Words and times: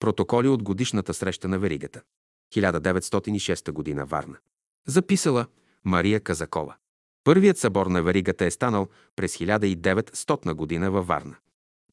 Протоколи 0.00 0.48
от 0.48 0.62
годишната 0.62 1.14
среща 1.14 1.48
на 1.48 1.58
Веригата. 1.58 2.02
1906 2.54 3.72
година 3.72 4.06
Варна. 4.06 4.36
Записала 4.86 5.46
Мария 5.84 6.20
Казакова. 6.20 6.74
Първият 7.24 7.58
събор 7.58 7.86
на 7.86 8.02
Веригата 8.02 8.44
е 8.44 8.50
станал 8.50 8.88
през 9.16 9.36
1900 9.36 10.54
година 10.54 10.90
във 10.90 11.06
Варна. 11.06 11.36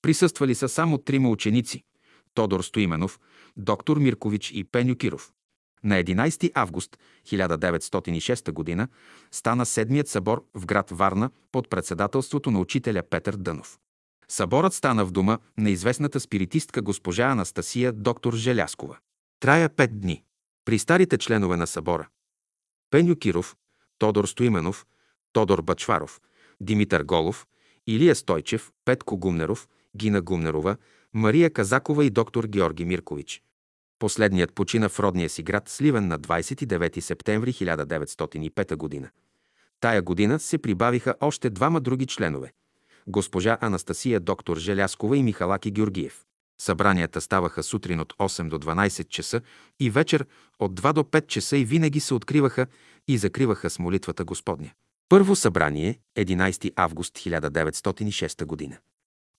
Присъствали 0.02 0.56
са 0.56 0.70
само 0.70 0.98
трима 0.98 1.30
ученици– 1.30 1.84
Тодор 2.34 2.62
Стоименов, 2.62 3.20
доктор 3.58 3.98
Миркович 3.98 4.52
и 4.52 4.64
Пеню 4.64 4.96
Киров. 4.96 5.34
На 5.84 5.96
11 6.04 6.52
август 6.56 6.98
1906 7.28 8.78
г. 8.78 8.88
стана 9.32 9.66
седмият 9.66 10.08
събор 10.08 10.46
в 10.54 10.66
град 10.66 10.90
Варна 10.92 11.30
под 11.52 11.70
председателството 11.70 12.52
на 12.52 12.60
учителя 12.60 13.04
Петър 13.10 13.36
Дънов. 13.36 13.80
Съборът 14.28 14.74
стана 14.74 15.06
в 15.06 15.12
дома 15.12 15.38
на 15.58 15.70
известната 15.70 16.20
спиритистка 16.20 16.82
госпожа 16.82 17.24
Анастасия 17.24 17.94
доктор 17.94 18.34
Желяскова. 18.34 18.98
Трая 19.40 19.70
пет 19.70 20.02
дни. 20.02 20.24
При 20.66 20.80
старите 20.80 21.18
членове 21.18 21.58
на 21.58 21.68
събора 21.68 22.08
Пеню 22.90 23.16
Киров, 23.16 23.56
Тодор 23.98 24.26
Стоименов, 24.26 24.86
Тодор 25.34 25.62
Бачваров, 25.62 26.22
Димитър 26.62 27.04
Голов, 27.04 27.48
Илия 27.88 28.16
Стойчев, 28.16 28.72
Петко 28.86 29.18
Гумнеров, 29.18 29.68
Гина 29.98 30.22
Гумнерова, 30.22 30.78
Мария 31.14 31.54
Казакова 31.54 32.06
и 32.06 32.10
доктор 32.10 32.44
Георги 32.48 32.86
Миркович. 32.86 33.44
Последният 34.00 34.54
почина 34.54 34.90
в 34.90 35.00
родния 35.00 35.30
си 35.30 35.44
град 35.44 35.70
Сливен 35.70 36.08
на 36.08 36.20
29 36.20 37.00
септември 37.00 37.54
1905 37.54 39.02
г. 39.02 39.10
Тая 39.80 40.02
година 40.02 40.40
се 40.40 40.58
прибавиха 40.58 41.16
още 41.22 41.50
двама 41.50 41.82
други 41.82 42.06
членове– 42.06 42.54
госпожа 43.08 43.58
Анастасия 43.62 44.20
доктор 44.20 44.58
Желяскова 44.58 45.18
и 45.18 45.24
Михалаки 45.24 45.72
Георгиев. 45.72 46.24
Събранията 46.62 47.22
ставаха 47.22 47.64
сутрин 47.64 48.00
от 48.00 48.14
8 48.14 48.48
до 48.48 48.60
12 48.60 49.08
часа 49.08 49.42
и 49.80 49.90
вечер 49.90 50.26
от 50.60 50.80
2 50.80 50.94
до 50.94 51.04
5 51.04 51.28
часа 51.28 51.58
и 51.58 51.66
винаги 51.66 52.00
се 52.00 52.14
откриваха 52.14 52.68
и 53.08 53.18
закриваха 53.18 53.70
с 53.70 53.80
молитвата 53.80 54.24
Господня. 54.24 54.72
Първо 55.10 55.36
събрание, 55.36 56.00
11 56.18 56.72
август 56.76 57.14
1906 57.14 58.46
година. 58.46 58.78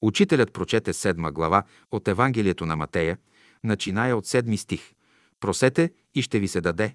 Учителят 0.03 0.53
прочете 0.53 0.93
седма 0.93 1.33
глава 1.33 1.63
от 1.91 2.09
Евангелието 2.09 2.67
на 2.67 2.77
Матея, 2.77 3.19
начиная 3.65 4.17
от 4.17 4.27
седми 4.27 4.57
стих. 4.57 4.93
Просете 5.41 5.91
и 6.15 6.23
ще 6.23 6.39
ви 6.39 6.49
се 6.49 6.61
даде. 6.61 6.95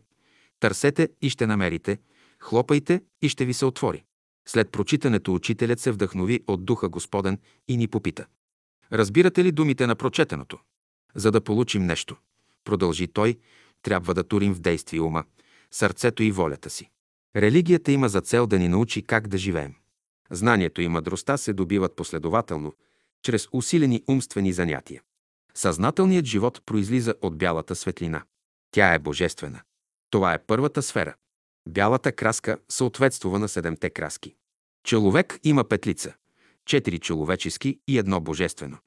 Търсете 0.60 1.10
и 1.22 1.30
ще 1.30 1.48
намерите. 1.48 1.98
Хлопайте 2.40 3.02
и 3.22 3.30
ще 3.30 3.46
ви 3.46 3.54
се 3.54 3.66
отвори. 3.66 4.04
След 4.50 4.72
прочитането 4.72 5.34
учителят 5.34 5.80
се 5.80 5.92
вдъхнови 5.92 6.40
от 6.48 6.66
Духа 6.66 6.90
Господен 6.90 7.40
и 7.68 7.78
ни 7.78 7.88
попита. 7.88 8.26
Разбирате 8.92 9.44
ли 9.44 9.52
думите 9.52 9.88
на 9.88 9.96
прочетеното? 9.96 10.60
За 11.16 11.32
да 11.32 11.42
получим 11.42 11.86
нещо, 11.86 12.18
продължи 12.64 13.08
той, 13.08 13.38
трябва 13.82 14.14
да 14.14 14.24
турим 14.24 14.54
в 14.54 14.60
действие 14.60 15.02
ума, 15.02 15.24
сърцето 15.72 16.24
и 16.24 16.32
волята 16.32 16.70
си. 16.70 16.90
Религията 17.36 17.92
има 17.92 18.10
за 18.10 18.22
цел 18.22 18.48
да 18.48 18.60
ни 18.60 18.68
научи 18.68 19.02
как 19.02 19.28
да 19.28 19.38
живеем. 19.38 19.76
Знанието 20.32 20.82
и 20.82 20.88
мъдростта 20.88 21.38
се 21.38 21.54
добиват 21.54 21.96
последователно, 21.96 22.74
чрез 23.24 23.48
усилени 23.52 24.04
умствени 24.08 24.54
занятия. 24.54 25.02
Съзнателният 25.54 26.26
живот 26.26 26.62
произлиза 26.66 27.16
от 27.22 27.38
бялата 27.38 27.76
светлина. 27.76 28.24
Тя 28.72 28.94
е 28.94 29.00
божествена. 29.00 29.62
Това 30.10 30.34
е 30.34 30.44
първата 30.44 30.82
сфера. 30.82 31.16
Бялата 31.68 32.12
краска 32.12 32.58
съответствува 32.70 33.40
на 33.40 33.48
седемте 33.50 33.90
краски. 33.90 34.36
Човек 34.90 35.40
има 35.44 35.64
петлица, 35.64 36.14
четири 36.66 37.00
човечески 37.00 37.80
и 37.88 37.98
едно 37.98 38.22
божествено. 38.22 38.78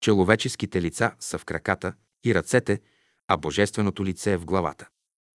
Човеческите 0.00 0.82
лица 0.82 1.12
са 1.20 1.38
в 1.38 1.44
краката 1.44 1.94
и 2.24 2.34
ръцете, 2.34 2.80
а 3.28 3.36
божественото 3.36 4.04
лице 4.04 4.32
е 4.32 4.36
в 4.36 4.44
главата. 4.44 4.88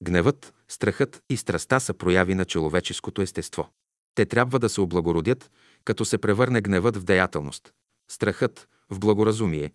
Гневът, 0.03 0.55
страхът 0.69 1.23
и 1.31 1.37
страста 1.37 1.81
са 1.81 1.95
прояви 1.95 2.35
на 2.35 2.45
човеческото 2.45 3.23
естество. 3.23 3.71
Те 4.15 4.27
трябва 4.27 4.59
да 4.59 4.69
се 4.69 4.81
облагородят, 4.81 5.51
като 5.85 6.05
се 6.05 6.19
превърне 6.19 6.61
гневът 6.61 6.97
в 6.97 7.05
деятелност, 7.05 7.73
страхът 8.11 8.69
в 8.91 8.99
благоразумие, 8.99 9.73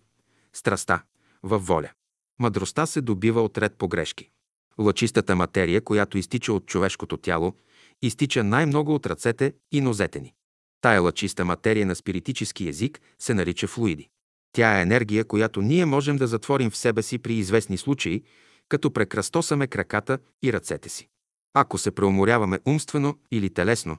страста 0.52 1.02
в 1.42 1.58
воля. 1.58 1.90
Мъдростта 2.38 2.86
се 2.86 3.00
добива 3.00 3.42
от 3.42 3.58
ред 3.58 3.74
погрешки. 3.74 4.30
Лъчистата 4.78 5.36
материя, 5.36 5.80
която 5.80 6.18
изтича 6.18 6.52
от 6.52 6.66
човешкото 6.66 7.16
тяло, 7.16 7.54
изтича 8.02 8.44
най-много 8.44 8.94
от 8.94 9.06
ръцете 9.06 9.54
и 9.70 9.80
нозете 9.80 10.20
ни. 10.20 10.34
Тая 10.82 11.02
лъчиста 11.02 11.44
материя 11.44 11.86
на 11.86 11.94
спиритически 11.94 12.68
език 12.68 13.00
се 13.18 13.34
нарича 13.34 13.66
флуиди. 13.66 14.08
Тя 14.52 14.78
е 14.78 14.82
енергия, 14.82 15.24
която 15.24 15.62
ние 15.62 15.84
можем 15.84 16.16
да 16.16 16.26
затворим 16.26 16.70
в 16.70 16.76
себе 16.76 17.02
си 17.02 17.18
при 17.18 17.34
известни 17.34 17.76
случаи, 17.76 18.22
като 18.68 18.92
прекръстосаме 18.92 19.66
краката 19.66 20.18
и 20.42 20.52
ръцете 20.52 20.88
си. 20.88 21.08
Ако 21.54 21.78
се 21.78 21.90
преуморяваме 21.90 22.60
умствено 22.66 23.18
или 23.30 23.50
телесно, 23.50 23.96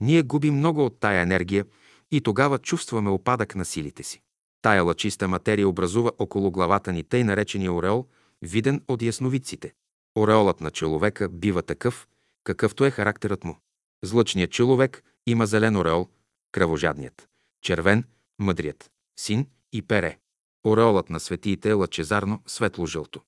ние 0.00 0.22
губим 0.22 0.56
много 0.56 0.84
от 0.84 1.00
тая 1.00 1.22
енергия 1.22 1.64
и 2.10 2.20
тогава 2.20 2.58
чувстваме 2.58 3.10
опадък 3.10 3.54
на 3.54 3.64
силите 3.64 4.02
си. 4.02 4.22
Тая 4.62 4.84
лъчиста 4.84 5.28
материя 5.28 5.68
образува 5.68 6.10
около 6.18 6.50
главата 6.50 6.92
ни 6.92 7.02
тъй 7.04 7.24
наречения 7.24 7.72
ореол, 7.72 8.06
виден 8.42 8.82
от 8.88 9.02
ясновидците. 9.02 9.72
Ореолът 10.16 10.60
на 10.60 10.70
човека 10.70 11.28
бива 11.28 11.62
такъв, 11.62 12.08
какъвто 12.44 12.84
е 12.84 12.90
характерът 12.90 13.44
му. 13.44 13.56
Злъчният 14.04 14.50
човек 14.50 15.02
има 15.26 15.46
зелен 15.46 15.76
ореол, 15.76 16.08
кръвожадният, 16.52 17.28
червен, 17.62 18.04
мъдрият, 18.38 18.90
син 19.16 19.46
и 19.72 19.82
пере. 19.82 20.18
Ореолът 20.66 21.10
на 21.10 21.20
светиите 21.20 21.70
е 21.70 21.72
лъчезарно 21.72 22.42
светло-жълто. 22.46 23.20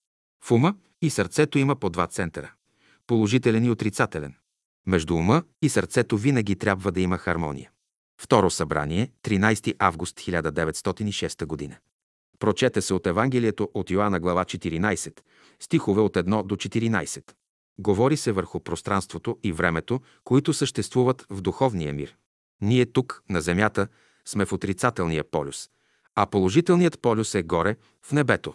В 0.45 0.51
ума 0.51 0.75
и 1.03 1.11
сърцето 1.11 1.59
има 1.59 1.77
по 1.77 1.91
два 1.91 2.07
центъра– 2.07 2.53
положителен 3.07 3.65
и 3.65 3.71
отрицателен. 3.71 4.35
Между 4.87 5.17
ума 5.17 5.43
и 5.63 5.69
сърцето 5.69 6.17
винаги 6.17 6.57
трябва 6.57 6.93
да 6.93 7.01
има 7.01 7.19
хармония. 7.19 7.71
Второ 8.21 8.51
събрание, 8.51 9.13
13 9.23 9.75
август 9.79 10.19
1906 10.19 11.69
г. 11.69 11.79
Прочете 12.39 12.83
се 12.83 12.95
от 12.95 13.07
Евангелието 13.07 13.71
от 13.75 13.91
Йоанна 13.91 14.21
глава 14.21 14.45
14, 14.45 15.21
стихове 15.61 16.01
от 16.01 16.15
1 16.15 16.47
до 16.47 16.57
14. 16.57 17.33
Говори 17.79 18.17
се 18.17 18.33
върху 18.33 18.61
пространството 18.61 19.39
и 19.43 19.53
времето, 19.53 20.01
които 20.25 20.53
съществуват 20.53 21.27
в 21.31 21.41
духовния 21.41 21.93
мир. 21.93 22.17
Ние 22.63 22.87
тук, 22.87 23.23
на 23.29 23.41
Земята, 23.41 23.89
сме 24.25 24.47
в 24.47 24.53
отрицателния 24.53 25.31
полюс, 25.31 25.71
а 26.15 26.27
положителният 26.27 27.01
полюс 27.01 27.35
е 27.35 27.43
горе, 27.43 27.77
в 28.03 28.13
небето. 28.13 28.55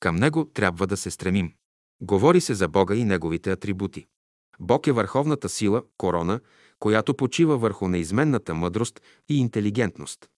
Към 0.00 0.16
него 0.16 0.44
трябва 0.54 0.86
да 0.86 0.96
се 0.96 1.10
стремим. 1.10 1.52
Говори 2.00 2.40
се 2.40 2.54
за 2.54 2.68
Бога 2.68 2.94
и 2.94 3.04
неговите 3.04 3.50
атрибути. 3.50 4.06
Бог 4.60 4.86
е 4.86 4.92
върховната 4.92 5.48
сила, 5.48 5.82
корона, 5.96 6.40
която 6.78 7.14
почива 7.14 7.58
върху 7.58 7.88
неизменната 7.88 8.54
мъдрост 8.54 9.00
и 9.28 9.38
интелигентност. 9.38 10.28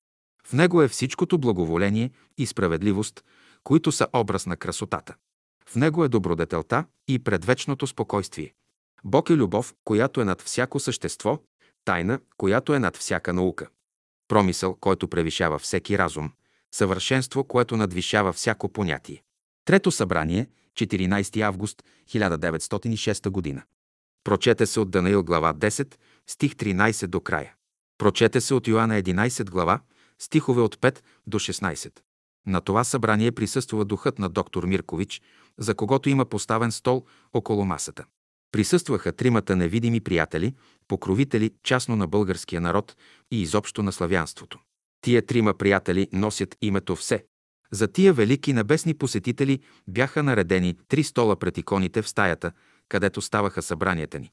В 0.46 0.52
него 0.52 0.82
е 0.82 0.88
всичкото 0.88 1.38
благоволение 1.38 2.10
и 2.38 2.46
справедливост, 2.46 3.24
които 3.64 3.92
са 3.92 4.08
образ 4.12 4.46
на 4.46 4.56
красотата. 4.56 5.14
В 5.66 5.76
него 5.76 6.04
е 6.04 6.08
добродетелта 6.08 6.84
и 7.08 7.18
предвечното 7.18 7.86
спокойствие. 7.86 8.54
Бог 9.04 9.30
е 9.30 9.36
любов, 9.36 9.74
която 9.84 10.20
е 10.20 10.24
над 10.24 10.42
всяко 10.42 10.80
същество, 10.80 11.38
тайна, 11.84 12.20
която 12.36 12.74
е 12.74 12.78
над 12.78 12.96
всяка 12.96 13.32
наука. 13.32 13.68
Промисъл, 14.28 14.74
който 14.74 15.08
превишава 15.08 15.58
всеки 15.58 15.98
разум, 15.98 16.32
съвършенство, 16.74 17.44
което 17.44 17.76
надвишава 17.76 18.32
всяко 18.32 18.68
понятие. 18.68 19.22
Трето 19.64 19.90
събрание, 19.90 20.48
14 20.74 21.40
август 21.40 21.82
1906 22.08 23.30
година. 23.30 23.62
Прочете 24.24 24.66
се 24.66 24.80
от 24.80 24.90
Данаил 24.90 25.24
глава 25.24 25.54
10, 25.54 25.94
стих 26.26 26.54
13 26.54 27.06
до 27.06 27.20
края. 27.20 27.54
Прочете 27.98 28.40
се 28.40 28.54
от 28.54 28.68
Йоанна 28.68 29.02
11 29.02 29.50
глава, 29.50 29.80
стихове 30.18 30.60
от 30.60 30.76
5 30.76 31.00
до 31.26 31.38
16. 31.38 32.00
На 32.46 32.60
това 32.60 32.84
събрание 32.84 33.32
присъства 33.32 33.84
духът 33.84 34.18
на 34.18 34.28
доктор 34.28 34.64
Миркович, 34.64 35.22
за 35.58 35.74
когото 35.74 36.08
има 36.08 36.24
поставен 36.24 36.72
стол 36.72 37.04
около 37.32 37.64
масата. 37.64 38.04
Присъстваха 38.52 39.12
тримата 39.12 39.56
невидими 39.56 40.00
приятели, 40.00 40.54
покровители 40.88 41.50
частно 41.62 41.96
на 41.96 42.06
българския 42.06 42.60
народ 42.60 42.96
и 43.30 43.42
изобщо 43.42 43.82
на 43.82 43.92
славянството. 43.92 44.58
Тия 45.00 45.26
трима 45.26 45.54
приятели 45.54 46.08
носят 46.12 46.56
името 46.60 46.96
Все. 46.96 47.24
За 47.72 47.88
тия 47.88 48.12
велики 48.12 48.52
небесни 48.52 48.94
посетители 48.94 49.60
бяха 49.88 50.22
наредени 50.22 50.76
три 50.88 51.04
стола 51.04 51.36
пред 51.36 51.58
иконите 51.58 52.02
в 52.02 52.08
стаята, 52.08 52.52
където 52.88 53.20
ставаха 53.20 53.62
събранията 53.62 54.18
ни. 54.18 54.30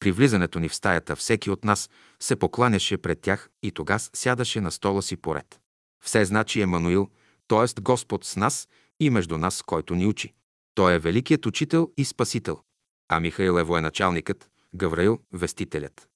При 0.00 0.12
влизането 0.12 0.58
ни 0.58 0.68
в 0.68 0.74
стаята 0.74 1.16
всеки 1.16 1.50
от 1.50 1.64
нас 1.64 1.90
се 2.20 2.36
покланяше 2.36 2.98
пред 2.98 3.20
тях 3.20 3.50
и 3.62 3.70
тогас 3.70 4.10
сядаше 4.14 4.60
на 4.60 4.70
стола 4.70 5.02
си 5.02 5.16
поред. 5.16 5.60
Все 6.04 6.24
значи 6.24 6.60
Емануил, 6.60 7.08
т.е. 7.48 7.80
Господ 7.80 8.24
с 8.24 8.36
нас 8.36 8.68
и 9.00 9.10
между 9.10 9.38
нас, 9.38 9.62
който 9.62 9.94
ни 9.94 10.06
учи. 10.06 10.34
Той 10.74 10.94
е 10.94 10.98
великият 10.98 11.46
учител 11.46 11.90
и 11.96 12.04
спасител. 12.04 12.60
А 13.12 13.20
Михаил 13.20 13.58
е 13.58 13.62
военачалникът, 13.62 14.48
Гавраил– 14.74 15.18
вестителят. 15.32 16.08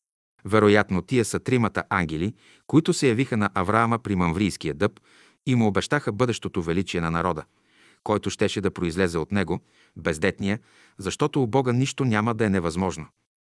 Вероятно, 0.44 1.02
тия 1.02 1.24
са 1.24 1.40
тримата 1.40 1.84
ангели, 1.90 2.34
които 2.66 2.92
се 2.92 3.08
явиха 3.08 3.36
на 3.36 3.50
Авраама 3.54 3.98
при 3.98 4.14
Мамврийския 4.14 4.74
дъб 4.74 5.00
и 5.46 5.54
му 5.54 5.66
обещаха 5.66 6.12
бъдещото 6.12 6.62
величие 6.62 7.00
на 7.00 7.10
народа, 7.10 7.44
който 8.04 8.30
щеше 8.30 8.60
да 8.60 8.70
произлезе 8.70 9.18
от 9.18 9.32
него, 9.32 9.60
бездетния, 9.96 10.58
защото 10.98 11.42
у 11.42 11.46
Бога 11.46 11.72
нищо 11.72 12.04
няма 12.04 12.34
да 12.34 12.44
е 12.44 12.50
невъзможно. 12.50 13.06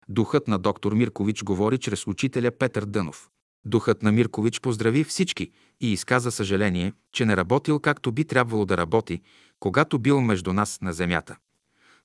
Духът 0.09 0.49
на 0.49 0.59
доктор 0.59 0.93
Миркович 0.93 1.44
говори 1.44 1.79
чрез 1.79 2.06
учителя 2.06 2.50
Петър 2.50 2.85
Дънов. 2.85 3.29
Духът 3.65 4.03
на 4.03 4.12
Миркович 4.12 4.61
поздрави 4.61 5.05
всички 5.05 5.50
и 5.81 5.93
изказа 5.93 6.32
съжаление, 6.32 6.93
че 7.12 7.25
не 7.25 7.37
работил 7.37 7.81
както 7.81 8.12
би 8.12 8.25
трябвало 8.25 8.65
да 8.65 8.77
работи, 8.77 9.21
когато 9.61 9.99
бил 9.99 10.21
между 10.21 10.53
нас 10.53 10.79
на 10.81 10.93
земята. 10.93 11.37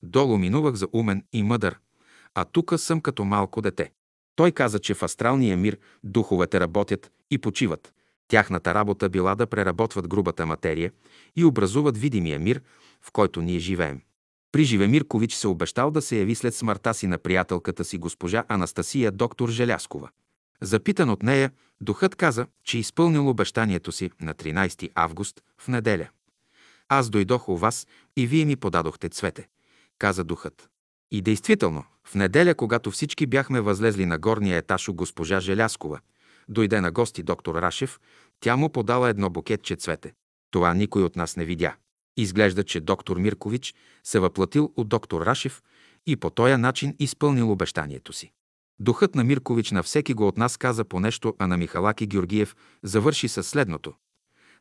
Долу 0.04 0.38
минувах 0.38 0.76
за 0.76 0.88
умен 0.94 1.24
и 1.34 1.44
мъдър, 1.44 1.80
а 2.36 2.46
тука 2.46 2.78
съм 2.78 3.02
като 3.02 3.26
малко 3.26 3.62
дете. 3.62 3.92
Той 4.36 4.52
каза, 4.52 4.80
че 4.80 4.94
в 4.94 5.04
астралния 5.04 5.58
мир 5.58 5.78
духовете 6.04 6.60
работят 6.60 7.12
и 7.32 7.38
почиват. 7.38 7.94
Тяхната 8.28 8.74
работа 8.74 9.10
била 9.10 9.36
да 9.36 9.48
преработват 9.48 10.08
грубата 10.08 10.46
материя 10.46 10.92
и 11.36 11.46
образуват 11.46 11.98
видимия 11.98 12.40
мир, 12.40 12.62
в 13.02 13.12
който 13.12 13.42
ние 13.42 13.60
живеем. 13.60 14.02
При 14.52 14.64
Живемиркович 14.64 15.34
се 15.34 15.48
обещал 15.48 15.92
да 15.92 16.02
се 16.02 16.18
яви 16.18 16.36
след 16.36 16.56
смъртта 16.56 16.94
си 16.94 17.08
на 17.08 17.18
приятелката 17.18 17.86
си 17.86 17.98
госпожа 17.98 18.44
Анастасия 18.48 19.12
доктор 19.12 19.50
Желяскова. 19.50 20.10
Запитан 20.62 21.10
от 21.10 21.24
нея, 21.24 21.52
духът 21.82 22.16
каза, 22.16 22.48
че 22.64 22.78
изпълнил 22.78 23.30
обещанието 23.30 23.92
си 23.92 24.12
на 24.22 24.34
13 24.34 24.90
август 24.96 25.42
в 25.58 25.68
неделя. 25.68 26.08
Аз 26.90 27.10
дойдох 27.10 27.50
у 27.50 27.58
вас 27.58 27.88
и 28.18 28.28
вие 28.28 28.46
ми 28.46 28.56
подадохте 28.56 29.10
цвете, 29.10 29.48
каза 30.02 30.24
духът. 30.24 30.70
И 31.12 31.22
действително, 31.22 31.84
в 32.08 32.16
неделя, 32.16 32.56
когато 32.56 32.92
всички 32.92 33.26
бяхме 33.26 33.62
възлезли 33.62 34.06
на 34.06 34.18
горния 34.18 34.58
етаж 34.58 34.90
у 34.90 34.94
госпожа 34.94 35.40
Желяскова, 35.40 36.00
дойде 36.50 36.82
на 36.82 36.92
гости 36.92 37.24
доктор 37.24 37.56
Рашев, 37.56 38.00
тя 38.40 38.56
му 38.56 38.70
подала 38.70 39.10
едно 39.10 39.30
букетче 39.30 39.76
цвете. 39.76 40.14
Това 40.52 40.74
никой 40.74 41.04
от 41.04 41.16
нас 41.16 41.38
не 41.38 41.46
видя. 41.46 41.76
Изглежда, 42.18 42.64
че 42.64 42.80
доктор 42.80 43.18
Миркович 43.18 43.76
се 44.04 44.20
въплатил 44.20 44.74
от 44.76 44.90
доктор 44.90 45.26
Рашев 45.26 45.62
и 46.06 46.16
по 46.16 46.30
този 46.30 46.58
начин 46.58 46.96
изпълнил 47.00 47.52
обещанието 47.52 48.14
си. 48.14 48.32
Духът 48.80 49.16
на 49.16 49.24
Миркович 49.24 49.72
на 49.72 49.84
всеки 49.84 50.14
го 50.14 50.28
от 50.28 50.38
нас 50.38 50.58
каза 50.58 50.86
по 50.86 51.00
нещо, 51.00 51.36
а 51.40 51.48
на 51.48 51.58
Михалаки 51.58 52.08
Георгиев 52.08 52.56
завърши 52.84 53.28
със 53.28 53.48
следното. 53.48 53.94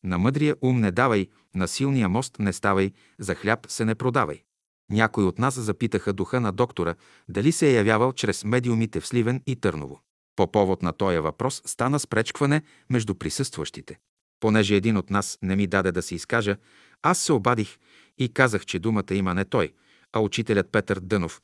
На 0.04 0.19
мъдрия 0.19 0.56
ум 0.62 0.81
не 0.81 0.90
давай, 0.90 1.28
на 1.54 1.69
силния 1.69 2.08
мост 2.08 2.38
не 2.38 2.52
ставай, 2.52 2.92
за 3.19 3.34
хляб 3.34 3.66
се 3.69 3.84
не 3.84 3.94
продавай. 3.94 4.42
Някои 4.90 5.25
от 5.25 5.38
нас 5.38 5.60
запитаха 5.60 6.12
духа 6.12 6.40
на 6.40 6.52
доктора 6.52 6.94
дали 7.28 7.52
се 7.52 7.69
е 7.69 7.75
явявал 7.75 8.12
чрез 8.12 8.44
медиумите 8.44 9.00
в 9.00 9.06
Сливен 9.06 9.42
и 9.46 9.56
Търново. 9.56 10.00
По 10.37 10.52
повод 10.52 10.82
на 10.82 10.92
този 10.92 11.19
въпрос 11.19 11.62
стана 11.66 12.00
спречкване 12.00 12.62
между 12.90 13.14
присъстващите. 13.14 13.98
Понеже 14.40 14.76
един 14.76 14.96
от 14.96 15.10
нас 15.10 15.38
не 15.42 15.56
ми 15.56 15.66
даде 15.66 15.92
да 15.92 16.02
се 16.02 16.14
изкажа, 16.14 16.56
аз 17.02 17.19
се 17.19 17.32
обадих 17.32 17.78
и 18.19 18.32
казах, 18.32 18.66
че 18.66 18.78
думата 18.78 19.14
има 19.14 19.34
не 19.34 19.44
той, 19.44 19.72
а 20.12 20.20
учителят 20.20 20.72
Петър 20.72 21.00
Дънов, 21.00 21.42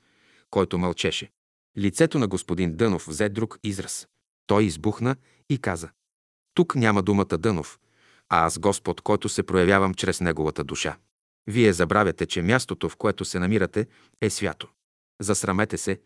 който 0.50 0.78
мълчеше. 0.78 1.30
Лицето 1.78 2.18
на 2.18 2.26
господин 2.26 2.76
Дънов 2.76 3.06
взе 3.06 3.28
друг 3.28 3.58
израз. 3.64 4.08
Той 4.46 4.64
избухна 4.64 5.16
и 5.50 5.58
каза 5.58 5.90
«Тук 6.54 6.74
няма 6.74 7.02
думата 7.02 7.38
Дънов, 7.38 7.78
а 8.28 8.44
аз 8.44 8.58
Господ, 8.58 9.00
който 9.00 9.28
се 9.28 9.42
проявявам 9.42 9.94
чрез 9.94 10.20
неговата 10.20 10.64
душа. 10.64 10.96
Вие 11.46 11.72
забравяте, 11.72 12.26
че 12.26 12.42
мястото, 12.42 12.88
в 12.88 12.96
което 12.96 13.24
се 13.24 13.38
намирате, 13.38 13.86
е 14.20 14.30
свято. 14.30 14.68
Засрамете 15.20 15.78
се. 15.78 16.00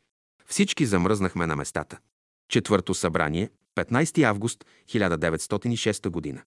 Всички 0.46 0.86
замръзнахме 0.86 1.46
на 1.46 1.56
местата. 1.56 1.98
Четвърто 2.48 2.94
събрание, 2.94 3.50
15 3.76 4.22
август 4.22 4.64
1906 4.88 6.08
година. 6.08 6.42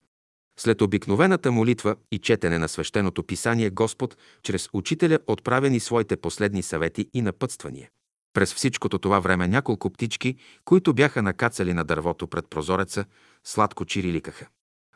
След 0.59 0.81
обикновената 0.81 1.51
молитва 1.51 1.95
и 2.11 2.19
четене 2.19 2.57
на 2.57 2.69
свещеното 2.69 3.23
писание 3.23 3.69
Господ 3.69 4.17
чрез 4.43 4.69
учителя 4.73 5.19
отправени 5.27 5.79
своите 5.79 6.17
последни 6.17 6.63
съвети 6.63 7.09
и 7.13 7.21
напътствания. 7.21 7.89
През 8.33 8.53
всичкото 8.53 8.99
това 8.99 9.19
време 9.19 9.47
няколко 9.47 9.89
птички, 9.89 10.35
които 10.65 10.93
бяха 10.93 11.21
накацали 11.21 11.73
на 11.73 11.83
дървото 11.83 12.27
пред 12.27 12.47
прозореца, 12.49 13.05
сладко 13.43 13.85
чириликаха. 13.85 14.47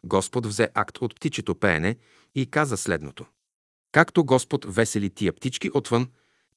Господ 0.04 0.46
взе 0.46 0.70
акт 0.74 0.98
от 0.98 1.16
птичето 1.16 1.56
пеене 1.56 1.96
и 2.36 2.46
каза 2.46 2.78
следното. 2.78 3.26
Както 3.98 4.26
Господ 4.26 4.66
весели 4.70 5.10
тия 5.10 5.34
птички 5.34 5.72
отвън, 5.74 6.08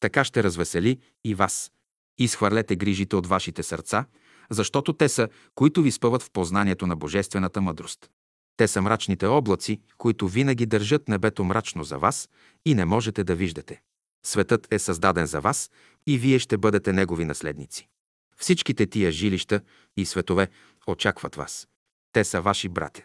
така 0.00 0.25
ще 0.25 0.42
развесели 0.42 0.98
и 1.25 1.34
вас. 1.34 1.72
Изхвърлете 2.19 2.76
грижите 2.76 3.16
от 3.16 3.26
вашите 3.26 3.62
сърца, 3.62 4.06
защото 4.50 4.92
те 4.92 5.08
са, 5.08 5.28
които 5.54 5.82
ви 5.82 5.90
спъват 5.90 6.22
в 6.22 6.31
познанието 6.31 6.87
на 6.87 6.96
божествената 6.96 7.60
мъдрост. 7.60 8.10
Те 8.56 8.69
са 8.69 8.82
мрачните 8.82 9.26
облаци, 9.26 9.81
които 9.98 10.28
винаги 10.28 10.66
държат 10.66 11.08
небето 11.08 11.44
мрачно 11.44 11.84
за 11.84 11.98
вас 11.98 12.28
и 12.64 12.75
не 12.75 12.84
можете 12.84 13.25
да 13.25 13.34
виждате. 13.34 13.81
Светът 14.26 14.72
е 14.72 14.78
създаден 14.78 15.26
за 15.26 15.40
вас 15.40 15.70
и 16.06 16.19
вие 16.19 16.38
ще 16.38 16.58
бъдете 16.58 16.92
негови 16.92 17.25
наследници. 17.25 17.88
Всичките 18.37 18.87
тия 18.87 19.12
жилища 19.12 19.60
и 19.96 20.06
светове 20.06 20.48
очакват 20.87 21.37
вас. 21.37 21.69
Те 22.12 22.25
са 22.25 22.40
ваши 22.40 22.69
братя. 22.69 23.02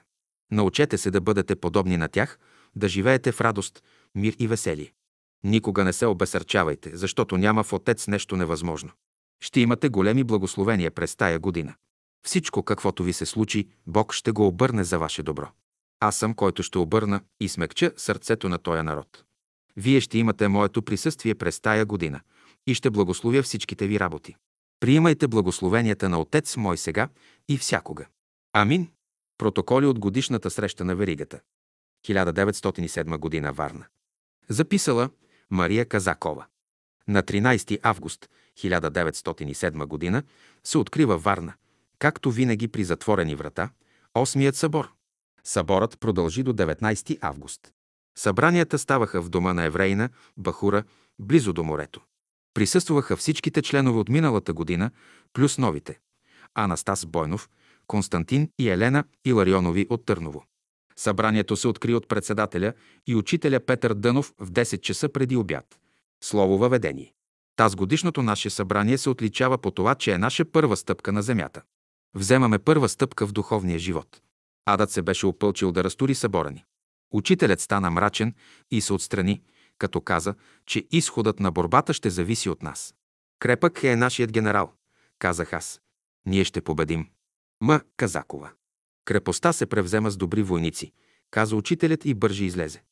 Научете 0.52 0.98
се 0.98 1.12
да 1.12 1.22
бъдете 1.22 1.56
подобни 1.56 1.98
на 1.98 2.08
тях, 2.08 2.40
да 2.76 2.88
живеете 2.88 3.32
в 3.32 3.42
радост, 3.42 3.84
мир 4.16 4.36
и 4.40 4.48
веселие. 4.48 4.94
Никога 5.44 5.84
не 5.84 5.94
се 5.94 6.06
обесърчавайте, 6.06 6.98
защото 6.98 7.38
няма 7.38 7.64
в 7.64 7.74
Отец 7.74 8.08
нещо 8.08 8.38
невъзможно. 8.38 8.92
Ще 9.42 9.60
имате 9.60 9.90
големи 9.90 10.24
благословения 10.24 10.92
през 10.92 11.16
тая 11.16 11.40
година. 11.40 11.76
Всичко, 12.26 12.64
каквото 12.64 13.04
ви 13.04 13.14
се 13.14 13.26
случи, 13.26 13.68
Бог 13.88 14.14
ще 14.14 14.32
го 14.32 14.48
обърне 14.48 14.84
за 14.84 15.00
ваше 15.00 15.24
добро. 15.24 15.48
Аз 16.00 16.18
съм, 16.18 16.34
който 16.34 16.64
ще 16.64 16.78
обърна 16.78 17.22
и 17.40 17.50
смекча 17.50 17.92
сърцето 17.98 18.50
на 18.50 18.58
този 18.58 18.82
народ. 18.82 19.24
Вие 19.78 20.02
ще 20.02 20.18
имате 20.18 20.48
моето 20.48 20.82
присъствие 20.82 21.36
през 21.36 21.60
тая 21.60 21.86
година 21.86 22.22
и 22.68 22.74
ще 22.74 22.90
благословя 22.90 23.44
всичките 23.44 23.88
ви 23.88 24.00
работи. 24.00 24.36
Приимайте 24.80 25.28
благословенията 25.28 26.10
на 26.10 26.20
Отец 26.20 26.58
мой 26.58 26.78
сега 26.78 27.10
и 27.50 27.58
всякога. 27.58 28.06
Амин. 28.54 28.88
Протоколи 29.38 29.86
от 29.86 30.00
годишната 30.00 30.50
среща 30.50 30.86
на 30.86 30.96
Веригата. 30.96 31.40
1907 32.08 33.18
година 33.18 33.54
Варна. 33.54 33.86
Записала 34.50 35.10
Мария 35.50 35.86
Казакова. 35.86 36.46
На 37.08 37.24
13 37.24 37.80
август 37.84 38.30
1907 38.60 39.86
година 39.86 40.24
се 40.64 40.78
открива 40.78 41.18
Варна, 41.18 41.54
както 42.00 42.32
винаги 42.32 42.68
при 42.68 42.84
затворени 42.84 43.36
врата, 43.36 43.70
Осмият 44.18 44.56
събор. 44.56 44.92
Съборът 45.44 46.00
продължи 46.00 46.44
до 46.44 46.54
19 46.54 47.18
август. 47.22 47.74
Събранията 48.18 48.80
ставаха 48.80 49.22
в 49.22 49.30
дома 49.30 49.54
на 49.54 49.64
еврейна, 49.64 50.10
Бахура, 50.38 50.84
близо 51.20 51.54
до 51.54 51.64
морето. 51.64 52.02
Присъстваха 52.54 53.18
всичките 53.18 53.62
членове 53.62 54.00
от 54.00 54.10
миналата 54.10 54.54
година, 54.54 54.92
плюс 55.34 55.58
новите. 55.58 56.00
Анастас 56.54 57.06
Бойнов, 57.06 57.50
Константин 57.88 58.50
и 58.60 58.70
Елена 58.70 59.04
Иларионови 59.25 59.88
от 59.90 60.06
Търново. 60.06 60.46
Събранието 61.00 61.56
се 61.56 61.68
откри 61.68 61.94
от 61.94 62.08
председателя 62.08 62.74
и 63.08 63.16
учителя 63.16 63.60
Петър 63.60 63.94
Дънов 63.94 64.34
в 64.40 64.52
10 64.52 64.82
часа 64.82 65.10
преди 65.10 65.36
обяд. 65.36 65.80
Слово 66.24 66.58
въведение. 66.58 67.14
Таз 67.56 67.75
годишното 67.75 68.24
наше 68.24 68.50
събрание 68.50 68.98
се 68.98 69.10
отличава 69.10 69.58
по 69.58 69.72
това, 69.72 69.96
че 69.96 70.12
е 70.12 70.18
наша 70.18 70.46
първа 70.46 70.78
стъпка 70.78 71.12
на 71.12 71.22
земята. 71.22 71.62
Вземаме 72.16 72.60
първа 72.60 72.90
стъпка 72.90 73.28
в 73.28 73.32
духовния 73.32 73.80
живот. 73.80 74.22
Адът 74.66 74.92
се 74.92 75.02
беше 75.02 75.25
опълчил 75.25 75.72
да 75.72 75.84
разтури 75.84 76.16
събора 76.16 76.52
ни. 76.52 76.66
Учителят 77.14 77.60
стана 77.60 77.92
мрачен 77.92 78.34
и 78.72 78.82
се 78.82 78.94
отстрани, 78.94 79.42
като 79.78 80.02
каза, 80.02 80.36
че 80.66 80.88
изходът 80.92 81.40
на 81.40 81.52
борбата 81.52 81.94
ще 81.94 82.10
зависи 82.10 82.50
от 82.50 82.64
нас. 82.64 82.96
Крепък 83.40 83.84
е 83.84 83.96
нашият 83.96 84.32
генерал, 84.32 84.74
казах 85.20 85.54
аз. 85.54 85.82
Ние 86.25 86.44
ще 86.44 86.62
победим. 86.62 87.10
М. 87.62 87.82
Казакова. 87.98 88.52
Крепостта 89.06 89.54
се 89.54 89.66
превзема 89.66 90.12
с 90.12 90.18
добри 90.18 90.44
войници, 90.44 90.92
каза 91.32 91.56
учителят 91.56 92.06
и 92.06 92.14
бърже 92.14 92.46
излезе. 92.46 92.84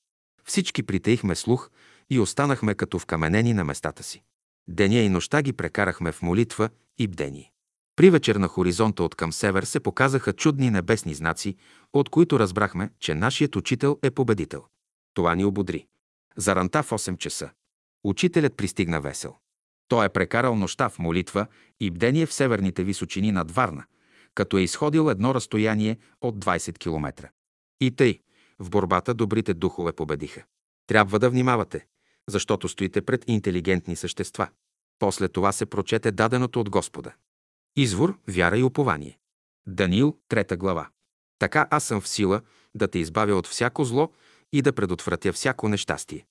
Всички 0.44 0.84
притеихме 0.84 1.36
слух 1.36 1.70
и 2.10 2.20
останахме 2.20 2.76
като 2.76 3.00
вкаменени 3.00 3.54
на 3.54 3.64
местата 3.64 4.04
си. 4.04 4.24
Деня 4.68 5.00
и 5.00 5.10
нощта 5.10 5.42
ги 5.42 5.54
прекарахме 5.54 6.12
в 6.12 6.22
молитва 6.22 6.70
и 6.98 7.08
бдение. 7.08 7.52
При 7.96 8.10
вечер 8.10 8.36
на 8.36 8.48
хоризонта 8.48 9.04
от 9.04 9.16
към 9.16 9.34
север 9.34 9.64
се 9.64 9.80
показаха 9.80 10.34
чудни 10.34 10.70
небесни 10.70 11.14
знаци, 11.14 11.56
от 11.94 12.10
които 12.10 12.40
разбрахме, 12.40 12.90
че 13.00 13.16
нашият 13.16 13.56
учител 13.56 14.00
е 14.04 14.12
победител. 14.12 14.66
Това 15.14 15.36
ни 15.36 15.46
ободри. 15.46 15.88
Заранта 16.38 16.84
в 16.84 16.90
8 16.90 17.18
часа. 17.18 17.50
Учителят 18.04 18.58
пристигна 18.58 19.02
весел. 19.02 19.36
Той 19.88 20.06
е 20.06 20.10
прекарал 20.10 20.56
нощта 20.56 20.90
в 20.90 21.00
молитва 21.00 21.48
и 21.80 21.92
бдение 21.92 22.26
в 22.26 22.34
северните 22.34 22.84
височини 22.84 23.32
над 23.32 23.52
Варна, 23.52 23.86
като 24.36 24.58
е 24.58 24.62
изходил 24.62 25.10
едно 25.10 25.36
разстояние 25.36 25.98
от 26.22 26.46
20 26.46 26.78
км. 26.78 27.30
И 27.82 27.92
тъй, 27.92 28.20
в 28.60 28.70
борбата 28.70 29.14
добрите 29.14 29.54
духове 29.54 29.94
победиха. 29.94 30.44
Трябва 30.88 31.20
да 31.20 31.30
внимавате, 31.30 31.86
защото 32.30 32.70
стоите 32.70 33.02
пред 33.02 33.24
интелигентни 33.28 33.96
същества. 33.96 34.48
После 35.00 35.28
това 35.28 35.52
се 35.52 35.66
прочете 35.66 36.12
даденото 36.12 36.60
от 36.60 36.70
Господа. 36.70 37.14
Извор, 37.76 38.20
вяра 38.28 38.58
и 38.58 38.64
упование. 38.64 39.20
Даниил, 39.68 40.18
трета 40.28 40.58
глава. 40.58 40.90
Така 41.40 41.68
аз 41.72 41.84
съм 41.84 42.02
в 42.02 42.08
сила 42.08 42.42
да 42.76 42.88
те 42.88 43.00
избавя 43.00 43.36
от 43.36 43.48
всяко 43.48 43.84
зло 43.84 44.12
и 44.54 44.62
да 44.62 44.74
предотвратя 44.74 45.34
всяко 45.34 45.70
нещастие. 45.70 46.26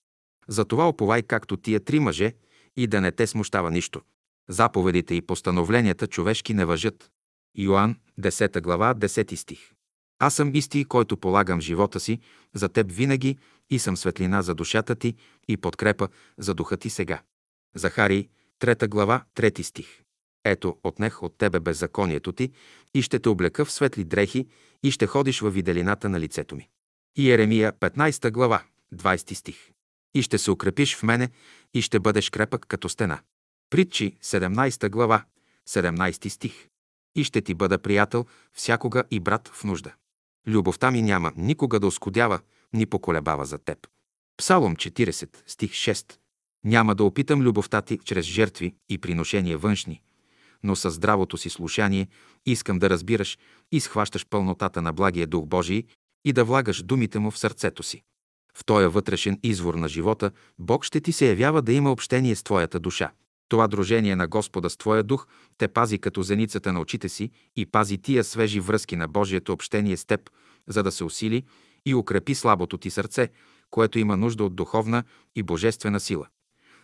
Затова 0.49 0.89
оповай 0.89 1.23
както 1.23 1.57
тия 1.57 1.81
три 1.81 1.99
мъже 1.99 2.35
и 2.77 2.87
да 2.87 3.01
не 3.01 3.13
те 3.13 3.27
смущава 3.27 3.71
нищо. 3.71 4.03
Заповедите 4.49 5.15
и 5.15 5.23
постановленията 5.23 6.07
човешки 6.07 6.55
не 6.55 6.65
въжат. 6.65 7.11
Йоанн, 7.59 7.97
10 8.21 8.61
глава, 8.61 8.95
10 8.95 9.35
стих. 9.35 9.73
Аз 10.19 10.35
съм 10.35 10.55
исти, 10.55 10.85
който 10.85 11.17
полагам 11.17 11.61
живота 11.61 12.01
си 12.01 12.21
за 12.55 12.69
теб 12.69 12.87
винаги 12.91 13.39
и 13.71 13.79
съм 13.79 13.97
светлина 13.97 14.43
за 14.43 14.55
душата 14.55 14.95
ти 14.95 15.15
и 15.49 15.57
подкрепа 15.57 16.09
за 16.39 16.55
духа 16.55 16.77
ти 16.77 16.91
сега. 16.91 17.23
Захарий, 17.75 18.29
3 18.61 18.89
глава, 18.89 19.25
3 19.35 19.63
стих. 19.63 20.03
Ето, 20.45 20.79
отнех 20.83 21.23
от 21.23 21.39
тебе 21.39 21.61
беззаконието 21.61 22.33
ти 22.33 22.53
и 22.95 23.03
ще 23.03 23.19
те 23.19 23.29
облека 23.29 23.65
в 23.65 23.73
светли 23.73 24.05
дрехи 24.05 24.47
и 24.83 24.91
ще 24.91 25.07
ходиш 25.07 25.41
във 25.41 25.55
виделината 25.55 26.09
на 26.09 26.21
лицето 26.21 26.57
ми. 26.57 26.69
Иеремия, 27.17 27.73
15 27.73 28.31
глава, 28.31 28.63
20 28.95 29.35
стих. 29.35 29.71
И 30.15 30.23
ще 30.23 30.39
се 30.39 30.51
укрепиш 30.51 30.97
в 30.97 31.03
мене 31.03 31.31
и 31.75 31.83
ще 31.83 32.01
бъдеш 32.01 32.31
крепък 32.31 32.67
като 32.69 32.89
стена. 32.89 33.21
Притчи, 33.71 34.17
17 34.23 34.91
глава, 34.91 35.25
17 35.69 36.29
стих. 36.29 36.69
И 37.17 37.25
ще 37.25 37.41
ти 37.41 37.55
бъда 37.55 37.79
приятел 37.79 38.27
всякога 38.53 39.05
и 39.11 39.21
брат 39.21 39.49
в 39.49 39.65
нужда. 39.65 39.93
Любовта 40.47 40.91
ми 40.91 41.03
няма 41.03 41.33
никога 41.37 41.81
да 41.81 41.87
оскудява, 41.87 42.41
ни 42.73 42.87
поколебава 42.87 43.45
за 43.45 43.59
теб. 43.59 43.79
Псалом 44.37 44.77
40, 44.77 45.37
стих 45.47 45.73
6. 45.73 46.17
Няма 46.65 46.95
да 46.95 47.05
опитам 47.05 47.43
любовта 47.43 47.83
ти 47.83 47.99
чрез 48.05 48.27
жертви 48.27 48.75
и 48.89 48.99
приношения 48.99 49.59
външни, 49.59 50.03
но 50.63 50.77
със 50.77 50.95
здравото 50.95 51.37
си 51.37 51.51
слушание 51.51 52.09
искам 52.47 52.79
да 52.79 52.91
разбираш 52.91 53.39
и 53.73 53.81
схващаш 53.81 54.27
пълнотата 54.27 54.83
на 54.83 54.93
благия 54.93 55.27
Дух 55.27 55.47
Божий 55.47 55.85
и 56.25 56.33
да 56.33 56.45
влагаш 56.45 56.83
думите 56.83 57.19
му 57.19 57.31
в 57.31 57.39
сърцето 57.39 57.83
си. 57.83 58.03
В 58.55 58.65
този 58.65 58.87
вътрешен 58.87 59.41
извор 59.43 59.75
на 59.75 59.89
живота 59.89 60.31
Бог 60.59 60.85
ще 60.85 61.01
ти 61.01 61.13
се 61.13 61.29
явява 61.29 61.63
да 61.63 61.73
има 61.73 61.93
общение 61.93 62.37
с 62.37 62.43
твоята 62.43 62.81
душа. 62.81 63.13
Това 63.53 63.69
дружение 63.69 64.17
на 64.17 64.29
Господа 64.29 64.71
с 64.71 64.77
твоя 64.77 65.03
дух 65.03 65.27
те 65.59 65.69
пази 65.69 65.99
като 65.99 66.23
зеницата 66.23 66.73
на 66.73 66.81
очите 66.81 67.09
си 67.09 67.31
и 67.57 67.67
пази 67.67 67.99
тия 67.99 68.25
свежи 68.25 68.61
връзки 68.61 68.97
на 68.97 69.09
Божието 69.09 69.53
общение 69.53 69.97
с 69.97 70.05
теб, 70.05 70.31
за 70.69 70.83
да 70.83 70.93
се 70.93 71.05
усили 71.05 71.43
и 71.87 71.95
укрепи 71.95 72.35
слабото 72.35 72.79
ти 72.79 72.91
сърце, 72.91 73.29
което 73.71 73.99
има 73.99 74.17
нужда 74.17 74.45
от 74.45 74.57
духовна 74.57 75.05
и 75.37 75.43
божествена 75.43 76.01
сила. 76.01 76.27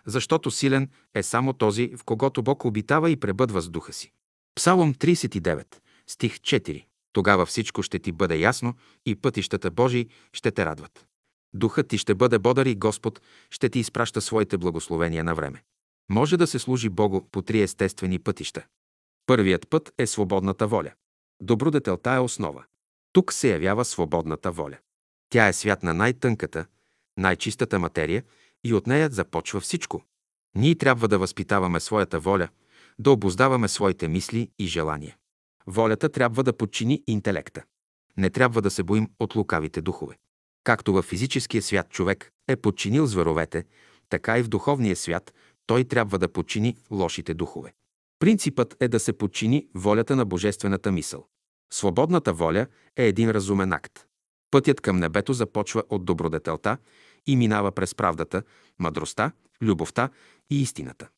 Защото 0.07 0.51
силен 0.51 0.91
е 1.15 1.23
само 1.23 1.53
този, 1.53 1.97
в 1.97 2.05
когото 2.05 2.43
Бог 2.43 2.65
обитава 2.65 3.11
и 3.11 3.17
пребъдва 3.17 3.61
с 3.61 3.69
духа 3.69 3.93
си. 3.93 4.13
Псалом 4.55 4.95
39, 4.95 5.65
стих 6.07 6.37
4. 6.37 6.85
Тогава 7.13 7.47
всичко 7.47 7.83
ще 7.83 7.99
ти 7.99 8.13
бъде 8.13 8.37
ясно 8.37 8.75
и 9.07 9.15
пътищата 9.15 9.71
Божии 9.71 10.09
ще 10.33 10.51
те 10.51 10.65
радват. 10.65 11.07
Духът 11.55 11.89
ти 11.89 11.99
ще 11.99 12.15
бъде 12.15 12.39
бодър 12.39 12.67
и 12.67 12.75
Господ 12.75 13.21
ще 13.51 13.69
ти 13.69 13.79
изпраща 13.79 14.21
своите 14.21 14.59
благословения 14.59 15.25
на 15.25 15.35
време. 15.35 15.63
Може 16.11 16.37
да 16.37 16.47
се 16.47 16.59
служи 16.59 16.89
Богу 16.89 17.21
по 17.33 17.43
три 17.43 17.63
естествени 17.63 18.19
пътища. 18.19 18.67
Първият 19.27 19.69
път 19.69 19.93
е 19.99 20.07
свободната 20.07 20.67
воля. 20.67 20.93
Добродетелта 21.43 22.11
е 22.11 22.19
основа. 22.19 22.65
Тук 23.13 23.33
се 23.33 23.53
явява 23.53 23.85
свободната 23.85 24.53
воля. 24.53 24.79
Тя 25.31 25.49
е 25.49 25.53
свят 25.53 25.83
на 25.83 25.95
най-тънката, 25.95 26.67
най-чистата 27.17 27.79
материя 27.79 28.25
и 28.65 28.75
от 28.75 28.87
нея 28.87 29.09
започва 29.13 29.61
всичко. 29.61 30.03
Ние 30.57 30.75
трябва 30.75 31.09
да 31.09 31.19
възпитаваме 31.19 31.81
своята 31.81 32.21
воля, 32.21 32.49
да 32.99 33.11
обоздаваме 33.11 33.69
своите 33.69 34.09
мисли 34.09 34.51
и 34.59 34.67
желания. 34.67 35.17
Волята 35.67 36.09
трябва 36.09 36.43
да 36.43 36.57
подчини 36.57 37.03
интелекта. 37.07 37.65
Не 38.17 38.31
трябва 38.31 38.63
да 38.63 38.71
се 38.71 38.83
боим 38.83 39.11
от 39.19 39.35
лукавите 39.35 39.83
духове. 39.83 40.19
Както 40.65 40.93
във 40.93 41.05
физическия 41.05 41.63
свят 41.63 41.91
човек 41.91 42.33
е 42.49 42.57
подчинил 42.57 43.07
зверовете, 43.07 43.65
така 44.09 44.39
и 44.39 44.43
в 44.43 44.49
духовния 44.49 44.97
свят 44.97 45.35
той 45.69 45.85
трябва 45.85 46.19
да 46.19 46.29
подчини 46.29 46.77
лошите 46.91 47.35
духове. 47.35 47.73
Принципът 48.19 48.77
е 48.81 48.89
да 48.89 49.01
се 49.01 49.13
подчини 49.13 49.69
волята 49.75 50.17
на 50.17 50.25
божествената 50.25 50.93
мисъл. 50.93 51.27
Свободната 51.73 52.33
воля 52.33 52.67
е 52.97 53.07
един 53.07 53.31
разумен 53.31 53.73
акт. 53.73 54.07
Пътят 54.51 54.81
към 54.81 54.99
небето 54.99 55.33
започва 55.33 55.83
от 55.91 56.05
добродетелта 56.05 56.79
и 57.27 57.37
минава 57.37 57.73
през 57.73 57.95
правдата, 57.95 58.43
мъдростта, 58.79 59.33
любовта 59.63 60.11
и 60.51 60.63
истината. 60.63 61.09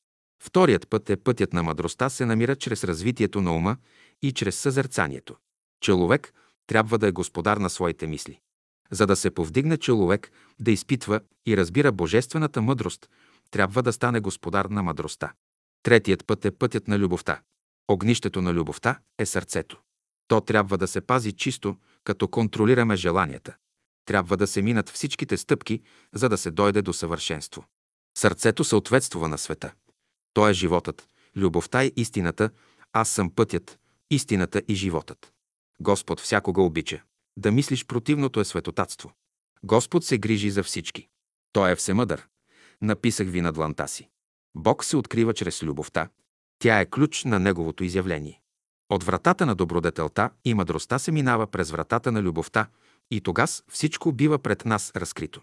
Вторият 0.42 0.88
път 0.88 1.10
е 1.10 1.16
пътят 1.16 1.52
на 1.52 1.62
мъдростта 1.62 2.08
се 2.08 2.26
намира 2.26 2.56
чрез 2.56 2.84
развитието 2.84 3.40
на 3.40 3.56
ума 3.56 3.76
и 4.22 4.32
чрез 4.32 4.56
съзерцанието. 4.56 5.36
Човек 5.80 6.32
трябва 6.66 6.98
да 6.98 7.06
е 7.06 7.12
господар 7.12 7.56
на 7.56 7.70
своите 7.70 8.06
мисли. 8.06 8.40
За 8.90 9.06
да 9.06 9.16
се 9.16 9.30
повдигне 9.30 9.76
човек 9.76 10.30
да 10.60 10.70
изпитва 10.70 11.20
и 11.46 11.56
разбира 11.56 11.92
божествената 11.92 12.62
мъдрост, 12.62 13.08
трябва 13.50 13.82
да 13.82 13.92
стане 13.92 14.20
господар 14.20 14.64
на 14.64 14.82
мъдростта. 14.82 15.32
Третият 15.82 16.26
път 16.26 16.44
е 16.44 16.50
пътят 16.50 16.88
на 16.88 16.98
любовта. 16.98 17.40
Огнището 17.88 18.42
на 18.42 18.54
любовта 18.54 18.98
е 19.18 19.26
сърцето. 19.26 19.80
То 20.28 20.40
трябва 20.40 20.78
да 20.78 20.88
се 20.88 21.00
пази 21.00 21.32
чисто, 21.32 21.76
като 22.04 22.28
контролираме 22.28 22.96
желанията. 22.96 23.56
Трябва 24.04 24.36
да 24.36 24.46
се 24.46 24.62
минат 24.62 24.88
всичките 24.88 25.36
стъпки, 25.36 25.82
за 26.14 26.28
да 26.28 26.38
се 26.38 26.50
дойде 26.50 26.82
до 26.82 26.92
съвършенство. 26.92 27.64
Сърцето 28.18 28.64
съответства 28.64 29.28
на 29.28 29.38
света. 29.38 29.72
То 30.34 30.48
е 30.48 30.52
животът, 30.52 31.08
любовта 31.36 31.84
и 31.84 31.92
истината, 31.96 32.50
аз 32.92 33.08
съм 33.08 33.30
пътят, 33.30 33.78
истината 34.10 34.62
и 34.68 34.74
животът. 34.74 35.32
Господ 35.80 36.20
всякога 36.20 36.62
обича. 36.62 37.02
Да 37.36 37.52
мислиш 37.52 37.86
противното 37.86 38.40
е 38.40 38.44
светотатство. 38.44 39.12
Господ 39.64 40.04
се 40.04 40.18
грижи 40.18 40.50
за 40.50 40.62
всички. 40.62 41.08
Той 41.52 41.72
е 41.72 41.76
всемъдър. 41.76 42.28
Написах 42.82 43.28
ви 43.28 43.40
на 43.40 43.52
дланта 43.52 43.88
си. 43.88 44.08
Бог 44.54 44.84
се 44.84 44.96
открива 44.96 45.34
чрез 45.34 45.62
любовта. 45.62 46.08
Тя 46.58 46.80
е 46.80 46.86
ключ 46.86 47.24
на 47.24 47.38
Неговото 47.38 47.84
изявление. 47.84 48.40
От 48.88 49.04
вратата 49.04 49.46
на 49.46 49.54
добродетелта 49.54 50.30
и 50.44 50.54
мъдростта 50.54 50.98
се 50.98 51.12
минава 51.12 51.46
през 51.46 51.70
вратата 51.70 52.12
на 52.12 52.22
любовта 52.22 52.66
и 53.10 53.20
тогас 53.20 53.64
всичко 53.68 54.12
бива 54.12 54.38
пред 54.38 54.64
нас 54.64 54.92
разкрито. 54.96 55.42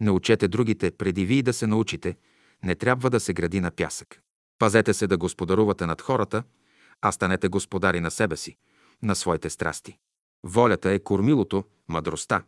Научете 0.00 0.48
другите 0.48 0.90
преди 0.90 1.24
вие 1.24 1.42
да 1.42 1.52
се 1.52 1.66
научите. 1.66 2.16
Не 2.64 2.74
трябва 2.74 3.10
да 3.10 3.20
се 3.20 3.32
гради 3.32 3.60
на 3.60 3.70
пясък. 3.70 4.22
Пазете 4.58 4.94
се 4.94 5.06
да 5.06 5.16
господарувате 5.16 5.86
над 5.86 6.02
хората, 6.02 6.42
а 7.02 7.12
станете 7.12 7.48
господари 7.48 8.00
на 8.00 8.10
себе 8.10 8.36
си, 8.36 8.56
на 9.02 9.14
своите 9.14 9.50
страсти. 9.50 9.98
Волята 10.44 10.90
е 10.90 10.98
кормилото, 10.98 11.64
мъдростта, 11.88 12.42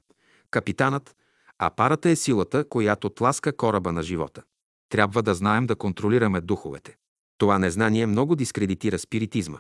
капитанът, 0.51 1.17
а 1.63 1.71
парата 1.71 2.11
е 2.11 2.17
силата, 2.17 2.69
която 2.69 3.11
тласка 3.11 3.57
кораба 3.57 3.93
на 3.93 4.03
живота. 4.03 4.43
Трябва 4.89 5.23
да 5.23 5.35
знаем 5.35 5.67
да 5.67 5.77
контролираме 5.77 6.41
духовете. 6.41 6.97
Това 7.39 7.59
незнание 7.59 8.07
много 8.07 8.37
дискредитира 8.37 8.99
спиритизма. 8.99 9.59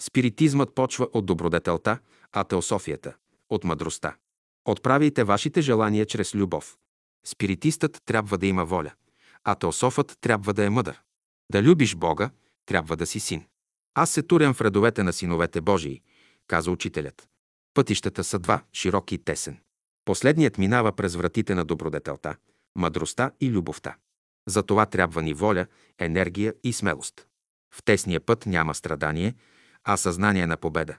Спиритизмът 0.00 0.74
почва 0.74 1.08
от 1.12 1.26
добродетелта, 1.26 1.98
а 2.32 2.44
теософията– 2.44 3.14
от 3.50 3.64
мъдростта. 3.64 4.16
Отправяйте 4.64 5.24
вашите 5.24 5.60
желания 5.60 6.06
чрез 6.06 6.34
любов. 6.34 6.76
Спиритистът 7.26 8.02
трябва 8.06 8.38
да 8.38 8.46
има 8.46 8.64
воля, 8.64 8.92
а 9.44 9.54
теософът 9.54 10.18
трябва 10.20 10.54
да 10.54 10.64
е 10.64 10.70
мъдър. 10.70 11.00
Да 11.52 11.62
любиш 11.62 11.94
Бога, 11.94 12.30
трябва 12.66 12.96
да 12.96 13.06
си 13.06 13.20
син. 13.20 13.44
Аз 13.94 14.10
се 14.10 14.22
турям 14.22 14.54
в 14.54 14.60
редовете 14.60 15.02
на 15.02 15.12
синовете 15.12 15.60
Божии, 15.60 16.02
каза 16.46 16.70
учителят. 16.70 17.28
Пътищата 17.74 18.24
са 18.24 18.38
два, 18.38 18.62
широки 18.72 19.14
и 19.14 19.18
тесен. 19.18 19.58
Последният 20.08 20.58
минава 20.58 20.92
през 20.92 21.14
вратите 21.14 21.54
на 21.54 21.64
добродетелта, 21.64 22.36
мъдростта 22.76 23.30
и 23.40 23.50
любовта. 23.50 23.96
За 24.46 24.62
това 24.62 24.86
трябва 24.86 25.22
ни 25.22 25.34
воля, 25.34 25.66
енергия 25.98 26.54
и 26.64 26.72
смелост. 26.72 27.26
В 27.74 27.82
тесния 27.82 28.20
път 28.20 28.46
няма 28.46 28.74
страдание, 28.74 29.34
а 29.84 29.96
съзнание 29.96 30.46
на 30.46 30.56
победа. 30.56 30.96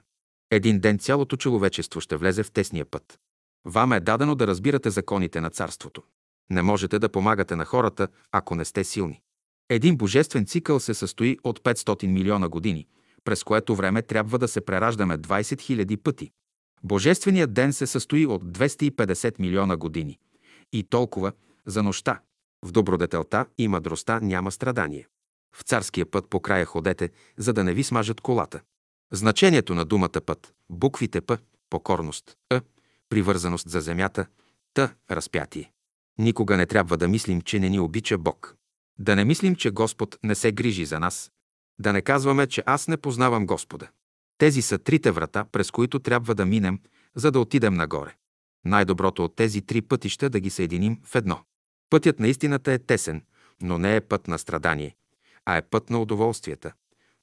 Един 0.50 0.80
ден 0.80 0.98
цялото 0.98 1.36
човечество 1.36 2.00
ще 2.00 2.16
влезе 2.16 2.42
в 2.42 2.50
тесния 2.50 2.84
път. 2.84 3.18
Вам 3.64 3.92
е 3.92 4.00
дадено 4.00 4.34
да 4.34 4.46
разбирате 4.46 4.90
законите 4.90 5.40
на 5.40 5.50
царството. 5.50 6.02
Не 6.50 6.62
можете 6.62 6.98
да 6.98 7.08
помагате 7.08 7.56
на 7.56 7.64
хората, 7.64 8.08
ако 8.32 8.54
не 8.54 8.64
сте 8.64 8.84
силни. 8.84 9.20
Един 9.68 9.96
божествен 9.96 10.46
цикъл 10.46 10.80
се 10.80 10.94
състои 10.94 11.38
от 11.44 11.60
500 11.60 12.06
милиона 12.06 12.48
години, 12.48 12.86
през 13.24 13.44
което 13.44 13.76
време 13.76 14.02
трябва 14.02 14.38
да 14.38 14.48
се 14.48 14.60
прераждаме 14.60 15.18
20 15.18 15.40
000 15.84 15.96
пъти. 15.96 16.32
Божественият 16.84 17.52
ден 17.52 17.72
се 17.72 17.86
състои 17.86 18.26
от 18.26 18.44
250 18.44 19.34
милиона 19.38 19.76
години. 19.76 20.18
И 20.72 20.82
толкова 20.82 21.32
за 21.66 21.82
нощта. 21.82 22.20
В 22.64 22.72
добродетелта 22.72 23.46
и 23.58 23.68
мъдростта 23.68 24.20
няма 24.20 24.52
страдание. 24.52 25.06
В 25.56 25.62
царския 25.62 26.06
път 26.06 26.30
по 26.30 26.40
края 26.40 26.64
ходете, 26.64 27.10
за 27.36 27.52
да 27.52 27.64
не 27.64 27.74
ви 27.74 27.82
смажат 27.82 28.20
колата. 28.20 28.60
Значението 29.12 29.74
на 29.74 29.84
думата 29.84 30.20
път, 30.26 30.54
буквите 30.70 31.20
П, 31.20 31.38
покорност, 31.70 32.36
Е, 32.52 32.60
привързаност 33.08 33.70
за 33.70 33.80
земята, 33.80 34.26
Т, 34.74 34.94
разпятие. 35.10 35.72
Никога 36.18 36.56
не 36.56 36.66
трябва 36.66 36.96
да 36.96 37.08
мислим, 37.08 37.40
че 37.40 37.58
не 37.58 37.68
ни 37.68 37.80
обича 37.80 38.18
Бог. 38.18 38.56
Да 38.98 39.16
не 39.16 39.24
мислим, 39.24 39.56
че 39.56 39.70
Господ 39.70 40.18
не 40.22 40.34
се 40.34 40.52
грижи 40.52 40.84
за 40.84 41.00
нас. 41.00 41.30
Да 41.78 41.92
не 41.92 42.02
казваме, 42.02 42.46
че 42.46 42.62
аз 42.66 42.88
не 42.88 42.96
познавам 42.96 43.46
Господа. 43.46 43.88
Тези 44.40 44.62
са 44.62 44.78
трите 44.78 45.10
врата, 45.10 45.44
през 45.52 45.70
които 45.70 45.98
трябва 45.98 46.34
да 46.34 46.46
минем, 46.46 46.78
за 47.14 47.30
да 47.30 47.40
отидем 47.40 47.74
нагоре. 47.74 48.14
Най-доброто 48.64 49.24
от 49.24 49.36
тези 49.36 49.62
три 49.62 49.82
пътища 49.82 50.30
да 50.30 50.40
ги 50.40 50.50
съединим 50.50 51.00
в 51.04 51.14
едно. 51.14 51.40
Пътят 51.90 52.20
на 52.20 52.28
истината 52.28 52.72
е 52.72 52.78
тесен, 52.78 53.22
но 53.62 53.78
не 53.78 53.96
е 53.96 54.00
път 54.00 54.28
на 54.28 54.38
страдание, 54.38 54.96
а 55.46 55.56
е 55.56 55.62
път 55.62 55.90
на 55.90 56.02
удоволствията, 56.02 56.72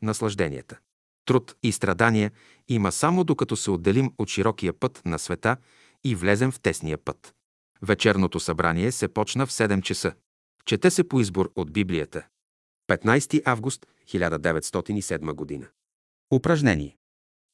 наслажденията. 0.01 0.77
Труд 1.25 1.55
и 1.63 1.71
страдания 1.71 2.31
има 2.67 2.91
само 2.91 3.24
докато 3.24 3.55
се 3.55 3.71
отделим 3.71 4.12
от 4.17 4.29
широкия 4.29 4.74
път 4.74 5.01
на 5.05 5.19
света 5.19 5.57
и 6.03 6.15
влезем 6.15 6.51
в 6.51 6.59
тесния 6.59 6.97
път. 6.97 7.33
Вечерното 7.81 8.39
събрание 8.39 8.91
се 8.91 9.07
почна 9.07 9.45
в 9.45 9.51
7 9.51 9.81
часа. 9.81 10.13
Чете 10.65 10.91
се 10.91 11.07
по 11.07 11.19
избор 11.19 11.51
от 11.55 11.74
Библията. 11.74 12.25
15 12.89 13.41
август 13.45 13.86
1907 14.07 15.33
година. 15.33 15.67
Упражнение. 16.31 16.97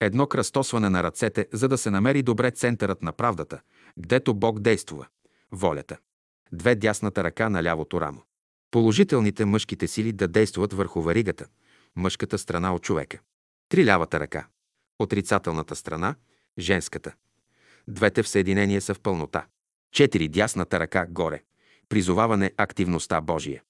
Едно 0.03 0.27
кръстосване 0.27 0.89
на 0.89 1.03
ръцете, 1.03 1.47
за 1.53 1.67
да 1.67 1.77
се 1.77 1.89
намери 1.91 2.23
добре 2.23 2.51
центърът 2.51 3.01
на 3.01 3.13
правдата, 3.13 3.61
гдето 3.99 4.33
Бог 4.33 4.59
действува– 4.59 5.07
волята. 5.51 5.97
Две 6.51 6.75
дясната 6.75 7.23
ръка 7.23 7.49
на 7.49 7.63
лявото 7.63 8.01
рамо. 8.01 8.21
Положителните 8.71 9.45
мъжките 9.45 9.87
сили 9.87 10.11
да 10.11 10.27
действат 10.27 10.73
върху 10.73 11.01
варигата, 11.01 11.45
мъжката 11.95 12.37
страна 12.37 12.75
от 12.75 12.83
човека. 12.83 13.19
Три 13.69 13.85
лявата 13.85 14.19
ръка. 14.19 14.47
Отрицателната 14.99 15.75
страна– 15.75 16.15
женската. 16.59 17.13
Двете 17.87 18.23
в 18.23 18.27
съединение 18.27 18.81
са 18.81 18.93
в 18.93 18.99
пълнота. 18.99 19.45
Четири 19.91 20.27
дясната 20.27 20.79
ръка 20.79 21.05
горе. 21.09 21.43
Призоваване 21.89 22.51
активността 22.57 23.21
Божия. 23.21 23.63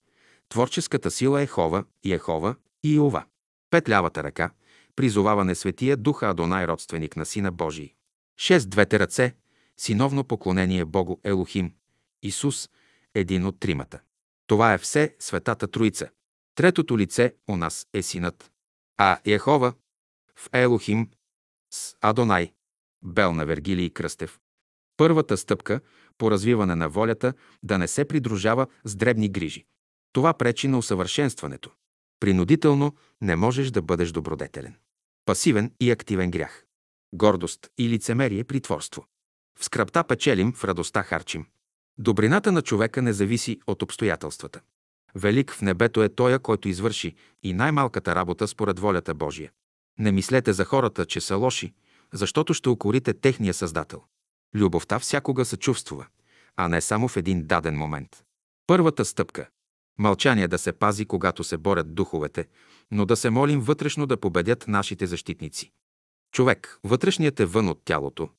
Творческата 0.50 1.12
сила 1.12 1.42
е 1.42 1.48
Хова, 1.48 1.84
Ехова 2.06 2.56
и 2.84 2.94
Иова. 2.94 3.24
Пет 3.70 3.90
лявата 3.90 4.24
ръка. 4.24 4.50
Призоваване 4.96 5.56
Светия 5.56 5.98
Духа 5.98 6.30
Адонай, 6.30 6.68
родственик 6.68 7.16
на 7.16 7.26
Сина 7.26 7.52
Божий. 7.52 7.94
Шест 8.38 8.70
двете 8.70 9.00
ръце. 9.00 9.36
Синовно 9.78 10.24
поклонение 10.24 10.86
Богу 10.86 11.18
Елохим. 11.24 11.74
Исус, 12.22 12.70
един 13.16 13.46
от 13.46 13.60
тримата. 13.60 14.00
Това 14.48 14.74
е 14.74 14.78
все 14.78 15.16
Светата 15.20 15.68
Троица. 15.68 16.10
Третото 16.56 16.98
лице 16.98 17.34
у 17.50 17.58
нас 17.58 17.88
е 17.94 18.02
Синът. 18.02 18.52
А 18.98 19.20
Ехова 19.26 19.74
в 20.36 20.50
Елохим 20.54 21.10
с 21.72 21.96
Адонай. 22.02 22.54
Бел 23.04 23.34
на 23.34 23.46
Вергилий 23.46 23.90
Кръстев. 23.90 24.40
Първата 24.98 25.38
стъпка 25.38 25.82
по 26.18 26.32
развиване 26.32 26.76
на 26.76 26.90
волята 26.90 27.34
да 27.64 27.78
не 27.78 27.88
се 27.88 28.06
придружава 28.06 28.68
с 28.84 28.96
дребни 28.96 29.30
грижи. 29.30 29.66
Това 30.12 30.34
пречи 30.34 30.68
на 30.68 30.78
усъвършенстването. 30.78 31.72
Принудително 32.20 32.96
не 33.22 33.36
можеш 33.36 33.72
да 33.72 33.82
бъдеш 33.82 34.12
добродетелен. 34.12 34.76
Пасивен 35.26 35.72
и 35.80 35.92
активен 35.92 36.32
грях. 36.32 36.66
Гордост 37.14 37.68
и 37.78 37.90
лицемерие 37.90 38.44
притворство. 38.44 39.06
В 39.60 39.66
скръпта 39.66 40.04
печелим, 40.04 40.54
в 40.54 40.64
радостта 40.64 41.04
харчим. 41.04 41.46
Добрината 41.98 42.52
на 42.52 42.62
човека 42.62 43.02
не 43.02 43.14
зависи 43.14 43.60
от 43.68 43.82
обстоятелствата. 43.82 44.62
Велик 45.16 45.54
в 45.54 45.62
небето 45.62 46.04
е 46.04 46.10
тоя, 46.10 46.40
който 46.40 46.70
извърши 46.70 47.16
и 47.44 47.54
най-малката 47.54 48.16
работа 48.16 48.48
според 48.48 48.80
волята 48.80 49.14
Божия. 49.14 49.52
Не 50.00 50.12
мислете 50.12 50.54
за 50.54 50.66
хората, 50.66 51.06
че 51.06 51.22
са 51.22 51.36
лоши, 51.36 51.74
защото 52.14 52.54
ще 52.54 52.70
укорите 52.70 53.14
техния 53.14 53.54
Създател. 53.54 54.04
Любовта 54.56 55.00
всякога 55.00 55.46
се 55.46 55.58
чувствува, 55.58 56.08
а 56.56 56.68
не 56.68 56.82
само 56.82 57.08
в 57.08 57.18
един 57.18 57.48
даден 57.48 57.78
момент. 57.78 58.24
Първата 58.68 59.06
стъпка– 59.06 59.50
мълчание 60.00 60.48
да 60.48 60.58
се 60.58 60.74
пази, 60.74 61.06
когато 61.06 61.44
се 61.44 61.58
борят 61.58 61.96
духовете, 61.96 62.48
но 62.92 63.06
да 63.06 63.16
се 63.16 63.30
молим 63.30 63.62
вътрешно 63.62 64.06
да 64.06 64.18
победят 64.18 64.68
нашите 64.68 65.08
защитници. 65.08 65.72
Човек, 66.32 66.80
вътрешният 66.84 67.40
е 67.40 67.46
вън 67.46 67.68
от 67.68 67.82
тялото, 67.86 68.30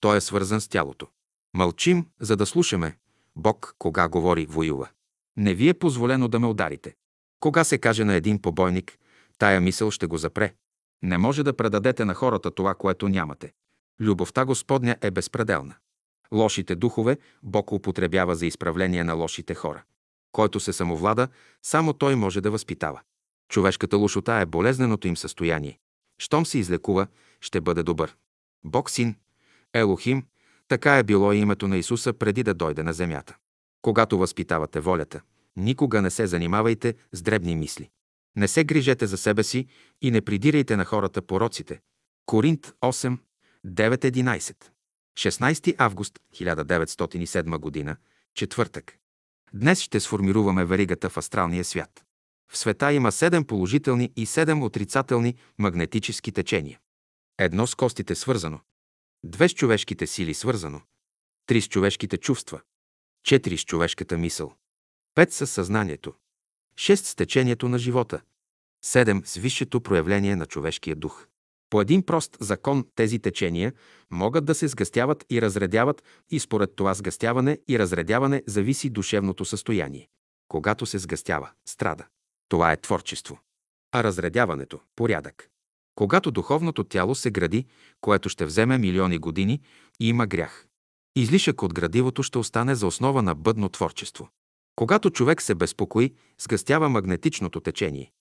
той 0.00 0.16
е 0.16 0.20
свързан 0.20 0.60
с 0.60 0.68
тялото. 0.68 1.06
Мълчим, 1.54 2.06
за 2.20 2.36
да 2.36 2.46
слушаме. 2.46 2.96
Бог, 3.36 3.74
кога 3.78 4.08
говори, 4.08 4.46
воюва. 4.46 4.88
Не 5.36 5.54
ви 5.54 5.68
е 5.68 5.74
позволено 5.74 6.28
да 6.28 6.40
ме 6.40 6.46
ударите. 6.46 6.94
Кога 7.40 7.64
се 7.64 7.78
каже 7.78 8.04
на 8.04 8.14
един 8.14 8.42
побойник, 8.42 8.98
тая 9.38 9.60
мисъл 9.60 9.90
ще 9.90 10.06
го 10.06 10.18
запре. 10.18 10.54
Не 11.02 11.18
може 11.18 11.42
да 11.42 11.56
предадете 11.56 12.04
на 12.04 12.14
хората 12.14 12.50
това, 12.50 12.74
което 12.74 13.08
нямате. 13.08 13.52
Любовта 14.00 14.44
Господня 14.44 14.96
е 15.00 15.10
безпределна. 15.10 15.74
Лошите 16.32 16.74
духове 16.74 17.18
Бог 17.42 17.72
употребява 17.72 18.34
за 18.34 18.46
изправление 18.46 19.04
на 19.04 19.14
лошите 19.14 19.54
хора. 19.54 19.82
Който 20.32 20.60
се 20.60 20.72
самовлада, 20.72 21.28
само 21.62 21.92
той 21.92 22.16
може 22.16 22.40
да 22.40 22.50
възпитава. 22.50 23.00
Човешката 23.48 23.96
лошота 23.96 24.32
е 24.34 24.46
болезненото 24.46 25.08
им 25.08 25.16
състояние. 25.16 25.78
Щом 26.18 26.46
се 26.46 26.58
излекува, 26.58 27.06
ще 27.40 27.60
бъде 27.60 27.82
добър. 27.82 28.16
Бог 28.64 28.90
син, 28.90 29.16
Елохим, 29.74 30.24
така 30.68 30.98
е 30.98 31.02
било 31.02 31.32
името 31.32 31.68
на 31.68 31.76
Исуса 31.76 32.12
преди 32.12 32.42
да 32.42 32.54
дойде 32.54 32.82
на 32.82 32.92
земята. 32.92 33.36
Когато 33.82 34.18
възпитавате 34.18 34.80
волята, 34.80 35.20
никога 35.56 36.02
не 36.02 36.10
се 36.10 36.26
занимавайте 36.26 36.94
с 37.12 37.22
дребни 37.22 37.56
мисли. 37.56 37.90
Не 38.36 38.48
се 38.48 38.64
грижете 38.64 39.06
за 39.06 39.16
себе 39.16 39.42
си 39.42 39.66
и 40.02 40.10
не 40.10 40.20
придирайте 40.20 40.76
на 40.76 40.84
хората 40.84 41.22
пороците. 41.22 41.80
Коринт 42.26 42.72
8, 42.82 43.18
9-11. 43.66 44.56
16 45.18 45.74
август 45.78 46.18
1907 46.34 47.58
година, 47.58 47.96
четвъртък. 48.34 49.01
Днес 49.54 49.80
ще 49.80 50.00
сформируваме 50.00 50.64
веригата 50.64 51.10
в 51.10 51.16
астралния 51.16 51.64
свят. 51.64 52.04
В 52.52 52.58
света 52.58 52.92
има 52.92 53.12
седем 53.12 53.44
положителни 53.44 54.12
и 54.16 54.26
седем 54.26 54.62
отрицателни 54.62 55.34
магнетически 55.58 56.32
течения. 56.32 56.80
Едно 57.38 57.66
с 57.66 57.74
костите 57.74 58.14
свързано, 58.14 58.60
две 59.24 59.48
с 59.48 59.54
човешките 59.54 60.06
сили 60.06 60.34
свързано, 60.34 60.80
три 61.46 61.60
с 61.60 61.68
човешките 61.68 62.16
чувства, 62.16 62.60
четири 63.24 63.58
с 63.58 63.64
човешката 63.64 64.18
мисъл, 64.18 64.54
пет 65.14 65.32
с 65.32 65.46
съзнанието, 65.46 66.14
шест 66.76 67.06
с 67.06 67.14
течението 67.14 67.68
на 67.68 67.78
живота, 67.78 68.20
седем 68.84 69.22
с 69.24 69.36
висшето 69.36 69.80
проявление 69.80 70.36
на 70.36 70.46
човешкия 70.46 70.96
дух. 70.96 71.26
По 71.72 71.80
един 71.80 72.02
прост 72.02 72.36
закон 72.40 72.86
тези 72.94 73.18
течения 73.18 73.72
могат 74.10 74.44
да 74.44 74.54
се 74.54 74.68
сгъстяват 74.68 75.24
и 75.30 75.42
разредяват 75.42 76.02
и 76.30 76.40
според 76.40 76.76
това 76.76 76.94
сгъстяване 76.94 77.58
и 77.68 77.78
разредяване 77.78 78.42
зависи 78.46 78.90
душевното 78.90 79.44
състояние. 79.44 80.08
Когато 80.48 80.86
се 80.86 80.98
сгъстява, 80.98 81.50
страда. 81.68 82.06
Това 82.48 82.72
е 82.72 82.80
творчество. 82.80 83.38
А 83.92 84.04
разредяването– 84.04 84.80
порядък. 84.96 85.48
Когато 85.94 86.30
духовното 86.30 86.84
тяло 86.84 87.14
се 87.14 87.30
гради, 87.30 87.66
което 88.00 88.28
ще 88.28 88.46
вземе 88.46 88.78
милиони 88.78 89.18
години, 89.18 89.60
и 90.00 90.08
има 90.08 90.26
грях. 90.26 90.66
Излишък 91.16 91.62
от 91.62 91.74
градивото 91.74 92.22
ще 92.22 92.38
остане 92.38 92.74
за 92.74 92.86
основа 92.86 93.22
на 93.22 93.34
бъдно 93.34 93.68
творчество. 93.68 94.28
Когато 94.76 95.10
човек 95.10 95.42
се 95.42 95.54
безпокои, 95.54 96.14
сгъстява 96.40 96.88
магнетичното 96.88 97.60
течение. 97.60 98.12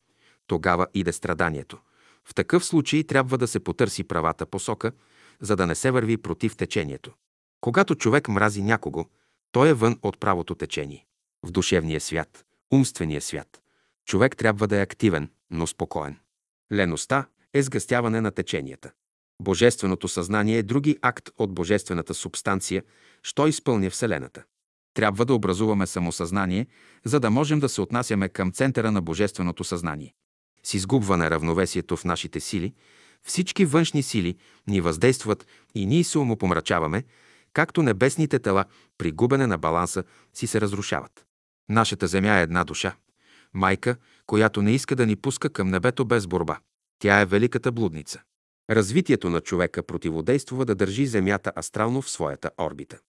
Тогава 0.47 0.87
иде 0.93 1.11
страданието. 1.13 1.79
В 2.27 2.33
такъв 2.35 2.65
случай 2.65 3.03
трябва 3.03 3.37
да 3.37 3.47
се 3.47 3.59
потърси 3.59 4.03
правата 4.03 4.45
посока, 4.45 4.91
за 5.41 5.55
да 5.55 5.67
не 5.67 5.75
се 5.75 5.91
върви 5.91 6.17
против 6.17 6.55
течението. 6.55 7.11
Когато 7.61 7.95
човек 7.95 8.27
мрази 8.27 8.61
някого, 8.61 9.05
той 9.51 9.69
е 9.69 9.73
вън 9.73 9.99
от 10.01 10.19
правото 10.19 10.55
течение. 10.55 11.05
В 11.43 11.51
душевния 11.51 12.01
свят, 12.01 12.45
умствения 12.73 13.21
свят, 13.21 13.61
човек 14.05 14.37
трябва 14.37 14.67
да 14.67 14.77
е 14.77 14.81
активен, 14.81 15.29
но 15.51 15.67
спокоен. 15.67 16.19
Леността 16.73 17.25
е 17.53 17.63
сгъстяване 17.63 18.21
на 18.21 18.31
теченията. 18.31 18.91
Божественото 19.41 20.07
съзнание 20.07 20.57
е 20.57 20.63
други 20.63 20.97
акт 21.01 21.29
от 21.37 21.53
божествената 21.53 22.13
субстанция, 22.13 22.83
що 23.23 23.47
изпълня 23.47 23.89
Вселената. 23.89 24.43
Трябва 24.93 25.25
да 25.25 25.33
образуваме 25.33 25.87
самосъзнание, 25.87 26.67
за 27.05 27.19
да 27.19 27.29
можем 27.29 27.59
да 27.59 27.69
се 27.69 27.81
отнасяме 27.81 28.29
към 28.29 28.51
центъра 28.51 28.91
на 28.91 29.01
божественото 29.01 29.63
съзнание. 29.63 30.13
С 30.63 30.73
изгубване 30.73 31.29
равновесието 31.29 31.97
в 31.97 32.05
нашите 32.05 32.39
сили, 32.39 32.73
всички 33.23 33.65
външни 33.65 34.03
сили 34.03 34.37
ни 34.67 34.81
въздействат 34.81 35.47
и 35.75 35.85
ние 35.85 36.03
се 36.03 36.17
умопомрачаваме, 36.17 37.03
както 37.53 37.83
небесните 37.83 38.39
тела 38.39 38.65
при 38.97 39.11
губене 39.11 39.47
на 39.47 39.57
баланса 39.57 40.03
си 40.33 40.47
се 40.47 40.61
разрушават. 40.61 41.25
Нашата 41.69 42.07
земя 42.07 42.39
е 42.39 42.41
една 42.41 42.63
душа, 42.63 42.95
майка, 43.53 43.95
която 44.25 44.61
не 44.61 44.71
иска 44.71 44.95
да 44.95 45.05
ни 45.05 45.15
пуска 45.15 45.49
към 45.49 45.69
небето 45.69 46.05
без 46.05 46.27
борба. 46.27 46.59
Тя 46.99 47.21
е 47.21 47.25
великата 47.25 47.71
блудница. 47.71 48.21
Развитието 48.69 49.29
на 49.29 49.41
човека 49.41 49.83
противодействува 49.83 50.65
да 50.65 50.75
държи 50.75 51.05
Земята 51.05 51.51
астрално 51.57 52.01
в 52.01 52.09
своята 52.09 52.51
орбита. 52.57 52.99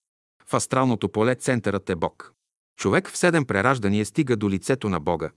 В 0.45 0.53
астралното 0.53 1.09
поле 1.09 1.35
центърът 1.35 1.89
е 1.89 1.95
Бог. 1.95 2.33
Човек 2.77 3.09
в 3.09 3.17
седем 3.17 3.45
прераждания 3.45 4.05
стига 4.05 4.35
до 4.35 4.49
лицето 4.49 4.89
на 4.89 4.99
Бога, 4.99 5.31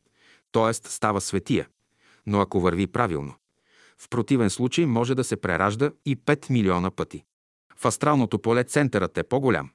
т.е. 0.52 0.74
става 0.74 1.20
светия, 1.20 1.68
но 2.26 2.40
ако 2.40 2.60
върви 2.60 2.86
правилно. 2.86 3.34
В 3.98 4.08
противен 4.08 4.50
случай 4.50 4.86
може 4.86 5.14
да 5.14 5.24
се 5.24 5.36
преражда 5.36 5.90
и 6.06 6.16
5 6.16 6.50
милиона 6.50 6.90
пъти. 6.90 7.24
В 7.76 7.84
астралното 7.84 8.38
поле 8.38 8.64
центърът 8.64 9.18
е 9.18 9.22
по-голям, 9.22 9.70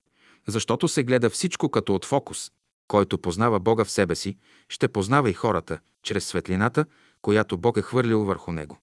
защото 0.48 0.88
се 0.88 1.04
гледа 1.04 1.30
всичко 1.30 1.70
като 1.70 1.96
от 1.96 2.06
фокус. 2.06 2.52
Който 2.88 3.18
познава 3.18 3.60
Бога 3.60 3.86
в 3.86 3.92
себе 3.92 4.16
си, 4.16 4.38
ще 4.70 4.88
познава 4.88 5.30
и 5.30 5.34
хората, 5.34 5.80
чрез 6.04 6.26
светлината, 6.26 6.86
която 7.22 7.58
Бог 7.58 7.78
е 7.78 7.82
хвърлил 7.82 8.24
върху 8.24 8.52
него. 8.52 8.80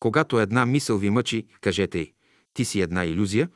Когато 0.00 0.40
една 0.40 0.66
мисъл 0.66 0.98
ви 0.98 1.10
мъчи, 1.10 1.46
кажете 1.60 1.98
й, 1.98 2.12
ти 2.54 2.64
си 2.64 2.80
една 2.80 3.04
иллюзия 3.04 3.48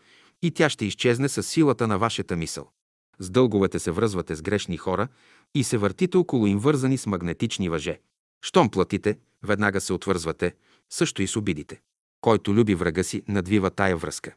и 0.43 0.51
тя 0.51 0.69
ще 0.69 0.85
изчезне 0.85 1.29
с 1.29 1.43
силата 1.43 1.87
на 1.87 1.99
вашата 1.99 2.37
мисъл. 2.37 2.71
С 3.19 3.31
дълговете 3.31 3.79
се 3.79 3.91
връзвате 3.91 4.35
с 4.35 4.43
грешни 4.43 4.77
хора 4.77 5.09
и 5.55 5.65
се 5.65 5.79
въртите 5.79 6.17
около 6.17 6.47
им 6.47 6.59
вързани 6.59 6.99
с 6.99 7.07
магнетични 7.07 7.69
въже. 7.69 8.01
Щом 8.43 8.71
платите, 8.71 9.19
веднага 9.43 9.81
се 9.81 9.93
отвързвате, 9.93 10.55
също 10.91 11.23
и 11.23 11.27
с 11.27 11.37
обидите. 11.37 11.81
Който 12.21 12.55
люби 12.55 12.75
врага 12.75 13.05
си, 13.05 13.23
надвива 13.29 13.71
тая 13.71 13.97
връзка. 13.97 14.35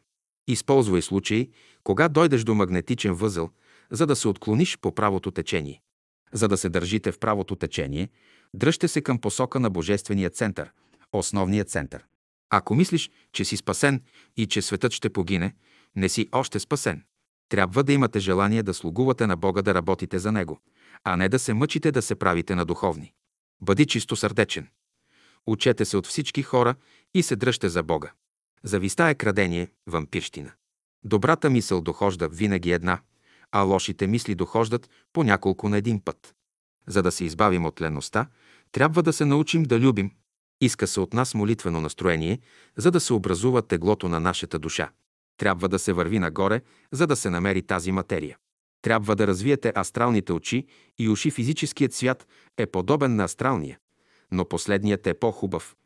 Използвай 0.48 1.02
случаи, 1.02 1.50
кога 1.84 2.08
дойдеш 2.08 2.44
до 2.44 2.54
магнетичен 2.54 3.14
възел, 3.14 3.50
за 3.90 4.06
да 4.06 4.16
се 4.16 4.28
отклониш 4.28 4.78
по 4.78 4.94
правото 4.94 5.30
течение. 5.30 5.82
За 6.32 6.48
да 6.48 6.56
се 6.56 6.68
държите 6.68 7.12
в 7.12 7.18
правото 7.18 7.56
течение, 7.56 8.08
дръжте 8.54 8.88
се 8.88 9.00
към 9.00 9.18
посока 9.18 9.60
на 9.60 9.70
Божествения 9.70 10.30
център, 10.30 10.70
основния 11.12 11.64
център. 11.64 12.04
Ако 12.50 12.74
мислиш, 12.74 13.10
че 13.32 13.44
си 13.44 13.56
спасен 13.56 14.02
и 14.36 14.46
че 14.46 14.62
светът 14.62 14.92
ще 14.92 15.10
погине, 15.10 15.54
не 15.96 16.08
си 16.08 16.28
още 16.32 16.60
спасен. 16.60 17.04
Трябва 17.48 17.84
да 17.84 17.92
имате 17.92 18.18
желание 18.18 18.62
да 18.62 18.74
слугувате 18.74 19.26
на 19.26 19.36
Бога, 19.36 19.62
да 19.62 19.74
работите 19.74 20.18
за 20.18 20.32
Него, 20.32 20.60
а 21.04 21.16
не 21.16 21.28
да 21.28 21.38
се 21.38 21.54
мъчите 21.54 21.92
да 21.92 22.02
се 22.02 22.14
правите 22.14 22.54
на 22.54 22.64
духовни. 22.64 23.12
Бъди 23.60 23.86
чисто 23.86 24.16
сърдечен. 24.16 24.68
Учете 25.46 25.84
се 25.84 25.96
от 25.96 26.06
всички 26.06 26.42
хора 26.42 26.74
и 27.14 27.22
се 27.22 27.36
дръжте 27.36 27.68
за 27.68 27.82
Бога. 27.82 28.12
Зависта 28.64 29.04
е 29.04 29.14
крадение, 29.14 29.70
вампирщина. 29.86 30.52
Добрата 31.04 31.50
мисъл 31.50 31.80
дохожда 31.80 32.28
винаги 32.28 32.72
една, 32.72 33.00
а 33.52 33.60
лошите 33.60 34.06
мисли 34.06 34.34
дохождат 34.34 34.90
по 35.12 35.24
няколко 35.24 35.68
на 35.68 35.78
един 35.78 36.00
път. 36.04 36.34
За 36.86 37.02
да 37.02 37.12
се 37.12 37.24
избавим 37.24 37.66
от 37.66 37.80
леността, 37.80 38.26
трябва 38.72 39.02
да 39.02 39.12
се 39.12 39.24
научим 39.24 39.62
да 39.62 39.80
любим. 39.80 40.10
Иска 40.60 40.86
се 40.86 41.00
от 41.00 41.12
нас 41.12 41.34
молитвено 41.34 41.80
настроение, 41.80 42.40
за 42.76 42.90
да 42.90 43.00
се 43.00 43.12
образува 43.12 43.62
теглото 43.62 44.08
на 44.08 44.20
нашата 44.20 44.58
душа. 44.58 44.90
Трябва 45.36 45.68
да 45.68 45.78
се 45.78 45.92
върви 45.92 46.18
нагоре, 46.18 46.60
за 46.92 47.06
да 47.06 47.16
се 47.16 47.30
намери 47.30 47.62
тази 47.62 47.92
материя. 47.92 48.38
Трябва 48.82 49.16
да 49.16 49.26
развиете 49.26 49.72
астралните 49.76 50.32
очи 50.32 50.66
и 50.98 51.08
уши. 51.08 51.30
Физическият 51.30 51.94
свят 51.94 52.26
е 52.58 52.66
подобен 52.66 53.16
на 53.16 53.24
астралния, 53.24 53.78
но 54.32 54.44
последният 54.44 55.06
е 55.06 55.14
по-хубав. 55.14 55.76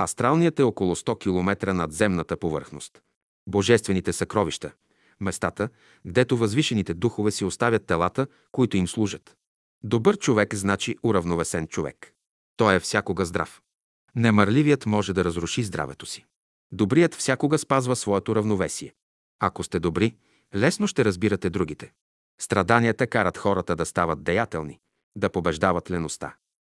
Астралният 0.00 0.58
е 0.60 0.62
около 0.62 0.94
100 0.94 1.18
км 1.18 1.74
над 1.74 1.92
земната 1.92 2.36
повърхност. 2.36 3.02
Божествените 3.46 4.12
съкровища, 4.12 4.72
местата, 5.20 5.68
гдето 6.06 6.36
възвишените 6.36 6.94
духове 6.94 7.30
си 7.30 7.44
оставят 7.44 7.86
телата, 7.86 8.26
които 8.52 8.76
им 8.76 8.88
служат. 8.88 9.36
Добър 9.84 10.18
човек 10.18 10.54
значи 10.54 10.96
уравновесен 11.02 11.66
човек. 11.66 12.12
Той 12.56 12.74
е 12.74 12.80
всякога 12.80 13.24
здрав. 13.24 13.62
Немърливият 14.14 14.86
може 14.86 15.12
да 15.12 15.24
разруши 15.24 15.62
здравето 15.62 16.06
си. 16.06 16.24
Добрият 16.72 17.14
всякога 17.14 17.58
спазва 17.58 17.96
своето 17.96 18.36
равновесие. 18.36 18.94
Ако 19.40 19.62
сте 19.62 19.80
добри, 19.80 20.16
лесно 20.54 20.86
ще 20.86 21.04
разбирате 21.04 21.50
другите. 21.50 21.92
Страданията 22.40 23.06
карат 23.06 23.38
хората 23.38 23.76
да 23.76 23.86
стават 23.86 24.22
деятелни, 24.22 24.78
да 25.16 25.30
побеждават 25.30 25.90
леността. 25.90 26.34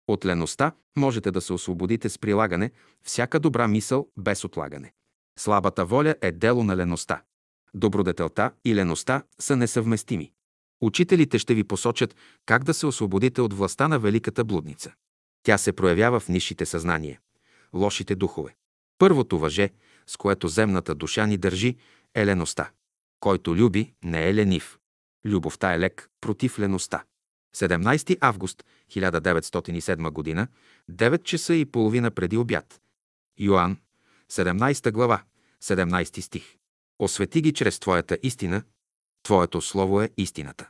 От 0.07 0.25
леността 0.25 0.71
можете 0.97 1.31
да 1.31 1.41
се 1.41 1.53
освободите 1.53 2.09
с 2.09 2.19
прилагане 2.19 2.71
всяка 3.03 3.39
добра 3.39 3.67
мисъл 3.67 4.07
без 4.17 4.43
отлагане. 4.43 4.93
Слабата 5.39 5.85
воля 5.85 6.15
е 6.21 6.31
дело 6.31 6.63
на 6.63 6.77
леността. 6.77 7.21
Добродетелта 7.73 8.51
и 8.65 8.75
леността 8.75 9.23
са 9.39 9.55
несъвместими. 9.55 10.31
Учителите 10.81 11.39
ще 11.39 11.53
ви 11.53 11.63
посочат 11.63 12.15
как 12.45 12.63
да 12.63 12.73
се 12.73 12.85
освободите 12.85 13.41
от 13.41 13.53
властта 13.53 13.87
на 13.87 13.99
великата 13.99 14.43
блудница. 14.43 14.93
Тя 15.43 15.57
се 15.57 15.73
проявява 15.73 16.19
в 16.19 16.29
нишите 16.29 16.65
съзнание, 16.65 17.19
лошите 17.73 18.15
духове. 18.15 18.55
Първото 18.97 19.39
въже, 19.39 19.69
с 20.07 20.17
което 20.17 20.47
земната 20.47 20.95
душа 20.95 21.25
ни 21.25 21.37
държи, 21.37 21.77
е 22.15 22.25
леността. 22.25 22.71
Който 23.19 23.55
люби, 23.55 23.93
не 24.03 24.29
е 24.29 24.35
ленив. 24.35 24.79
Любовта 25.25 25.73
е 25.73 25.79
лек 25.79 26.09
против 26.21 26.59
леността. 26.59 27.03
17 27.57 28.17
август 28.21 28.63
1907 28.89 30.35
г. 30.35 30.47
9 30.89 31.23
часа 31.23 31.55
и 31.55 31.65
половина 31.65 32.11
преди 32.11 32.37
обяд. 32.37 32.81
Йоанн, 33.39 33.77
17 34.31 34.91
глава, 34.91 35.23
17 35.63 36.21
стих. 36.21 36.55
Освети 36.99 37.41
ги 37.41 37.53
чрез 37.53 37.79
Твоята 37.79 38.17
истина. 38.23 38.63
Твоето 39.23 39.61
слово 39.61 40.01
е 40.01 40.09
истината. 40.17 40.69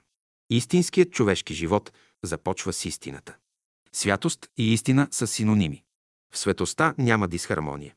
Истинският 0.50 1.12
човешки 1.12 1.54
живот 1.54 1.92
започва 2.24 2.74
с 2.74 2.86
истината. 2.86 3.36
Святост 3.94 4.48
и 4.58 4.74
истина 4.74 5.08
са 5.12 5.28
синоними. 5.28 5.84
В 6.32 6.38
светоста 6.38 6.96
няма 6.98 7.28
дисхармония. 7.28 7.96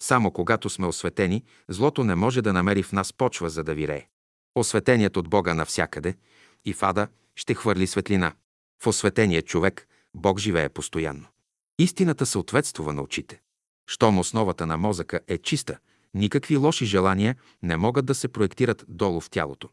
Само 0.00 0.30
когато 0.30 0.70
сме 0.70 0.86
осветени, 0.86 1.44
злото 1.68 2.04
не 2.04 2.14
може 2.14 2.42
да 2.42 2.52
намери 2.52 2.82
в 2.82 2.92
нас 2.92 3.12
почва, 3.12 3.50
за 3.50 3.64
да 3.64 3.74
вирее. 3.74 4.08
Осветеният 4.54 5.16
от 5.16 5.28
Бога 5.28 5.54
навсякъде 5.54 6.16
и 6.64 6.72
в 6.72 6.82
ада 6.82 7.08
ще 7.38 7.54
хвърли 7.54 7.86
светлина. 7.86 8.32
В 8.82 8.86
осветения 8.86 9.42
човек 9.42 9.88
Бог 10.14 10.38
живее 10.38 10.68
постоянно. 10.68 11.26
Истината 11.78 12.26
съответствува 12.26 12.92
на 12.92 13.02
очите. 13.02 13.40
Щом 13.86 14.18
основата 14.18 14.66
на 14.66 14.76
мозъка 14.76 15.20
е 15.28 15.38
чиста, 15.38 15.78
никакви 16.14 16.56
лоши 16.56 16.86
желания 16.86 17.36
не 17.62 17.76
могат 17.76 18.06
да 18.06 18.14
се 18.14 18.28
проектират 18.28 18.84
долу 18.88 19.20
в 19.20 19.30
тялото. 19.30 19.68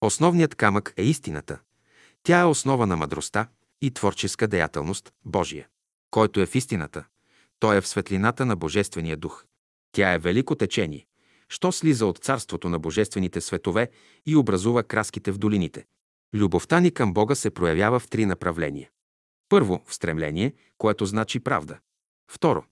Основният 0.00 0.54
камък 0.54 0.94
е 0.96 1.02
истината. 1.02 1.58
Тя 2.22 2.40
е 2.40 2.44
основа 2.44 2.86
на 2.86 2.96
мъдростта 2.96 3.48
и 3.82 3.90
творческа 3.90 4.48
деятелност 4.48 5.12
Божия. 5.24 5.68
Който 6.10 6.40
е 6.40 6.46
в 6.46 6.54
истината, 6.54 7.04
той 7.58 7.76
е 7.76 7.80
в 7.80 7.88
светлината 7.88 8.46
на 8.46 8.56
Божествения 8.56 9.16
дух. 9.16 9.44
Тя 9.92 10.12
е 10.12 10.18
велико 10.18 10.54
течение, 10.54 11.06
що 11.48 11.72
слиза 11.72 12.06
от 12.06 12.18
царството 12.18 12.68
на 12.68 12.78
божествените 12.78 13.40
светове 13.40 13.90
и 14.26 14.36
образува 14.36 14.82
краските 14.82 15.32
в 15.32 15.38
долините. 15.38 15.86
Любовта 16.34 16.80
ни 16.80 16.90
към 16.90 17.12
Бога 17.12 17.34
се 17.34 17.50
проявява 17.50 18.00
в 18.00 18.08
три 18.08 18.26
направления. 18.26 18.90
Първо, 19.48 19.82
в 19.86 19.94
стремление, 19.94 20.54
което 20.78 21.06
значи 21.06 21.40
правда. 21.40 21.78
Второ, 22.30 22.64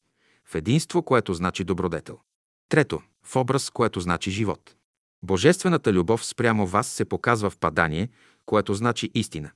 в 0.45 0.55
единство, 0.55 1.03
което 1.03 1.35
значи 1.35 1.65
добродетел. 1.65 2.21
Трето, 2.69 3.03
в 3.23 3.37
образ, 3.37 3.71
което 3.71 4.01
значи 4.01 4.31
живот. 4.31 4.75
Божествената 5.23 5.93
любов 5.93 6.25
спрямо 6.25 6.67
вас 6.67 6.89
се 6.89 7.05
показва 7.05 7.51
в 7.51 7.59
падание, 7.59 8.09
което 8.47 8.75
значи 8.75 9.11
истина, 9.15 9.51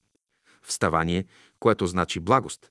в 0.63 0.73
ставание, 0.73 1.25
което 1.59 1.87
значи 1.87 2.21
благост, 2.21 2.71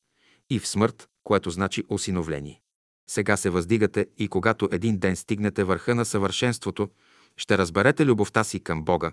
и 0.50 0.60
в 0.60 0.68
смърт, 0.68 1.10
което 1.24 1.50
значи 1.50 1.84
осиновление. 1.90 2.62
Сега 3.10 3.38
се 3.38 3.50
въздигате 3.50 4.08
и 4.18 4.28
когато 4.28 4.70
един 4.72 4.98
ден 4.98 5.16
стигнете 5.16 5.64
върха 5.64 5.96
на 5.96 6.06
съвършенството, 6.06 6.90
ще 7.38 7.58
разберете 7.58 8.06
любовта 8.06 8.44
си 8.44 8.60
към 8.60 8.84
Бога, 8.84 9.12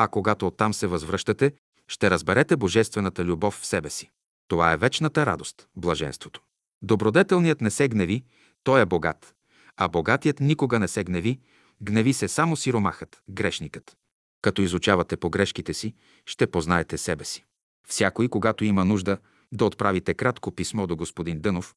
а 0.00 0.08
когато 0.08 0.46
оттам 0.46 0.74
се 0.74 0.86
възвръщате, 0.86 1.52
ще 1.88 2.10
разберете 2.10 2.56
божествената 2.56 3.24
любов 3.24 3.54
в 3.54 3.66
себе 3.66 3.90
си. 3.90 4.10
Това 4.48 4.72
е 4.72 4.76
вечната 4.76 5.26
радост, 5.26 5.68
блаженството. 5.76 6.40
Добродетелният 6.82 7.60
не 7.60 7.70
се 7.70 7.88
гневи, 7.88 8.24
той 8.64 8.80
е 8.80 8.86
богат, 8.86 9.34
а 9.76 9.88
богатият 9.88 10.40
никога 10.40 10.78
не 10.78 10.88
се 10.88 11.04
гневи, 11.04 11.40
гневи 11.82 12.12
се 12.12 12.28
само 12.28 12.56
сиромахът, 12.56 13.22
грешникът. 13.30 13.96
Като 14.42 14.62
изучавате 14.62 15.16
погрешките 15.16 15.74
си, 15.74 15.94
ще 16.26 16.46
познаете 16.46 16.98
себе 16.98 17.24
си. 17.24 17.44
Всякой, 17.88 18.28
когато 18.28 18.64
има 18.64 18.84
нужда, 18.84 19.18
да 19.52 19.64
отправите 19.64 20.14
кратко 20.14 20.50
писмо 20.50 20.86
до 20.86 20.96
господин 20.96 21.40
Дънов 21.40 21.74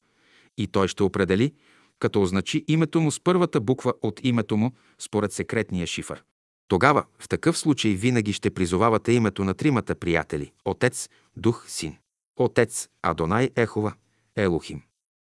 и 0.56 0.66
той 0.66 0.88
ще 0.88 1.02
определи, 1.02 1.54
като 1.98 2.22
означи 2.22 2.64
името 2.68 3.00
му 3.00 3.10
с 3.10 3.20
първата 3.20 3.60
буква 3.60 3.94
от 4.02 4.20
името 4.22 4.56
му 4.56 4.72
според 4.98 5.32
секретния 5.32 5.86
шифър. 5.86 6.24
Тогава, 6.72 7.04
в 7.18 7.28
такъв 7.28 7.58
случай, 7.58 7.94
винаги 7.94 8.32
ще 8.32 8.50
призовавате 8.50 9.12
името 9.12 9.44
на 9.44 9.54
тримата 9.54 9.94
приятели– 9.94 10.52
Отец, 10.64 11.08
Дух, 11.36 11.64
Син. 11.68 11.96
Отец– 12.36 12.88
Адонай 13.02 13.50
Ехова, 13.56 13.94
Елохим. 14.36 14.82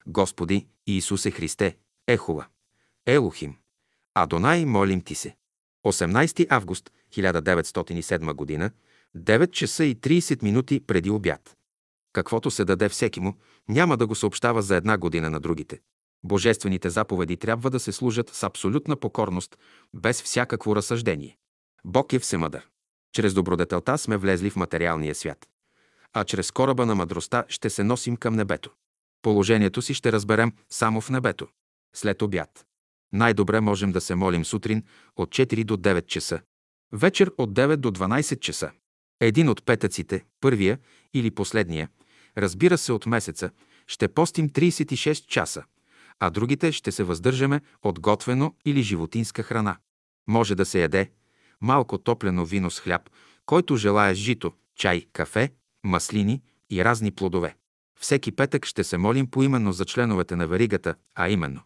Господи 0.07 0.67
Иисусе 0.87 1.31
Христе, 1.31 1.77
Ехова, 2.07 2.47
Елохим. 3.07 3.57
Адонай, 4.15 4.65
молим 4.65 5.01
ти 5.01 5.15
се. 5.15 5.37
18 5.87 6.47
август 6.51 6.91
1907 7.17 8.59
г. 8.59 8.71
9 9.17 9.51
часа 9.51 9.85
и 9.85 9.97
30 9.97 10.43
минути 10.43 10.81
преди 10.81 11.11
обяд. 11.11 11.57
Каквото 12.13 12.51
се 12.51 12.65
даде 12.65 12.89
всеки 12.89 13.21
му, 13.21 13.37
няма 13.69 13.97
да 13.97 14.07
го 14.07 14.15
съобщава 14.15 14.63
за 14.63 14.77
една 14.77 14.99
година 14.99 15.31
на 15.31 15.41
другите. 15.41 15.81
Божествените 16.25 16.91
заповеди 16.91 17.37
трябва 17.37 17.71
да 17.71 17.81
се 17.81 17.93
служат 17.93 18.29
с 18.35 18.43
абсолютна 18.43 18.97
покорност, 18.97 19.59
без 19.95 20.23
всякакво 20.23 20.77
разсъждение. 20.77 21.37
Бог 21.85 22.13
е 22.13 22.19
всемъдър. 22.19 22.69
Чрез 23.13 23.35
добродетелта 23.35 23.99
сме 23.99 24.17
влезли 24.17 24.51
в 24.51 24.57
материалния 24.57 25.15
свят. 25.15 25.49
А 26.13 26.25
чрез 26.25 26.51
кораба 26.51 26.87
на 26.87 26.95
мъдростта 26.95 27.45
ще 27.49 27.71
се 27.71 27.85
носим 27.85 28.17
към 28.17 28.35
небето. 28.35 28.71
Положението 29.23 29.83
си 29.83 29.95
ще 29.95 30.13
разберем 30.13 30.53
само 30.71 31.01
в 31.01 31.11
небето. 31.11 31.49
След 31.95 32.23
обяд. 32.23 32.67
Най-добре 33.13 33.61
можем 33.61 33.93
да 33.93 34.01
се 34.01 34.15
молим 34.15 34.45
сутрин 34.45 34.83
от 35.17 35.31
4 35.31 35.65
до 35.65 35.77
9 35.77 36.07
часа. 36.07 36.41
Вечер 36.93 37.33
от 37.39 37.53
9 37.53 37.77
до 37.77 37.91
12 37.91 38.41
часа. 38.41 38.71
Един 39.21 39.49
от 39.49 39.65
петъците, 39.65 40.25
първия 40.41 40.79
или 41.15 41.31
последния, 41.31 41.89
разбира 42.39 42.79
се 42.79 42.93
от 42.93 43.07
месеца, 43.07 43.51
ще 43.87 44.09
постим 44.09 44.49
36 44.49 45.27
часа, 45.27 45.65
а 46.21 46.31
другите 46.31 46.73
ще 46.73 46.93
се 46.93 47.05
въздържаме 47.05 47.61
от 47.83 48.01
готвено 48.01 48.55
или 48.65 48.83
животинска 48.83 49.43
храна. 49.43 49.77
Може 50.29 50.55
да 50.55 50.65
се 50.65 50.81
яде, 50.81 51.11
малко 51.61 51.99
топлено 51.99 52.45
вино 52.45 52.71
с 52.71 52.81
хляб, 52.81 53.11
който 53.47 53.77
желая 53.77 54.15
жито, 54.15 54.53
чай, 54.77 55.07
кафе, 55.13 55.51
маслини 55.85 56.43
и 56.71 56.85
разни 56.85 57.11
плодове. 57.11 57.57
Всеки 58.01 58.33
петък 58.33 58.67
ще 58.67 58.85
се 58.85 58.99
молим 58.99 59.31
поименно 59.31 59.73
за 59.73 59.85
членовете 59.85 60.37
на 60.37 60.47
веригата, 60.47 60.95
а 61.15 61.29
именно 61.29 61.61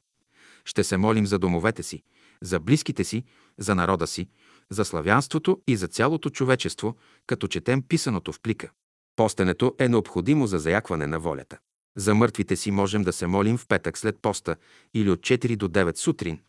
ще 0.64 0.84
се 0.84 0.96
молим 0.96 1.26
за 1.26 1.38
домовете 1.38 1.82
си, 1.82 2.02
за 2.42 2.60
близките 2.60 3.04
си, 3.04 3.24
за 3.58 3.74
народа 3.74 4.06
си, 4.06 4.28
за 4.70 4.84
славянството 4.84 5.60
и 5.66 5.76
за 5.76 5.88
цялото 5.88 6.30
човечество, 6.30 6.96
като 7.26 7.48
четем 7.48 7.82
писаното 7.82 8.32
в 8.32 8.40
плика. 8.40 8.70
Постенето 9.16 9.74
е 9.78 9.88
необходимо 9.88 10.46
за 10.46 10.58
заякване 10.58 11.06
на 11.06 11.20
волята. 11.20 11.58
За 11.96 12.14
мъртвите 12.14 12.56
си 12.56 12.70
можем 12.70 13.02
да 13.02 13.12
се 13.12 13.26
молим 13.26 13.58
в 13.58 13.66
петък 13.66 13.98
след 13.98 14.18
поста 14.22 14.56
или 14.94 15.10
от 15.10 15.20
4 15.20 15.56
до 15.56 15.68
9 15.68 15.96
сутрин, 15.96 16.40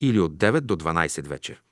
или 0.00 0.20
от 0.20 0.36
9 0.36 0.60
до 0.60 0.76
12 0.76 1.28
вечер. 1.28 1.62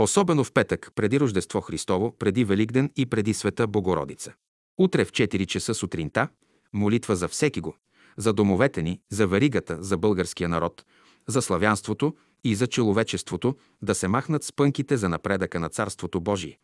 Особено 0.00 0.44
в 0.44 0.52
петък, 0.52 0.92
преди 0.94 1.20
Рождество 1.20 1.60
Христово, 1.60 2.16
преди 2.18 2.44
Великден 2.44 2.90
и 2.96 3.06
преди 3.06 3.34
Света 3.34 3.66
Богородица. 3.66 4.32
Утре 4.78 5.04
в 5.04 5.12
4 5.12 5.46
часа 5.46 5.74
сутринта 5.74 6.28
молитва 6.72 7.16
за 7.16 7.28
всеки 7.28 7.60
го, 7.60 7.76
за 8.16 8.32
домовете 8.32 8.82
ни, 8.82 9.00
за 9.10 9.26
варигата, 9.26 9.82
за 9.82 9.98
българския 9.98 10.48
народ, 10.48 10.84
за 11.26 11.42
славянството 11.42 12.16
и 12.44 12.54
за 12.54 12.66
човечеството, 12.66 13.56
да 13.82 13.94
се 13.94 14.08
махнат 14.08 14.44
спънките 14.44 14.96
за 14.96 15.08
напредъка 15.08 15.60
на 15.60 15.68
Царството 15.68 16.20
Божие, 16.20 16.58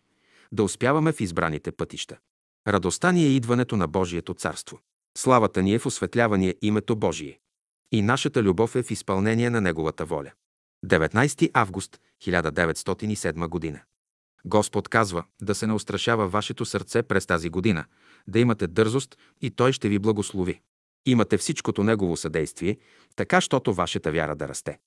да 0.53 0.63
успяваме 0.63 1.13
в 1.13 1.21
избраните 1.21 1.73
пътища. 1.73 2.17
Радостта 2.69 3.13
ни 3.13 3.25
е 3.25 3.29
идването 3.29 3.77
на 3.77 3.89
Божието 3.89 4.35
царство. 4.35 4.79
Славата 5.19 5.63
ни 5.63 5.75
е 5.75 5.79
в 5.79 5.87
осветлявание 5.87 6.55
името 6.63 6.97
Божие. 6.97 7.39
И 7.93 8.03
нашата 8.03 8.43
любов 8.43 8.77
е 8.77 8.83
в 8.83 8.91
изпълнение 8.91 9.51
на 9.51 9.61
Неговата 9.61 10.05
воля. 10.05 10.33
19 10.87 11.51
август 11.55 12.01
1907 12.23 13.49
година. 13.49 13.81
Господ 14.45 14.89
казва 14.89 15.25
да 15.43 15.55
се 15.55 15.67
не 15.67 15.73
устрашава 15.73 16.29
вашето 16.29 16.65
сърце 16.65 17.03
през 17.03 17.27
тази 17.27 17.51
година, 17.51 17.85
да 18.29 18.39
имате 18.39 18.67
дързост 18.67 19.17
и 19.41 19.51
Той 19.51 19.73
ще 19.73 19.89
ви 19.89 19.99
благослови. 19.99 20.61
Имате 21.07 21.39
всичкото 21.39 21.85
Негово 21.85 22.17
съдействие, 22.17 22.79
така, 23.17 23.41
щото 23.41 23.75
вашата 23.75 24.13
вяра 24.13 24.37
да 24.37 24.49
расте. 24.49 24.79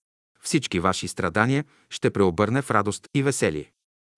Всички 0.41 0.79
ваши 0.79 1.07
страдания 1.07 1.65
ще 1.89 2.11
преобърне 2.11 2.61
в 2.61 2.71
радост 2.71 3.07
и 3.15 3.23
веселие. 3.23 3.71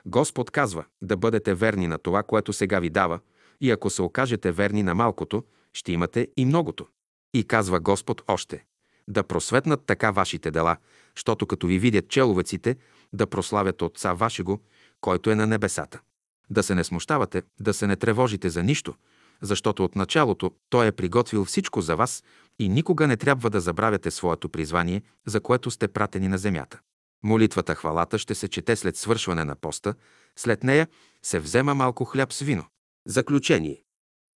Господ 0.05 0.51
казва 0.51 0.85
да 1.01 1.17
бъдете 1.17 1.53
верни 1.53 1.87
на 1.87 1.97
това, 1.97 2.23
което 2.23 2.53
сега 2.53 2.79
ви 2.79 2.89
дава, 2.89 3.19
и 3.61 3.71
ако 3.71 3.89
се 3.89 4.01
окажете 4.01 4.51
верни 4.51 4.83
на 4.83 4.95
малкото, 4.95 5.43
ще 5.73 5.91
имате 5.91 6.27
и 6.37 6.45
многото. 6.45 6.87
И 7.33 7.43
казва 7.43 7.79
Господ 7.79 8.23
още, 8.27 8.65
да 9.07 9.23
просветнат 9.23 9.85
така 9.85 10.11
вашите 10.11 10.51
дела, 10.51 10.77
щото 11.15 11.47
като 11.47 11.67
ви 11.67 11.79
видят 11.79 12.09
человеците, 12.09 12.77
да 13.13 13.27
прославят 13.27 13.81
Отца 13.81 14.13
вашего, 14.13 14.59
който 15.01 15.31
е 15.31 15.35
на 15.35 15.47
небесата. 15.47 16.01
Да 16.49 16.63
се 16.63 16.75
не 16.75 16.83
смущавате, 16.83 17.43
да 17.59 17.73
се 17.73 17.87
не 17.87 17.95
тревожите 17.95 18.49
за 18.49 18.63
нищо, 18.63 18.95
защото 19.41 19.83
от 19.83 19.95
началото 19.95 20.51
Той 20.69 20.87
е 20.87 20.91
приготвил 20.91 21.45
всичко 21.45 21.81
за 21.81 21.95
вас 21.95 22.23
и 22.59 22.69
никога 22.69 23.07
не 23.07 23.17
трябва 23.17 23.49
да 23.49 23.59
забравяте 23.59 24.11
своето 24.11 24.49
призвание, 24.49 25.01
за 25.25 25.41
което 25.41 25.71
сте 25.71 25.87
пратени 25.87 26.27
на 26.27 26.37
земята. 26.37 26.79
Молитвата 27.23 27.75
хвалата 27.75 28.19
ще 28.19 28.35
се 28.35 28.47
чете 28.47 28.75
след 28.75 28.97
свършване 28.97 29.43
на 29.45 29.55
поста, 29.55 29.95
след 30.35 30.63
нея 30.63 30.87
се 31.23 31.39
взема 31.39 31.75
малко 31.75 32.05
хляб 32.05 32.33
с 32.33 32.39
вино. 32.39 32.65
Заключение. 33.07 33.83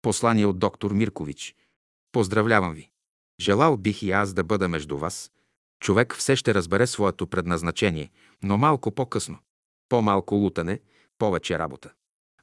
Послание 0.06 0.46
от 0.46 0.60
доктор 0.60 0.92
Миркович. 0.92 1.56
Поздравлявам 2.12 2.74
ви. 2.74 2.90
Желал 3.40 3.78
бих 3.78 4.04
и 4.04 4.12
аз 4.12 4.34
да 4.34 4.44
бъда 4.44 4.68
между 4.68 4.98
вас. 4.98 5.32
Човек 5.80 6.16
все 6.16 6.36
ще 6.36 6.54
разбере 6.54 6.88
своето 6.88 7.28
предназначение, 7.28 8.12
но 8.44 8.58
малко 8.58 8.92
по-късно. 8.92 9.38
По-малко 9.90 10.36
лутане, 10.36 10.80
повече 11.18 11.60
работа. 11.60 11.92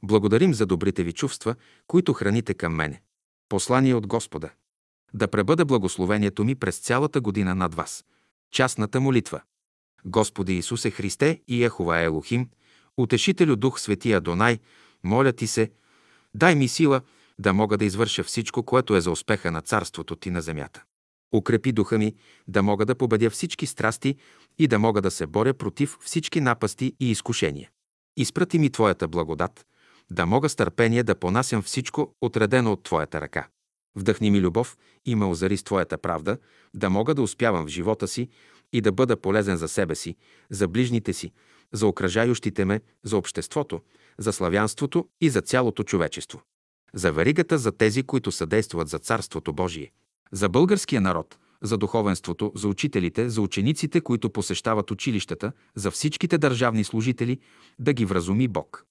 Благодарим 0.02 0.54
за 0.54 0.66
добрите 0.66 1.02
ви 1.02 1.12
чувства, 1.12 1.54
които 1.86 2.12
храните 2.12 2.54
към 2.54 2.74
мене. 2.74 3.02
Послание 3.48 3.94
от 3.94 4.06
Господа. 4.06 4.50
Да 5.14 5.28
пребъде 5.28 5.64
благословението 5.64 6.44
ми 6.44 6.54
през 6.54 6.78
цялата 6.78 7.20
година 7.20 7.54
над 7.54 7.74
вас. 7.74 8.04
Частната 8.52 9.00
молитва. 9.00 9.40
Господи 10.04 10.54
Исусе 10.54 10.90
Христе 10.90 11.42
и 11.48 11.64
Ехова 11.64 12.00
Елохим, 12.00 12.48
Утешителю 12.96 13.56
Дух 13.56 13.80
Светия 13.80 14.20
Донай, 14.20 14.58
моля 15.04 15.32
Ти 15.32 15.46
се, 15.46 15.70
дай 16.34 16.54
ми 16.54 16.68
сила 16.68 17.02
да 17.42 17.52
мога 17.52 17.78
да 17.78 17.84
извърша 17.84 18.24
всичко, 18.24 18.62
което 18.62 18.96
е 18.96 19.00
за 19.00 19.10
успеха 19.10 19.50
на 19.50 19.60
Царството 19.60 20.16
Ти 20.16 20.30
на 20.30 20.42
земята. 20.42 20.82
Укрепи 21.34 21.72
духа 21.72 21.98
ми, 21.98 22.14
да 22.48 22.62
мога 22.62 22.86
да 22.86 22.94
победя 22.94 23.30
всички 23.30 23.66
страсти 23.66 24.16
и 24.58 24.66
да 24.66 24.78
мога 24.78 25.02
да 25.02 25.10
се 25.10 25.26
боря 25.26 25.54
против 25.54 25.98
всички 26.00 26.40
напасти 26.40 26.96
и 27.00 27.10
изкушения. 27.10 27.70
Изпрати 28.16 28.58
ми 28.58 28.70
Твоята 28.70 29.08
благодат, 29.08 29.66
да 30.10 30.26
мога 30.26 30.48
с 30.48 30.56
търпение 30.56 31.02
да 31.02 31.14
понасям 31.14 31.62
всичко, 31.62 32.14
отредено 32.20 32.72
от 32.72 32.82
Твоята 32.82 33.20
ръка. 33.20 33.48
Вдъхни 33.96 34.30
ми 34.30 34.40
любов 34.40 34.76
и 35.04 35.14
ме 35.14 35.24
озари 35.24 35.56
с 35.56 35.62
Твоята 35.62 35.98
правда, 35.98 36.38
да 36.74 36.90
мога 36.90 37.14
да 37.14 37.22
успявам 37.22 37.66
в 37.66 37.68
живота 37.68 38.08
си 38.08 38.28
и 38.72 38.80
да 38.80 38.92
бъда 38.92 39.16
полезен 39.16 39.56
за 39.56 39.68
себе 39.68 39.94
си, 39.94 40.16
за 40.50 40.68
ближните 40.68 41.12
си, 41.12 41.32
за 41.72 41.86
окръжающите 41.86 42.64
ме, 42.64 42.80
за 43.04 43.16
обществото, 43.16 43.80
за 44.18 44.32
славянството 44.32 45.08
и 45.20 45.30
за 45.30 45.40
цялото 45.40 45.82
човечество. 45.82 46.42
За 46.94 47.12
веригата 47.12 47.58
за 47.58 47.72
тези, 47.72 48.02
които 48.02 48.32
съдействат 48.32 48.88
за 48.88 48.98
Царството 48.98 49.52
Божие. 49.52 49.90
За 50.32 50.48
българския 50.48 51.00
народ, 51.00 51.38
за 51.62 51.78
духовенството, 51.78 52.52
за 52.54 52.68
учителите, 52.68 53.28
за 53.28 53.40
учениците, 53.40 54.00
които 54.00 54.30
посещават 54.30 54.90
училищата, 54.90 55.52
за 55.74 55.90
всичките 55.90 56.38
държавни 56.38 56.84
служители, 56.84 57.38
да 57.78 57.92
ги 57.92 58.04
вразуми 58.04 58.48
Бог 58.48 58.86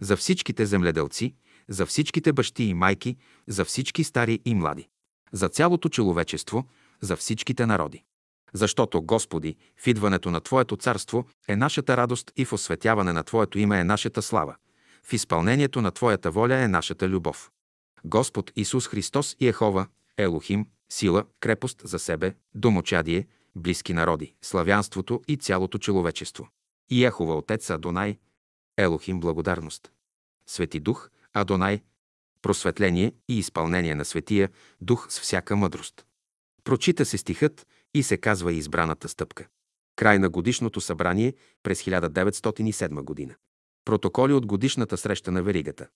за 0.00 0.16
всичките 0.16 0.66
земледелци, 0.66 1.34
за 1.68 1.86
всичките 1.86 2.32
бащи 2.32 2.64
и 2.64 2.74
майки, 2.74 3.16
за 3.48 3.64
всички 3.64 4.04
стари 4.04 4.40
и 4.44 4.54
млади, 4.54 4.88
за 5.32 5.48
цялото 5.48 5.88
човечество, 5.88 6.64
за 7.00 7.16
всичките 7.16 7.66
народи. 7.66 8.02
Защото, 8.52 9.02
Господи, 9.02 9.56
в 9.76 9.86
идването 9.86 10.30
на 10.30 10.40
Твоето 10.40 10.76
царство 10.76 11.26
е 11.48 11.56
нашата 11.56 11.96
радост 11.96 12.32
и 12.36 12.44
в 12.44 12.52
осветяване 12.52 13.12
на 13.12 13.22
Твоето 13.22 13.58
име 13.58 13.80
е 13.80 13.84
нашата 13.84 14.22
слава. 14.22 14.56
В 15.08 15.12
изпълнението 15.12 15.82
на 15.82 15.90
Твоята 15.90 16.30
воля 16.30 16.54
е 16.54 16.68
нашата 16.68 17.08
любов. 17.08 17.50
Господ 18.04 18.52
Исус 18.56 18.88
Христос 18.88 19.36
и 19.40 19.48
Ехова, 19.48 19.86
Елохим, 20.18 20.66
сила, 20.92 21.24
крепост 21.40 21.82
за 21.84 21.98
себе, 21.98 22.34
домочадие, 22.54 23.26
близки 23.56 23.94
народи, 23.94 24.34
славянството 24.42 25.22
и 25.28 25.36
цялото 25.36 25.78
човечество. 25.78 26.48
И 26.90 27.04
Ехова 27.04 27.36
Отец 27.36 27.70
Адонай, 27.70 28.18
Елохим 28.76 29.20
благодарност. 29.20 29.92
Свети 30.46 30.80
Дух, 30.80 31.10
Адонай, 31.32 31.82
просветление 32.42 33.12
и 33.28 33.38
изпълнение 33.38 33.94
на 33.94 34.04
Светия 34.04 34.50
Дух 34.80 35.06
с 35.10 35.20
всяка 35.20 35.56
мъдрост. 35.56 36.06
Прочита 36.64 37.04
се 37.04 37.18
стихът 37.18 37.66
и 37.94 38.02
се 38.02 38.16
казва 38.16 38.52
избраната 38.52 39.08
стъпка. 39.08 39.46
Край 39.96 40.18
на 40.18 40.28
годишното 40.28 40.80
събрание 40.80 41.34
през 41.62 41.82
1907 41.82 43.02
година. 43.02 43.34
Протоколи 43.86 44.32
от 44.32 44.46
годишната 44.46 44.96
среща 44.96 45.32
на 45.32 45.42
Веригата. 45.42 45.86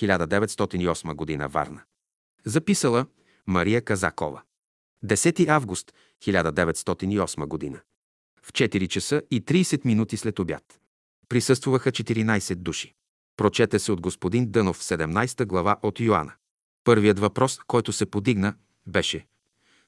1908 0.00 1.14
година 1.14 1.48
Варна. 1.48 1.82
Записала 2.44 3.06
Мария 3.46 3.82
Казакова. 3.82 4.42
10 5.04 5.48
август 5.48 5.92
1908 6.24 7.46
година. 7.46 7.80
В 8.42 8.52
4 8.52 8.88
часа 8.88 9.22
и 9.30 9.44
30 9.44 9.84
минути 9.84 10.16
след 10.16 10.38
обяд. 10.38 10.80
Присъствуваха 11.28 11.92
14 11.92 12.54
души. 12.54 12.94
Прочете 13.36 13.78
се 13.78 13.92
от 13.92 14.00
господин 14.00 14.50
Дънов 14.50 14.76
в 14.76 14.82
17 14.82 15.46
глава 15.46 15.76
от 15.82 16.00
Йоанна. 16.00 16.32
Първият 16.84 17.18
въпрос, 17.18 17.58
който 17.66 17.92
се 17.92 18.06
подигна, 18.06 18.54
беше 18.86 19.26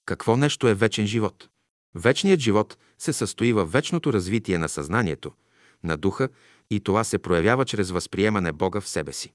Какво 0.06 0.36
нещо 0.36 0.68
е 0.68 0.74
вечен 0.74 1.06
живот? 1.06 1.48
Вечният 1.94 2.40
живот 2.40 2.78
се 2.98 3.12
състои 3.12 3.52
в 3.52 3.64
вечното 3.64 4.12
развитие 4.12 4.58
на 4.58 4.68
съзнанието, 4.68 5.32
на 5.84 5.96
духа 5.96 6.28
и 6.70 6.80
това 6.80 7.04
се 7.04 7.18
проявява 7.18 7.64
чрез 7.64 7.90
възприемане 7.90 8.52
Бога 8.52 8.80
в 8.80 8.88
себе 8.88 9.12
си. 9.12 9.32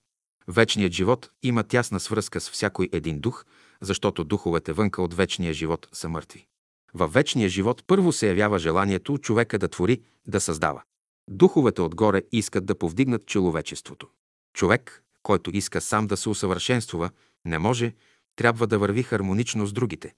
Вечният 0.47 0.93
живот 0.93 1.29
има 1.43 1.63
тясна 1.63 1.99
свръзка 1.99 2.41
с 2.41 2.49
всякой 2.49 2.89
един 2.91 3.19
дух, 3.19 3.45
защото 3.81 4.23
духовете 4.23 4.73
вънка 4.73 5.01
от 5.01 5.13
вечния 5.13 5.53
живот 5.53 5.87
са 5.93 6.09
мъртви. 6.09 6.45
Във 6.93 7.13
вечния 7.13 7.49
живот 7.49 7.83
първо 7.87 8.11
се 8.11 8.27
явява 8.27 8.59
желанието 8.59 9.17
човека 9.17 9.59
да 9.59 9.67
твори, 9.67 10.01
да 10.27 10.41
създава. 10.41 10.81
Духовете 11.29 11.81
отгоре 11.81 12.21
искат 12.31 12.65
да 12.65 12.75
повдигнат 12.75 13.25
човечеството. 13.25 14.07
Човек, 14.53 15.03
който 15.23 15.51
иска 15.53 15.81
сам 15.81 16.07
да 16.07 16.17
се 16.17 16.29
усъвършенствува, 16.29 17.09
не 17.45 17.59
може, 17.59 17.93
трябва 18.35 18.67
да 18.67 18.79
върви 18.79 19.03
хармонично 19.03 19.65
с 19.65 19.73
другите. 19.73 20.13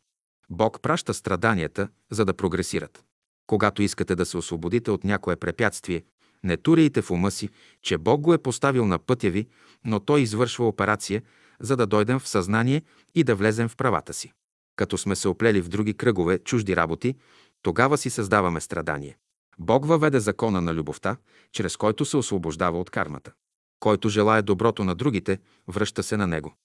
Бог 0.49 0.81
праща 0.81 1.13
страданията, 1.13 1.87
за 2.11 2.25
да 2.25 2.33
прогресират. 2.33 3.03
Когато 3.47 3.81
искате 3.81 4.15
да 4.15 4.25
се 4.25 4.37
освободите 4.37 4.91
от 4.91 5.03
някое 5.03 5.35
препятствие, 5.35 6.03
не 6.43 6.57
туряйте 6.57 7.01
в 7.01 7.11
ума 7.11 7.31
си, 7.31 7.49
че 7.81 7.97
Бог 7.97 8.21
го 8.21 8.33
е 8.33 8.37
поставил 8.37 8.85
на 8.85 8.99
пътя 8.99 9.29
ви, 9.29 9.47
но 9.85 9.99
Той 9.99 10.21
извършва 10.21 10.67
операция, 10.67 11.21
за 11.59 11.75
да 11.75 11.87
дойдем 11.87 12.19
в 12.19 12.27
съзнание 12.27 12.81
и 13.15 13.23
да 13.23 13.35
влезем 13.35 13.69
в 13.69 13.75
правата 13.75 14.13
си. 14.13 14.33
Като 14.75 14.97
сме 14.97 15.15
се 15.15 15.27
оплели 15.27 15.61
в 15.61 15.69
други 15.69 15.93
кръгове, 15.93 16.39
чужди 16.39 16.75
работи, 16.75 17.15
тогава 17.61 17.97
си 17.97 18.09
създаваме 18.09 18.61
страдание. 18.61 19.17
Бог 19.59 19.85
въведе 19.85 20.19
закона 20.19 20.61
на 20.61 20.73
любовта, 20.73 21.17
чрез 21.51 21.77
който 21.77 22.05
се 22.05 22.17
освобождава 22.17 22.79
от 22.79 22.89
кармата. 22.89 23.31
Който 23.79 24.09
желая 24.09 24.43
доброто 24.43 24.83
на 24.83 24.95
другите, 24.95 25.39
връща 25.67 26.03
се 26.03 26.17
на 26.17 26.27
него. 26.27 26.55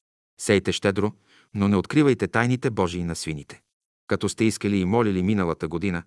Сейте 0.41 0.73
щедро, 0.73 1.13
но 1.55 1.69
не 1.69 1.77
откривайте 1.77 2.29
тайните 2.29 2.71
Божии 2.71 3.05
на 3.05 3.17
свините. 3.17 3.61
Като 4.07 4.29
сте 4.29 4.45
искали 4.45 4.79
и 4.79 4.85
молили 4.85 5.23
миналата 5.23 5.69
година, 5.69 6.03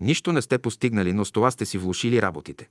нищо 0.00 0.32
не 0.32 0.42
сте 0.42 0.58
постигнали, 0.58 1.12
но 1.12 1.24
с 1.24 1.32
това 1.32 1.50
сте 1.50 1.66
си 1.66 1.78
влушили 1.78 2.22
работите. 2.22 2.68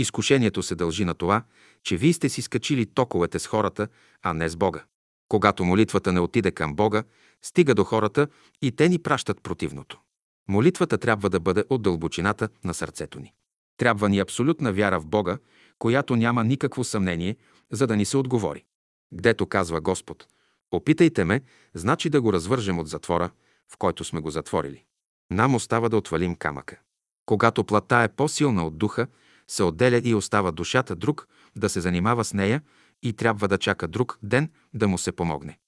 Изкушението 0.00 0.62
се 0.62 0.74
дължи 0.74 1.04
на 1.04 1.14
това, 1.14 1.42
че 1.82 1.96
вие 1.96 2.12
сте 2.12 2.28
си 2.28 2.42
скачили 2.42 2.86
токовете 2.86 3.38
с 3.38 3.46
хората, 3.46 3.88
а 4.22 4.34
не 4.34 4.48
с 4.48 4.56
Бога. 4.56 4.84
Когато 5.28 5.64
молитвата 5.64 6.12
не 6.12 6.20
отиде 6.20 6.50
към 6.50 6.74
Бога, 6.74 7.04
стига 7.42 7.74
до 7.74 7.84
хората 7.84 8.28
и 8.62 8.72
те 8.72 8.88
ни 8.88 8.98
пращат 8.98 9.42
противното. 9.42 10.00
Молитвата 10.48 10.98
трябва 10.98 11.30
да 11.30 11.40
бъде 11.40 11.64
от 11.70 11.82
дълбочината 11.82 12.48
на 12.64 12.74
сърцето 12.74 13.20
ни. 13.20 13.32
Трябва 13.76 14.08
ни 14.08 14.18
абсолютна 14.18 14.72
вяра 14.72 15.00
в 15.00 15.06
Бога, 15.06 15.38
която 15.78 16.16
няма 16.16 16.44
никакво 16.44 16.84
съмнение, 16.84 17.36
за 17.72 17.86
да 17.86 17.96
ни 17.96 18.04
се 18.04 18.16
отговори. 18.16 18.64
Гдето 19.12 19.46
казва 19.46 19.80
Господ, 19.80 20.26
опитайте 20.70 21.24
ме, 21.24 21.40
значи 21.74 22.10
да 22.10 22.20
го 22.20 22.32
развържем 22.32 22.78
от 22.78 22.88
затвора, 22.88 23.30
в 23.72 23.76
който 23.78 24.04
сме 24.04 24.20
го 24.20 24.30
затворили. 24.30 24.84
Нам 25.30 25.54
остава 25.54 25.88
да 25.88 25.96
отвалим 25.96 26.34
камъка. 26.34 26.78
Когато 27.26 27.64
плата 27.64 27.96
е 27.96 28.08
по-силна 28.08 28.66
от 28.66 28.78
духа, 28.78 29.06
се 29.50 29.62
отделя 29.62 30.00
и 30.04 30.14
остава 30.14 30.50
душата 30.50 30.96
друг 30.96 31.28
да 31.56 31.68
се 31.68 31.80
занимава 31.80 32.24
с 32.24 32.34
нея 32.34 32.62
и 33.02 33.12
трябва 33.12 33.48
да 33.48 33.58
чака 33.58 33.88
друг 33.88 34.18
ден 34.22 34.50
да 34.74 34.88
му 34.88 34.98
се 34.98 35.12
помогне. 35.12 35.58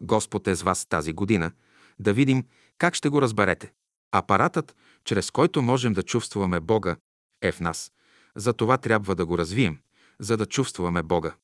Господ 0.00 0.48
е 0.48 0.54
с 0.54 0.62
вас 0.62 0.86
тази 0.86 1.12
година, 1.12 1.52
да 1.98 2.12
видим 2.12 2.44
как 2.78 2.94
ще 2.94 3.08
го 3.08 3.22
разберете. 3.22 3.72
Апаратът, 4.12 4.76
чрез 5.04 5.30
който 5.30 5.62
можем 5.62 5.92
да 5.92 6.02
чувстваме 6.02 6.60
Бога, 6.60 6.96
е 7.42 7.52
в 7.52 7.60
нас. 7.60 7.92
За 8.36 8.52
това 8.52 8.78
трябва 8.78 9.14
да 9.14 9.26
го 9.26 9.38
развием, 9.38 9.78
за 10.20 10.36
да 10.36 10.46
чувстваме 10.46 11.02
Бога. 11.02 11.34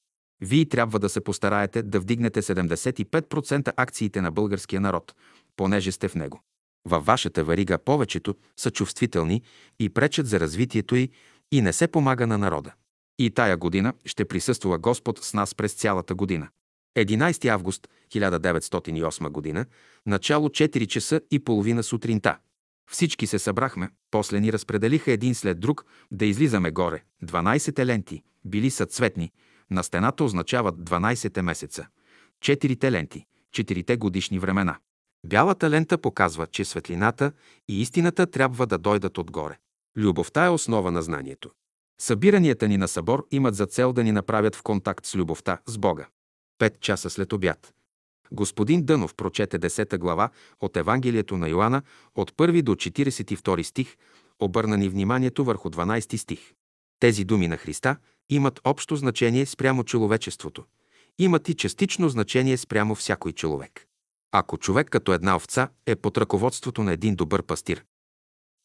Вие 0.40 0.68
трябва 0.68 0.98
да 0.98 1.08
се 1.08 1.20
постараете 1.20 1.82
да 1.82 2.00
вдигнете 2.00 2.42
75% 2.42 3.72
акциите 3.76 4.20
на 4.20 4.30
българския 4.30 4.80
народ, 4.80 5.14
понеже 5.56 5.92
сте 5.92 6.08
в 6.08 6.14
него. 6.14 6.42
Във 6.84 7.06
вашата 7.06 7.44
варига 7.44 7.78
повечето 7.78 8.34
са 8.56 8.70
чувствителни 8.70 9.42
и 9.78 9.88
пречат 9.88 10.26
за 10.26 10.40
развитието 10.40 10.96
й 10.96 11.10
и 11.54 11.60
не 11.60 11.72
се 11.72 11.88
помага 11.88 12.26
на 12.26 12.38
народа. 12.38 12.72
И 13.18 13.30
тая 13.30 13.56
година 13.56 13.92
ще 14.04 14.24
присъства 14.24 14.78
Господ 14.78 15.18
с 15.18 15.34
нас 15.34 15.54
през 15.54 15.72
цялата 15.72 16.14
година. 16.14 16.48
11 16.98 17.48
август 17.48 17.88
1908 18.14 19.28
година, 19.28 19.66
начало 20.06 20.48
4 20.48 20.86
часа 20.86 21.20
и 21.30 21.38
половина 21.38 21.82
сутринта. 21.82 22.38
Всички 22.90 23.26
се 23.26 23.38
събрахме, 23.38 23.90
после 24.10 24.40
ни 24.40 24.52
разпределиха 24.52 25.12
един 25.12 25.34
след 25.34 25.60
друг 25.60 25.84
да 26.10 26.26
излизаме 26.26 26.70
горе. 26.70 27.02
12 27.24 27.86
ленти, 27.86 28.22
били 28.44 28.70
са 28.70 28.86
цветни, 28.86 29.32
на 29.70 29.84
стената 29.84 30.24
означават 30.24 30.74
12 30.74 31.40
месеца. 31.42 31.86
Четирите 32.40 32.92
ленти, 32.92 33.26
четирите 33.52 33.96
годишни 33.96 34.38
времена. 34.38 34.78
Бялата 35.26 35.70
лента 35.70 35.98
показва, 35.98 36.46
че 36.46 36.64
светлината 36.64 37.32
и 37.68 37.80
истината 37.80 38.26
трябва 38.26 38.66
да 38.66 38.78
дойдат 38.78 39.18
отгоре. 39.18 39.58
Любовта 39.96 40.44
е 40.44 40.48
основа 40.48 40.90
на 40.90 41.02
знанието. 41.02 41.50
Събиранията 42.00 42.68
ни 42.68 42.76
на 42.76 42.88
събор 42.88 43.26
имат 43.30 43.54
за 43.54 43.66
цел 43.66 43.92
да 43.92 44.04
ни 44.04 44.12
направят 44.12 44.56
в 44.56 44.62
контакт 44.62 45.06
с 45.06 45.14
любовта, 45.14 45.58
с 45.66 45.78
Бога. 45.78 46.06
Пет 46.58 46.80
часа 46.80 47.10
след 47.10 47.32
обяд. 47.32 47.74
Господин 48.32 48.84
Дънов 48.84 49.14
прочете 49.14 49.58
10 49.58 49.98
глава 49.98 50.30
от 50.60 50.76
Евангелието 50.76 51.36
на 51.36 51.48
Йоанна 51.48 51.82
от 52.14 52.32
1 52.32 52.62
до 52.62 52.74
42 52.74 53.62
стих, 53.62 53.96
обърна 54.40 54.76
ни 54.76 54.88
вниманието 54.88 55.44
върху 55.44 55.70
12 55.70 56.16
стих. 56.16 56.52
Тези 57.00 57.24
думи 57.24 57.48
на 57.48 57.56
Христа 57.56 57.96
имат 58.30 58.60
общо 58.64 58.96
значение 58.96 59.46
спрямо 59.46 59.84
човечеството. 59.84 60.64
Имат 61.18 61.48
и 61.48 61.54
частично 61.54 62.08
значение 62.08 62.56
спрямо 62.56 62.94
всякой 62.94 63.32
човек. 63.32 63.86
Ако 64.32 64.58
човек 64.58 64.88
като 64.90 65.12
една 65.12 65.36
овца 65.36 65.68
е 65.86 65.96
под 65.96 66.18
ръководството 66.18 66.82
на 66.82 66.92
един 66.92 67.16
добър 67.16 67.42
пастир, 67.42 67.84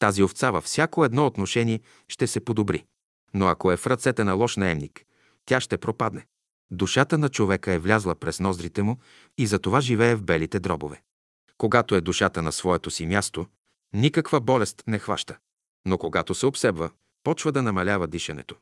тази 0.00 0.22
овца 0.22 0.50
във 0.50 0.64
всяко 0.64 1.04
едно 1.04 1.26
отношение 1.26 1.80
ще 2.08 2.26
се 2.26 2.40
подобри. 2.40 2.84
Но 3.34 3.46
ако 3.46 3.72
е 3.72 3.76
в 3.76 3.86
ръцете 3.86 4.24
на 4.24 4.32
лош 4.32 4.56
наемник, 4.56 5.04
тя 5.46 5.60
ще 5.60 5.78
пропадне. 5.78 6.26
Душата 6.70 7.18
на 7.18 7.28
човека 7.28 7.72
е 7.72 7.78
влязла 7.78 8.14
през 8.14 8.40
ноздрите 8.40 8.82
му 8.82 8.98
и 9.38 9.46
затова 9.46 9.80
живее 9.80 10.14
в 10.14 10.22
белите 10.22 10.60
дробове. 10.60 11.02
Когато 11.58 11.94
е 11.94 12.00
душата 12.00 12.42
на 12.42 12.52
своето 12.52 12.90
си 12.90 13.06
място, 13.06 13.46
никаква 13.92 14.40
болест 14.40 14.82
не 14.86 14.98
хваща. 14.98 15.36
Но 15.86 15.98
когато 15.98 16.34
се 16.34 16.46
обсебва, 16.46 16.90
почва 17.24 17.52
да 17.52 17.62
намалява 17.62 18.06
дишането. 18.08 18.56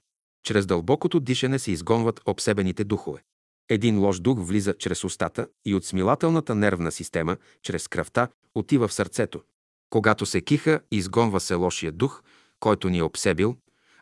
Чрез 0.45 0.67
дълбокото 0.67 1.21
дишане 1.21 1.59
се 1.59 1.73
изгонват 1.73 2.21
обсебените 2.27 2.85
духове. 2.85 3.23
Един 3.69 3.99
лош 3.99 4.21
дух 4.21 4.39
влиза 4.41 4.75
чрез 4.79 5.05
устата 5.05 5.49
и 5.65 5.75
от 5.75 5.85
смилателната 5.85 6.55
нервна 6.55 6.93
система, 6.93 7.37
чрез 7.63 7.89
кръвта, 7.89 8.29
отива 8.55 8.89
в 8.89 8.93
сърцето. 8.93 9.43
Когато 9.91 10.27
се 10.27 10.41
киха, 10.41 10.81
изгонва 10.91 11.41
се 11.41 11.55
лошия 11.55 11.93
дух, 11.93 12.23
който 12.61 12.89
ни 12.89 12.99
е 12.99 13.03
обсебил, 13.03 13.57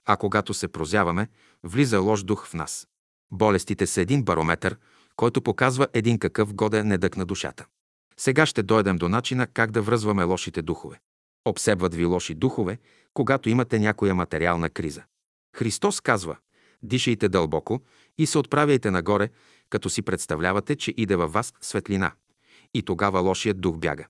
а 0.04 0.16
когато 0.16 0.54
се 0.54 0.68
прозяваме, 0.68 1.28
влиза 1.62 2.00
лош 2.00 2.22
дух 2.22 2.46
в 2.46 2.54
нас. 2.54 2.88
Болестите 3.32 3.86
са 3.86 4.00
един 4.00 4.22
барометър, 4.22 4.76
който 5.16 5.42
показва 5.42 5.86
един 5.92 6.18
какъв 6.18 6.54
годен 6.54 6.88
недък 6.88 7.16
на 7.16 7.26
душата. 7.26 7.66
Сега 8.16 8.46
ще 8.46 8.62
дойдем 8.62 8.96
до 8.96 9.08
начина 9.08 9.46
как 9.46 9.70
да 9.70 9.82
връзваме 9.82 10.24
лошите 10.24 10.62
духове. 10.62 11.00
Обсебват 11.44 11.94
ви 11.94 12.04
лоши 12.04 12.34
духове, 12.34 12.78
когато 13.14 13.48
имате 13.48 13.78
някоя 13.78 14.14
материална 14.14 14.70
криза. 14.70 15.02
Христос 15.56 16.00
казва, 16.00 16.36
дишайте 16.82 17.28
дълбоко 17.28 17.80
и 18.18 18.26
се 18.26 18.38
отправяйте 18.38 18.90
нагоре, 18.90 19.28
като 19.70 19.90
си 19.90 20.02
представлявате, 20.02 20.76
че 20.76 20.94
иде 20.96 21.16
във 21.16 21.32
вас 21.32 21.54
светлина. 21.60 22.12
И 22.74 22.82
тогава 22.82 23.20
лошият 23.20 23.60
дух 23.60 23.76
бяга. 23.76 24.06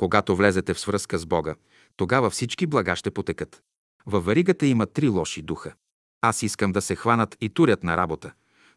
Когато 0.00 0.36
влезете 0.36 0.74
в 0.74 0.80
свръзка 0.80 1.18
с 1.18 1.26
Бога, 1.26 1.54
тогава 1.96 2.30
всички 2.30 2.66
блага 2.66 2.96
ще 2.96 3.10
потекат. 3.10 3.62
Във 4.06 4.24
варигата 4.24 4.66
има 4.66 4.86
три 4.86 5.08
лоши 5.08 5.42
духа. 5.42 5.74
Аз 6.20 6.42
искам 6.42 6.72
да 6.72 6.82
се 6.82 6.96
хванат 6.96 7.36
и 7.40 7.48
турят 7.48 7.84
на 7.84 7.96
работа. 7.96 8.32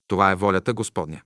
Това 0.08 0.32
е 0.32 0.36
волята 0.36 0.74
Господня. 0.74 1.22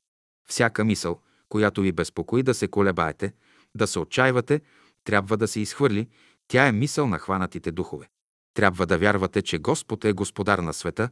Всяка 0.50 0.86
мисъл, 0.86 1.20
която 1.50 1.82
ви 1.82 1.92
безпокои 1.92 2.44
да 2.44 2.54
се 2.54 2.68
колебаете, 2.68 3.34
да 3.76 3.88
се 3.88 4.00
отчаивате, 4.00 4.62
трябва 5.04 5.38
да 5.38 5.48
се 5.48 5.60
изхвърли. 5.60 6.08
Тя 6.48 6.68
е 6.68 6.72
мисъл 6.72 7.08
на 7.08 7.20
хванатите 7.20 7.72
духове. 7.72 8.10
Трябва 8.54 8.86
да 8.86 8.98
вярвате, 8.98 9.42
че 9.42 9.58
Господ 9.58 10.06
е 10.06 10.14
господар 10.14 10.60
на 10.60 10.74
света 10.74 11.10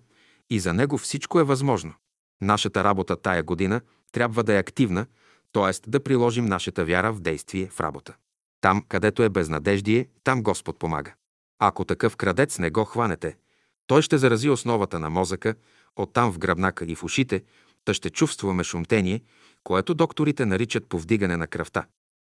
и 0.49 0.59
за 0.59 0.73
Него 0.73 0.97
всичко 0.97 1.39
е 1.39 1.43
възможно. 1.43 1.93
Нашата 2.41 2.83
работа 2.83 3.15
тая 3.15 3.43
година 3.43 3.81
трябва 4.11 4.43
да 4.43 4.53
е 4.53 4.59
активна, 4.59 5.05
т.е. 5.51 5.89
да 5.89 6.03
приложим 6.03 6.45
нашата 6.45 6.85
вяра 6.85 7.13
в 7.13 7.19
действие, 7.19 7.67
в 7.67 7.79
работа. 7.79 8.15
Там, 8.65 8.83
където 8.89 9.23
е 9.23 9.29
безнадеждие, 9.29 10.07
там 10.23 10.43
Господ 10.43 10.79
помага. 10.79 11.13
Ако 11.59 11.85
такъв 11.85 12.15
крадец 12.15 12.59
не 12.59 12.69
го 12.69 12.85
хванете, 12.85 13.37
той 13.87 14.01
ще 14.01 14.17
зарази 14.17 14.49
основата 14.49 14.99
на 14.99 15.09
мозъка, 15.09 15.55
оттам 15.95 16.31
в 16.31 16.39
гръбнака 16.39 16.85
и 16.85 16.95
в 16.95 17.03
ушите, 17.03 17.43
та 17.83 17.93
ще 17.93 18.09
чувстваме 18.09 18.63
шумтение, 18.63 19.21
което 19.63 19.93
докторите 19.93 20.45
наричат 20.45 20.89
повдигане 20.89 21.37
на 21.37 21.47
кръвта. 21.47 21.85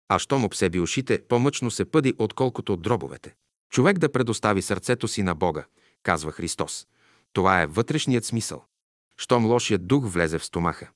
А 0.09 0.19
щом 0.19 0.45
обсеби 0.45 0.81
ушите, 0.81 1.23
по-мъчно 1.29 1.71
се 1.71 1.85
пъди, 1.85 2.15
отколкото 2.19 2.73
от 2.73 2.83
дробовете. 2.83 3.35
Човек 3.71 3.99
да 3.99 4.13
предостави 4.13 4.63
сърцето 4.63 5.09
си 5.09 5.23
на 5.23 5.35
Бога, 5.35 5.65
казва 6.03 6.33
Христос. 6.33 6.87
Това 7.33 7.63
е 7.63 7.67
вътрешният 7.67 8.25
смисъл. 8.25 8.65
Щом 9.17 9.47
лошият 9.47 9.87
дух 9.87 10.05
влезе 10.07 10.39
в 10.39 10.45
стомаха, 10.45 10.89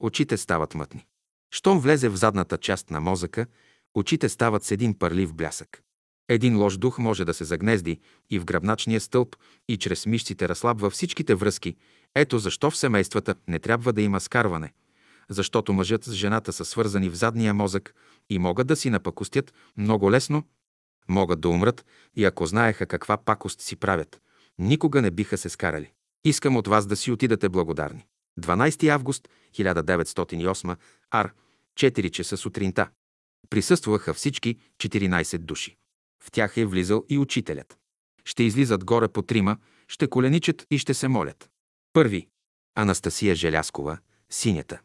очите 0.00 0.36
стават 0.36 0.74
мътни. 0.74 1.06
Щом 1.50 1.80
влезе 1.80 2.08
в 2.08 2.16
задната 2.16 2.58
част 2.58 2.90
на 2.90 3.00
мозъка, 3.00 3.46
очите 3.94 4.28
стават 4.28 4.64
с 4.64 4.70
един 4.70 4.98
пърлив 4.98 5.34
блясък. 5.34 5.82
Един 6.28 6.58
лош 6.58 6.76
дух 6.76 6.98
може 6.98 7.24
да 7.24 7.34
се 7.34 7.44
загнезди 7.44 8.00
и 8.30 8.38
в 8.38 8.44
гръбначния 8.44 9.00
стълб 9.00 9.36
и 9.68 9.76
чрез 9.76 10.06
мишците 10.06 10.48
разслабва 10.48 10.90
всичките 10.90 11.34
връзки. 11.34 11.76
Ето 12.14 12.38
защо 12.38 12.70
в 12.70 12.76
семействата 12.76 13.34
не 13.48 13.58
трябва 13.58 13.92
да 13.92 14.02
има 14.02 14.20
скарване, 14.20 14.72
защото 15.28 15.72
мъжът 15.72 16.04
с 16.04 16.12
жената 16.12 16.52
са 16.52 16.64
свързани 16.64 17.08
в 17.08 17.14
задния 17.14 17.54
мозък 17.54 17.94
и 18.30 18.38
могат 18.38 18.66
да 18.66 18.76
си 18.76 18.90
напакостят 18.90 19.54
много 19.76 20.10
лесно, 20.10 20.42
могат 21.08 21.40
да 21.40 21.48
умрат 21.48 21.84
и 22.16 22.24
ако 22.24 22.46
знаеха 22.46 22.86
каква 22.86 23.16
пакост 23.16 23.60
си 23.60 23.76
правят, 23.76 24.20
никога 24.58 25.02
не 25.02 25.10
биха 25.10 25.38
се 25.38 25.48
скарали. 25.48 25.92
Искам 26.24 26.56
от 26.56 26.68
вас 26.68 26.86
да 26.86 26.96
си 26.96 27.10
отидете 27.10 27.48
благодарни. 27.48 28.04
12 28.40 28.88
август 28.88 29.28
1908, 29.58 30.76
ар, 31.10 31.32
4 31.76 32.10
часа 32.10 32.36
сутринта. 32.36 32.88
Присъстваха 33.50 34.14
всички 34.14 34.58
14 34.76 35.38
души. 35.38 35.76
В 36.24 36.30
тях 36.30 36.56
е 36.56 36.66
влизал 36.66 37.04
и 37.08 37.18
учителят. 37.18 37.78
Ще 38.24 38.42
излизат 38.42 38.84
горе 38.84 39.08
по 39.08 39.22
трима, 39.22 39.56
ще 39.88 40.06
коленичат 40.06 40.66
и 40.70 40.78
ще 40.78 40.94
се 40.94 41.08
молят. 41.08 41.50
Първи. 41.92 42.28
Анастасия 42.74 43.34
Желяскова, 43.34 43.98
синята. 44.30 44.80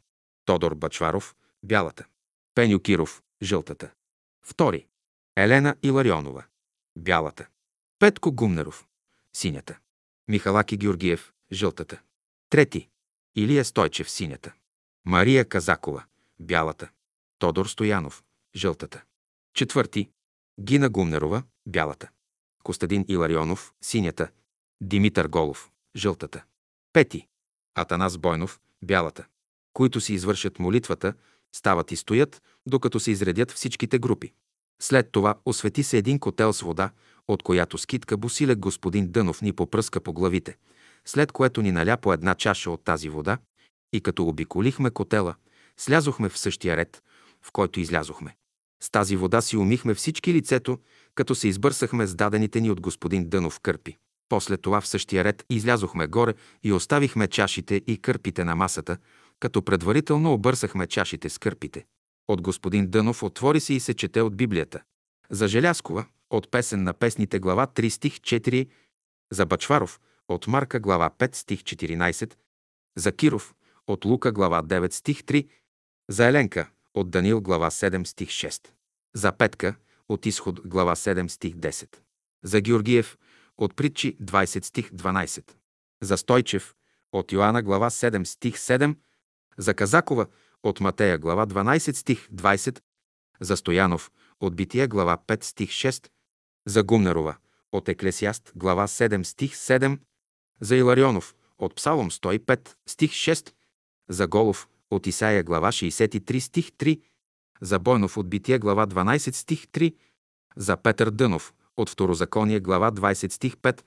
Тодор 0.45 0.75
Бачваров, 0.75 1.35
бялата. 1.63 2.05
Пеню 2.55 2.79
Киров, 2.79 3.21
жълтата. 3.41 3.91
Втори. 4.45 4.87
Елена 5.35 5.75
Иларионова, 5.83 6.45
бялата. 6.97 7.47
Петко 7.99 8.31
Гумнеров, 8.31 8.87
синята. 9.33 9.79
Михалаки 10.27 10.77
Георгиев– 10.77 11.33
жълтата. 11.51 12.01
Трети. 12.49 12.89
Илия 13.35 13.65
Стойчев– 13.65 14.09
синята. 14.11 14.53
Мария 15.05 15.45
Казакова– 15.45 16.03
бялата. 16.39 16.89
Тодор 17.39 17.65
Стоянов– 17.65 18.23
жълтата. 18.55 19.03
Четвърти. 19.53 20.09
Гина 20.61 20.89
Гумнерова– 20.89 21.43
бялата. 21.67 22.09
Костадин 22.63 23.05
Иларионов– 23.07 23.73
синята. 23.81 24.29
Димитър 24.81 25.27
Голов– 25.27 25.71
жълтата. 25.95 26.43
Пети. 26.93 27.27
Атанас 27.75 28.17
Бойнов– 28.17 28.59
бялата. 28.83 29.25
Които 29.73 30.01
си 30.01 30.13
извършат 30.13 30.59
молитвата, 30.59 31.13
стават 31.55 31.91
и 31.91 31.95
стоят, 31.95 32.41
докато 32.65 32.99
се 32.99 33.11
изредят 33.11 33.51
всичките 33.51 33.99
групи. 33.99 34.33
След 34.81 35.11
това 35.11 35.35
освети 35.45 35.83
се 35.83 35.97
един 35.97 36.19
котел 36.19 36.53
с 36.53 36.61
вода, 36.61 36.91
от 37.27 37.43
която 37.43 37.77
скитка 37.77 38.17
босилек 38.17 38.59
господин 38.59 39.11
Дънов 39.11 39.41
ни 39.41 39.53
попръска 39.53 40.01
по 40.01 40.13
главите, 40.13 40.57
след 41.05 41.31
което 41.31 41.61
ни 41.61 41.71
наля 41.71 41.97
по 41.97 42.13
една 42.13 42.35
чаша 42.35 42.71
от 42.71 42.83
тази 42.83 43.09
вода 43.09 43.37
и 43.93 44.01
като 44.01 44.27
обиколихме 44.27 44.89
котела, 44.89 45.35
слязохме 45.77 46.29
в 46.29 46.37
същия 46.37 46.77
ред, 46.77 47.03
в 47.41 47.51
който 47.51 47.79
излязохме. 47.79 48.35
С 48.83 48.89
тази 48.89 49.15
вода 49.15 49.41
си 49.41 49.57
умихме 49.57 49.93
всички 49.93 50.33
лицето, 50.33 50.79
като 51.15 51.35
се 51.35 51.47
избърсахме 51.47 52.07
с 52.07 52.15
дадените 52.15 52.61
ни 52.61 52.71
от 52.71 52.81
господин 52.81 53.29
Дънов 53.29 53.59
кърпи. 53.59 53.97
После 54.29 54.57
това 54.57 54.81
в 54.81 54.87
същия 54.87 55.23
ред 55.23 55.45
излязохме 55.49 56.07
горе 56.07 56.33
и 56.63 56.73
оставихме 56.73 57.27
чашите 57.27 57.81
и 57.87 57.97
кърпите 57.97 58.43
на 58.43 58.55
масата, 58.55 58.97
като 59.39 59.61
предварително 59.61 60.33
обърсахме 60.33 60.87
чашите 60.87 61.29
с 61.29 61.37
кърпите. 61.37 61.85
От 62.27 62.41
господин 62.41 62.87
Дънов 62.87 63.23
отвори 63.23 63.59
се 63.59 63.73
и 63.73 63.79
се 63.79 63.93
чете 63.93 64.21
от 64.21 64.37
Библията. 64.37 64.81
За 65.29 65.47
Желяскова, 65.47 66.05
от 66.29 66.51
песен 66.51 66.83
на 66.83 66.93
песните 66.93 67.39
глава 67.39 67.67
3 67.67 67.89
стих 67.89 68.17
4, 68.17 68.67
за 69.31 69.45
Бачваров, 69.45 69.99
от 70.27 70.47
Марка 70.47 70.79
глава 70.79 71.09
5 71.09 71.35
стих 71.35 71.61
14, 71.61 72.33
за 72.97 73.11
Киров, 73.11 73.55
от 73.87 74.05
Лука 74.05 74.31
глава 74.31 74.63
9 74.63 74.93
стих 74.93 75.21
3, 75.21 75.47
за 76.09 76.25
Еленка, 76.25 76.69
от 76.97 77.09
Данил 77.09 77.41
глава 77.41 77.71
7 77.71 78.05
стих 78.05 78.29
6, 78.29 78.73
за 79.13 79.31
Петка, 79.31 79.75
от 80.07 80.25
Изход 80.25 80.67
глава 80.67 80.95
7 80.95 81.27
стих 81.27 81.55
10, 81.55 82.01
за 82.43 82.61
Георгиев, 82.61 83.17
от 83.57 83.75
Притчи 83.75 84.17
20 84.17 84.63
стих 84.63 84.91
12, 84.91 85.55
за 86.01 86.17
Стойчев, 86.17 86.75
от 87.11 87.31
Йоанна 87.31 87.61
глава 87.61 87.89
7 87.89 88.23
стих 88.23 88.55
7, 88.55 88.95
за 89.57 89.73
Казакова, 89.73 90.27
от 90.63 90.79
Матея 90.79 91.17
глава 91.17 91.45
12 91.45 91.95
стих 91.95 92.29
20, 92.29 92.81
за 93.39 93.57
Стоянов, 93.57 94.11
от 94.39 94.55
Битие 94.55 94.87
глава 94.87 95.17
5 95.17 95.43
стих 95.43 95.69
6, 95.69 96.09
за 96.65 96.83
Гумнерова, 96.83 97.37
от 97.71 97.89
Еклесиаст 97.89 98.51
глава 98.55 98.87
7 98.87 99.23
стих 99.23 99.55
7, 99.55 99.99
за 100.59 100.75
Иларионов, 100.75 101.35
от 101.57 101.75
Псалом 101.75 102.11
105 102.11 102.75
стих 102.87 103.11
6, 103.11 103.53
за 104.09 104.27
Голов, 104.27 104.67
от 104.89 105.07
Исаия 105.07 105.43
глава 105.43 105.71
63 105.71 106.39
стих 106.39 106.69
3, 106.69 107.01
за 107.61 107.79
Бойнов 107.79 108.17
от 108.17 108.29
Битие 108.29 108.59
глава 108.59 108.87
12 108.87 109.31
стих 109.31 109.65
3, 109.65 109.95
за 110.55 110.77
Петър 110.77 111.09
Дънов 111.09 111.53
от 111.77 111.89
Второзаконие 111.89 112.59
глава 112.59 112.91
20 112.91 113.31
стих 113.31 113.55
5, 113.55 113.81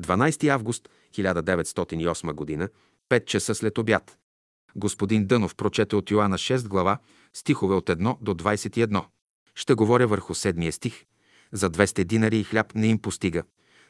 12 0.00 0.48
август 0.48 0.88
1908 1.14 2.58
г., 2.58 2.68
5 3.10 3.24
часа 3.24 3.54
след 3.54 3.78
обяд. 3.78 4.18
Господин 4.76 5.26
Дънов 5.26 5.54
прочете 5.54 5.96
от 5.96 6.10
Йоанна 6.10 6.38
6 6.38 6.68
глава, 6.68 6.98
стихове 7.32 7.74
от 7.74 7.88
1 7.88 8.16
до 8.20 8.34
21. 8.34 9.04
Ще 9.54 9.74
говоря 9.74 10.06
върху 10.06 10.34
седмия 10.34 10.72
стих. 10.72 11.04
За 11.52 11.70
200 11.70 12.04
динари 12.04 12.38
и 12.38 12.44
хляб 12.44 12.74
не 12.74 12.86
им 12.86 12.98
постига, 12.98 13.42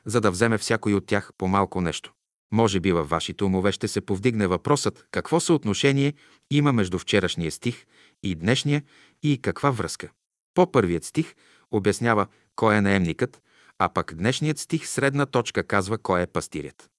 за 0.05 0.21
да 0.21 0.31
вземе 0.31 0.59
всякой 0.59 0.95
от 0.95 1.07
тях 1.07 1.31
по 1.39 1.49
малко 1.49 1.81
нещо. 1.81 2.13
Може 2.53 2.81
би 2.81 2.93
във 2.93 3.09
вашите 3.09 3.45
умове 3.45 3.73
ще 3.73 3.89
се 3.89 4.01
повдигне 4.01 4.47
въпросът 4.47 5.07
какво 5.11 5.41
съотношение 5.41 6.15
има 6.51 6.73
между 6.73 6.99
вчерашния 6.99 7.51
стих 7.51 7.87
и 8.23 8.35
днешния 8.35 8.83
и 9.23 9.39
каква 9.43 9.71
връзка. 9.71 10.11
По 10.55 10.73
първият 10.73 11.05
стих 11.05 11.35
обяснява 11.71 12.27
кой 12.57 12.77
е 12.77 12.81
наемникът, 12.81 13.43
а 13.79 13.89
пък 13.89 14.15
днешният 14.15 14.59
стих 14.59 14.89
средна 14.89 15.27
точка 15.27 15.63
казва 15.63 15.99
кой 15.99 16.23
е 16.23 16.27
пастирят. 16.27 16.91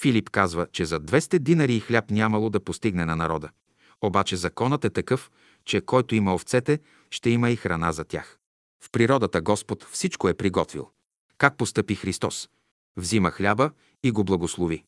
Филип 0.00 0.30
казва, 0.30 0.66
че 0.72 0.84
за 0.84 1.00
200 1.00 1.38
динари 1.38 1.74
и 1.74 1.80
хляб 1.80 2.10
нямало 2.10 2.50
да 2.50 2.64
постигне 2.64 3.04
на 3.04 3.16
народа. 3.16 3.50
Обаче 4.02 4.36
законът 4.36 4.84
е 4.84 4.90
такъв, 4.90 5.30
че 5.64 5.80
който 5.80 6.14
има 6.14 6.34
овцете, 6.34 6.78
ще 7.10 7.30
има 7.30 7.50
и 7.50 7.56
храна 7.56 7.92
за 7.92 8.04
тях. 8.04 8.38
В 8.84 8.90
природата 8.92 9.40
Господ 9.40 9.86
всичко 9.90 10.28
е 10.28 10.34
приготвил. 10.34 10.88
Как 11.38 11.56
постъпи 11.56 11.94
Христос? 11.94 12.48
Взима 12.96 13.30
хляба 13.30 13.70
и 14.02 14.10
го 14.10 14.24
благослови. 14.24 14.84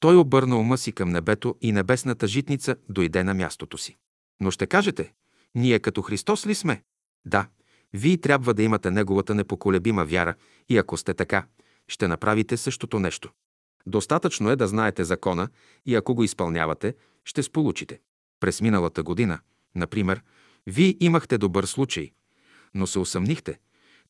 Той 0.00 0.16
обърна 0.16 0.58
ума 0.58 0.78
си 0.78 0.92
към 0.92 1.10
небето 1.10 1.56
и 1.60 1.72
небесната 1.72 2.26
житница 2.26 2.76
дойде 2.88 3.24
на 3.24 3.34
мястото 3.34 3.78
си. 3.78 3.96
Но 4.40 4.50
ще 4.50 4.66
кажете, 4.66 5.12
ние 5.54 5.78
като 5.78 6.02
Христос 6.02 6.46
ли 6.46 6.54
сме? 6.54 6.82
Да, 7.24 7.48
вие 7.92 8.16
трябва 8.16 8.54
да 8.54 8.62
имате 8.62 8.90
Неговата 8.90 9.34
непоколебима 9.34 10.04
вяра 10.04 10.34
и 10.68 10.78
ако 10.78 10.96
сте 10.96 11.14
така, 11.14 11.46
ще 11.88 12.08
направите 12.08 12.56
същото 12.56 12.98
нещо. 12.98 13.30
Достатъчно 13.86 14.50
е 14.50 14.56
да 14.56 14.68
знаете 14.68 15.04
закона 15.04 15.48
и 15.86 15.94
ако 15.94 16.14
го 16.14 16.24
изпълнявате, 16.24 16.94
ще 17.24 17.42
сполучите. 17.42 18.00
През 18.40 18.60
миналата 18.60 19.02
година, 19.02 19.38
например, 19.74 20.22
вие 20.66 20.96
имахте 21.00 21.38
добър 21.38 21.64
случай, 21.64 22.12
но 22.74 22.86
се 22.86 22.98
усъмнихте. 22.98 23.58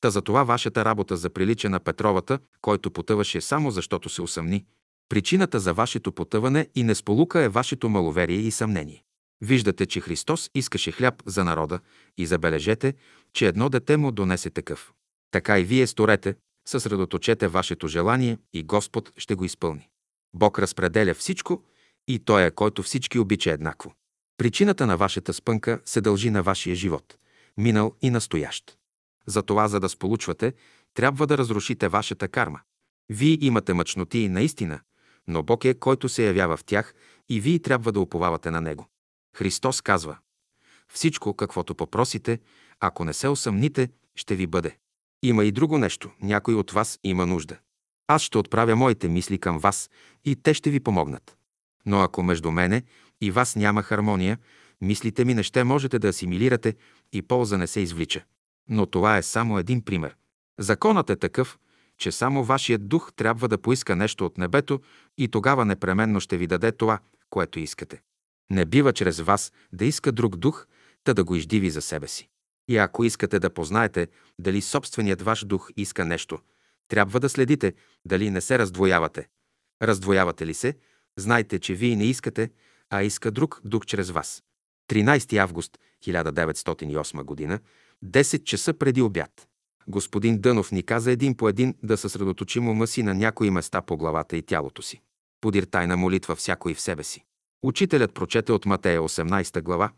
Та 0.00 0.10
за 0.10 0.22
това 0.22 0.44
вашата 0.44 0.84
работа 0.84 1.16
заприлича 1.16 1.70
на 1.70 1.80
Петровата, 1.80 2.38
който 2.60 2.90
потъваше 2.90 3.40
само 3.40 3.70
защото 3.70 4.08
се 4.08 4.22
усъмни. 4.22 4.64
Причината 5.10 5.60
за 5.60 5.74
вашето 5.74 6.12
потъване 6.12 6.68
и 6.74 6.82
несполука 6.82 7.40
е 7.40 7.48
вашето 7.48 7.88
маловерие 7.88 8.38
и 8.38 8.50
съмнение. 8.50 9.04
Виждате, 9.40 9.86
че 9.86 10.00
Христос 10.00 10.50
искаше 10.54 10.92
хляб 10.92 11.22
за 11.26 11.44
народа 11.44 11.80
и 12.18 12.26
забележете, 12.26 12.94
че 13.32 13.46
едно 13.46 13.68
дете 13.68 13.96
му 13.96 14.12
донесе 14.12 14.50
такъв. 14.50 14.92
Така 15.30 15.58
и 15.58 15.64
вие 15.64 15.86
сторете, 15.86 16.34
съсредоточете 16.68 17.48
вашето 17.48 17.88
желание 17.88 18.38
и 18.52 18.62
Господ 18.62 19.12
ще 19.16 19.34
го 19.34 19.44
изпълни. 19.44 19.88
Бог 20.34 20.58
разпределя 20.58 21.14
всичко 21.14 21.64
и 22.08 22.18
Той 22.18 22.46
е, 22.46 22.50
който 22.50 22.82
всички 22.82 23.18
обича 23.18 23.50
еднакво. 23.50 23.94
Причината 24.36 24.86
на 24.86 24.96
вашата 24.96 25.32
спънка 25.32 25.80
се 25.84 26.00
дължи 26.00 26.30
на 26.30 26.42
вашия 26.42 26.76
живот, 26.76 27.18
минал 27.56 27.96
и 28.02 28.10
настоящ. 28.10 28.76
Затова, 29.26 29.68
за 29.68 29.80
да 29.80 29.88
сполучвате, 29.88 30.54
трябва 30.94 31.26
да 31.26 31.38
разрушите 31.38 31.88
вашата 31.88 32.28
карма. 32.28 32.60
Вие 33.08 33.38
имате 33.40 33.74
мъчноти 33.74 34.18
и 34.18 34.28
наистина, 34.28 34.80
но 35.30 35.42
Бог 35.42 35.64
е, 35.64 35.74
който 35.74 36.08
се 36.08 36.26
явява 36.26 36.56
в 36.56 36.64
тях 36.64 36.94
и 37.28 37.40
вие 37.40 37.58
трябва 37.58 37.92
да 37.92 38.00
уповавате 38.00 38.50
на 38.50 38.60
Него. 38.60 38.86
Христос 39.36 39.80
казва, 39.80 40.18
всичко, 40.88 41.34
каквото 41.34 41.74
попросите, 41.74 42.40
ако 42.80 43.04
не 43.04 43.12
се 43.12 43.28
усъмните, 43.28 43.88
ще 44.14 44.36
ви 44.36 44.46
бъде. 44.46 44.76
Има 45.22 45.44
и 45.44 45.52
друго 45.52 45.78
нещо. 45.78 46.10
Някой 46.22 46.54
от 46.54 46.70
вас 46.70 46.98
има 47.04 47.26
нужда. 47.26 47.58
Аз 48.06 48.22
ще 48.22 48.38
отправя 48.38 48.76
моите 48.76 49.08
мисли 49.08 49.38
към 49.38 49.58
вас 49.58 49.90
и 50.24 50.36
те 50.36 50.54
ще 50.54 50.70
ви 50.70 50.80
помогнат. 50.80 51.36
Но 51.86 52.00
ако 52.00 52.22
между 52.22 52.50
мене 52.50 52.82
и 53.20 53.30
вас 53.30 53.56
няма 53.56 53.82
хармония, 53.82 54.38
мислите 54.80 55.24
ми 55.24 55.34
не 55.34 55.42
ще 55.42 55.64
можете 55.64 55.98
да 55.98 56.08
асимилирате 56.08 56.74
и 57.12 57.22
полза 57.22 57.58
не 57.58 57.66
се 57.66 57.80
извлича. 57.80 58.24
Но 58.68 58.86
това 58.86 59.16
е 59.16 59.22
само 59.22 59.58
един 59.58 59.84
пример. 59.84 60.16
Законът 60.58 61.10
е 61.10 61.16
такъв, 61.16 61.58
че 62.00 62.12
само 62.12 62.44
вашият 62.44 62.88
дух 62.88 63.12
трябва 63.16 63.48
да 63.48 63.58
поиска 63.58 63.96
нещо 63.96 64.26
от 64.26 64.38
небето 64.38 64.80
и 65.18 65.28
тогава 65.28 65.64
непременно 65.64 66.20
ще 66.20 66.36
ви 66.36 66.46
даде 66.46 66.72
това, 66.72 66.98
което 67.30 67.60
искате. 67.60 68.00
Не 68.50 68.64
бива 68.64 68.92
чрез 68.92 69.20
вас 69.20 69.52
да 69.72 69.84
иска 69.84 70.12
друг 70.12 70.36
дух, 70.36 70.66
та 71.04 71.14
да 71.14 71.24
го 71.24 71.36
издиви 71.36 71.70
за 71.70 71.82
себе 71.82 72.08
си. 72.08 72.28
И 72.68 72.76
ако 72.76 73.04
искате 73.04 73.38
да 73.38 73.54
познаете 73.54 74.08
дали 74.38 74.60
собственият 74.60 75.22
ваш 75.22 75.44
дух 75.44 75.70
иска 75.76 76.04
нещо, 76.04 76.38
трябва 76.88 77.20
да 77.20 77.28
следите 77.28 77.74
дали 78.04 78.30
не 78.30 78.40
се 78.40 78.58
раздвоявате. 78.58 79.28
Раздвоявате 79.82 80.46
ли 80.46 80.54
се, 80.54 80.76
знайте, 81.18 81.58
че 81.58 81.74
вие 81.74 81.96
не 81.96 82.04
искате, 82.04 82.50
а 82.90 83.02
иска 83.02 83.30
друг 83.30 83.60
дух 83.64 83.86
чрез 83.86 84.10
вас. 84.10 84.42
13 84.90 85.36
август 85.36 85.78
1908 86.06 87.48
г., 87.48 87.60
10 88.04 88.44
часа 88.44 88.74
преди 88.74 89.02
обяд. 89.02 89.49
Господин 89.88 90.40
Дънов 90.40 90.72
ни 90.72 90.82
каза 90.82 91.10
един 91.10 91.36
по 91.36 91.48
един 91.48 91.74
да 91.82 91.96
съсредоточим 91.96 92.68
ума 92.68 92.86
си 92.86 93.02
на 93.02 93.14
някои 93.14 93.50
места 93.50 93.82
по 93.82 93.96
главата 93.96 94.36
и 94.36 94.42
тялото 94.42 94.82
си. 94.82 95.00
Подир 95.40 95.62
тайна 95.62 95.96
молитва 95.96 96.36
всяко 96.36 96.68
и 96.68 96.74
в 96.74 96.80
себе 96.80 97.04
си. 97.04 97.24
Учителят 97.62 98.14
прочете 98.14 98.52
от 98.52 98.66
Матея 98.66 99.00
18 99.00 99.62
глава, 99.62 99.90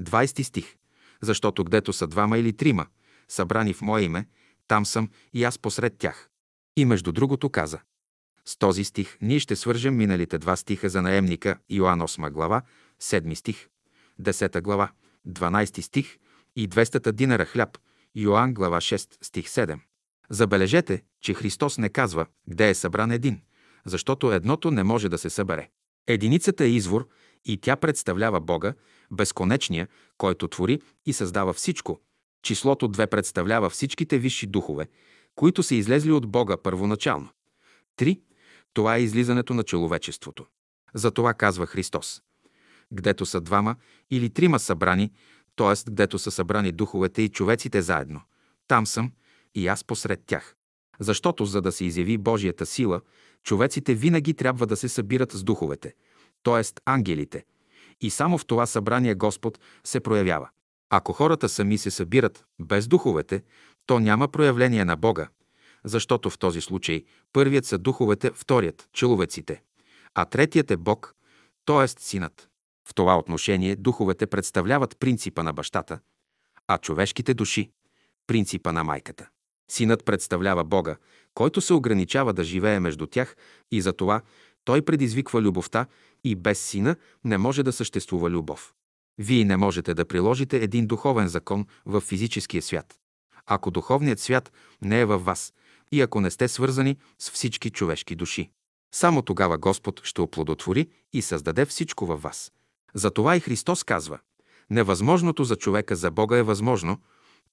20 0.00 0.42
стих. 0.42 0.76
Защото 1.22 1.64
гдето 1.64 1.92
са 1.92 2.06
двама 2.06 2.38
или 2.38 2.52
трима, 2.52 2.86
събрани 3.28 3.74
в 3.74 3.82
Мое 3.82 4.02
име, 4.02 4.26
там 4.68 4.86
съм 4.86 5.08
и 5.32 5.44
аз 5.44 5.58
посред 5.58 5.98
тях. 5.98 6.28
И 6.76 6.84
между 6.84 7.12
другото 7.12 7.50
каза. 7.50 7.78
С 8.44 8.56
този 8.56 8.84
стих 8.84 9.18
ние 9.22 9.38
ще 9.38 9.56
свържем 9.56 9.96
миналите 9.96 10.38
два 10.38 10.56
стиха 10.56 10.88
за 10.88 11.02
наемника 11.02 11.58
Йоан 11.70 12.00
8 12.00 12.30
глава, 12.30 12.62
7 13.00 13.34
стих, 13.34 13.68
10 14.20 14.62
глава, 14.62 14.90
12 15.28 15.80
стих 15.80 16.18
и 16.56 16.68
200 16.68 17.12
динара 17.12 17.44
хляб, 17.44 17.78
Йоан 18.16 18.54
глава 18.54 18.80
6 18.80 19.24
стих 19.24 19.46
7. 19.46 19.78
Забележете, 20.30 21.02
че 21.20 21.34
Христос 21.34 21.78
не 21.78 21.88
казва, 21.88 22.26
къде 22.50 22.68
е 22.68 22.74
събран 22.74 23.10
един, 23.10 23.40
защото 23.84 24.32
едното 24.32 24.70
не 24.70 24.82
може 24.82 25.08
да 25.08 25.18
се 25.18 25.30
събере. 25.30 25.68
Единицата 26.06 26.64
е 26.64 26.68
извор 26.68 27.08
и 27.44 27.60
тя 27.60 27.76
представлява 27.76 28.40
Бога, 28.40 28.74
безконечния, 29.10 29.88
който 30.18 30.48
твори 30.48 30.80
и 31.06 31.12
създава 31.12 31.52
всичко. 31.52 32.00
Числото 32.42 32.88
2 32.88 33.06
представлява 33.06 33.70
всичките 33.70 34.18
висши 34.18 34.46
духове, 34.46 34.88
които 35.34 35.62
са 35.62 35.74
излезли 35.74 36.12
от 36.12 36.26
Бога 36.26 36.56
първоначално. 36.56 37.28
3. 37.98 38.20
Това 38.72 38.96
е 38.96 39.02
излизането 39.02 39.54
на 39.54 39.62
човечеството. 39.62 40.46
За 40.94 41.10
това 41.10 41.34
казва 41.34 41.66
Христос. 41.66 42.22
Гдето 42.92 43.26
са 43.26 43.40
двама 43.40 43.76
или 44.10 44.30
трима 44.30 44.58
събрани, 44.58 45.12
т.е. 45.56 45.90
гдето 45.90 46.18
са 46.18 46.30
събрани 46.30 46.72
духовете 46.72 47.22
и 47.22 47.28
човеците 47.28 47.82
заедно. 47.82 48.20
Там 48.68 48.86
съм 48.86 49.12
и 49.54 49.68
аз 49.68 49.84
посред 49.84 50.20
тях. 50.26 50.54
Защото 51.00 51.44
за 51.44 51.62
да 51.62 51.72
се 51.72 51.84
изяви 51.84 52.18
Божията 52.18 52.66
сила, 52.66 53.00
човеците 53.42 53.94
винаги 53.94 54.34
трябва 54.34 54.66
да 54.66 54.76
се 54.76 54.88
събират 54.88 55.32
с 55.32 55.42
духовете, 55.42 55.94
т.е. 56.42 56.62
ангелите. 56.84 57.44
И 58.00 58.10
само 58.10 58.38
в 58.38 58.46
това 58.46 58.66
събрание 58.66 59.14
Господ 59.14 59.58
се 59.84 60.00
проявява. 60.00 60.48
Ако 60.90 61.12
хората 61.12 61.48
сами 61.48 61.78
се 61.78 61.90
събират 61.90 62.44
без 62.60 62.88
духовете, 62.88 63.42
то 63.86 64.00
няма 64.00 64.28
проявление 64.28 64.84
на 64.84 64.96
Бога, 64.96 65.28
защото 65.84 66.30
в 66.30 66.38
този 66.38 66.60
случай 66.60 67.04
първият 67.32 67.66
са 67.66 67.78
духовете, 67.78 68.30
вторият– 68.34 68.88
человеците, 68.92 69.62
а 70.14 70.24
третият 70.24 70.70
е 70.70 70.76
Бог, 70.76 71.14
т.е. 71.64 71.88
Синът. 71.88 72.51
В 72.88 72.94
това 72.94 73.18
отношение 73.18 73.76
духовете 73.76 74.26
представляват 74.26 74.98
принципа 74.98 75.42
на 75.42 75.52
бащата, 75.52 75.98
а 76.68 76.78
човешките 76.78 77.34
души– 77.34 77.70
принципа 78.26 78.72
на 78.72 78.84
майката. 78.84 79.28
Синът 79.70 80.04
представлява 80.04 80.64
Бога, 80.64 80.96
който 81.34 81.60
се 81.60 81.74
ограничава 81.74 82.32
да 82.32 82.44
живее 82.44 82.80
между 82.80 83.06
тях 83.06 83.36
и 83.70 83.80
за 83.80 83.92
това 83.92 84.20
той 84.64 84.82
предизвиква 84.82 85.42
любовта 85.42 85.86
и 86.24 86.34
без 86.34 86.60
сина 86.60 86.96
не 87.24 87.38
може 87.38 87.62
да 87.62 87.72
съществува 87.72 88.30
любов. 88.30 88.74
Вие 89.18 89.44
не 89.44 89.56
можете 89.56 89.94
да 89.94 90.04
приложите 90.04 90.56
един 90.56 90.86
духовен 90.86 91.28
закон 91.28 91.66
в 91.86 92.00
физическия 92.00 92.62
свят. 92.62 92.94
Ако 93.46 93.70
духовният 93.70 94.20
свят 94.20 94.52
не 94.82 95.00
е 95.00 95.04
във 95.04 95.24
вас 95.24 95.52
и 95.92 96.00
ако 96.00 96.20
не 96.20 96.30
сте 96.30 96.48
свързани 96.48 96.96
с 97.18 97.30
всички 97.30 97.70
човешки 97.70 98.16
души. 98.16 98.50
Само 98.94 99.22
тогава 99.22 99.58
Господ 99.58 100.00
ще 100.04 100.20
оплодотвори 100.20 100.88
и 101.12 101.22
създаде 101.22 101.64
всичко 101.64 102.06
във 102.06 102.22
вас. 102.22 102.52
Затова 102.94 103.36
и 103.36 103.40
Христос 103.40 103.84
казва 103.84 104.18
Невъзможното 104.70 105.44
за 105.44 105.56
човека 105.56 105.96
за 105.96 106.10
Бога 106.10 106.36
е 106.36 106.42
възможно, 106.42 106.98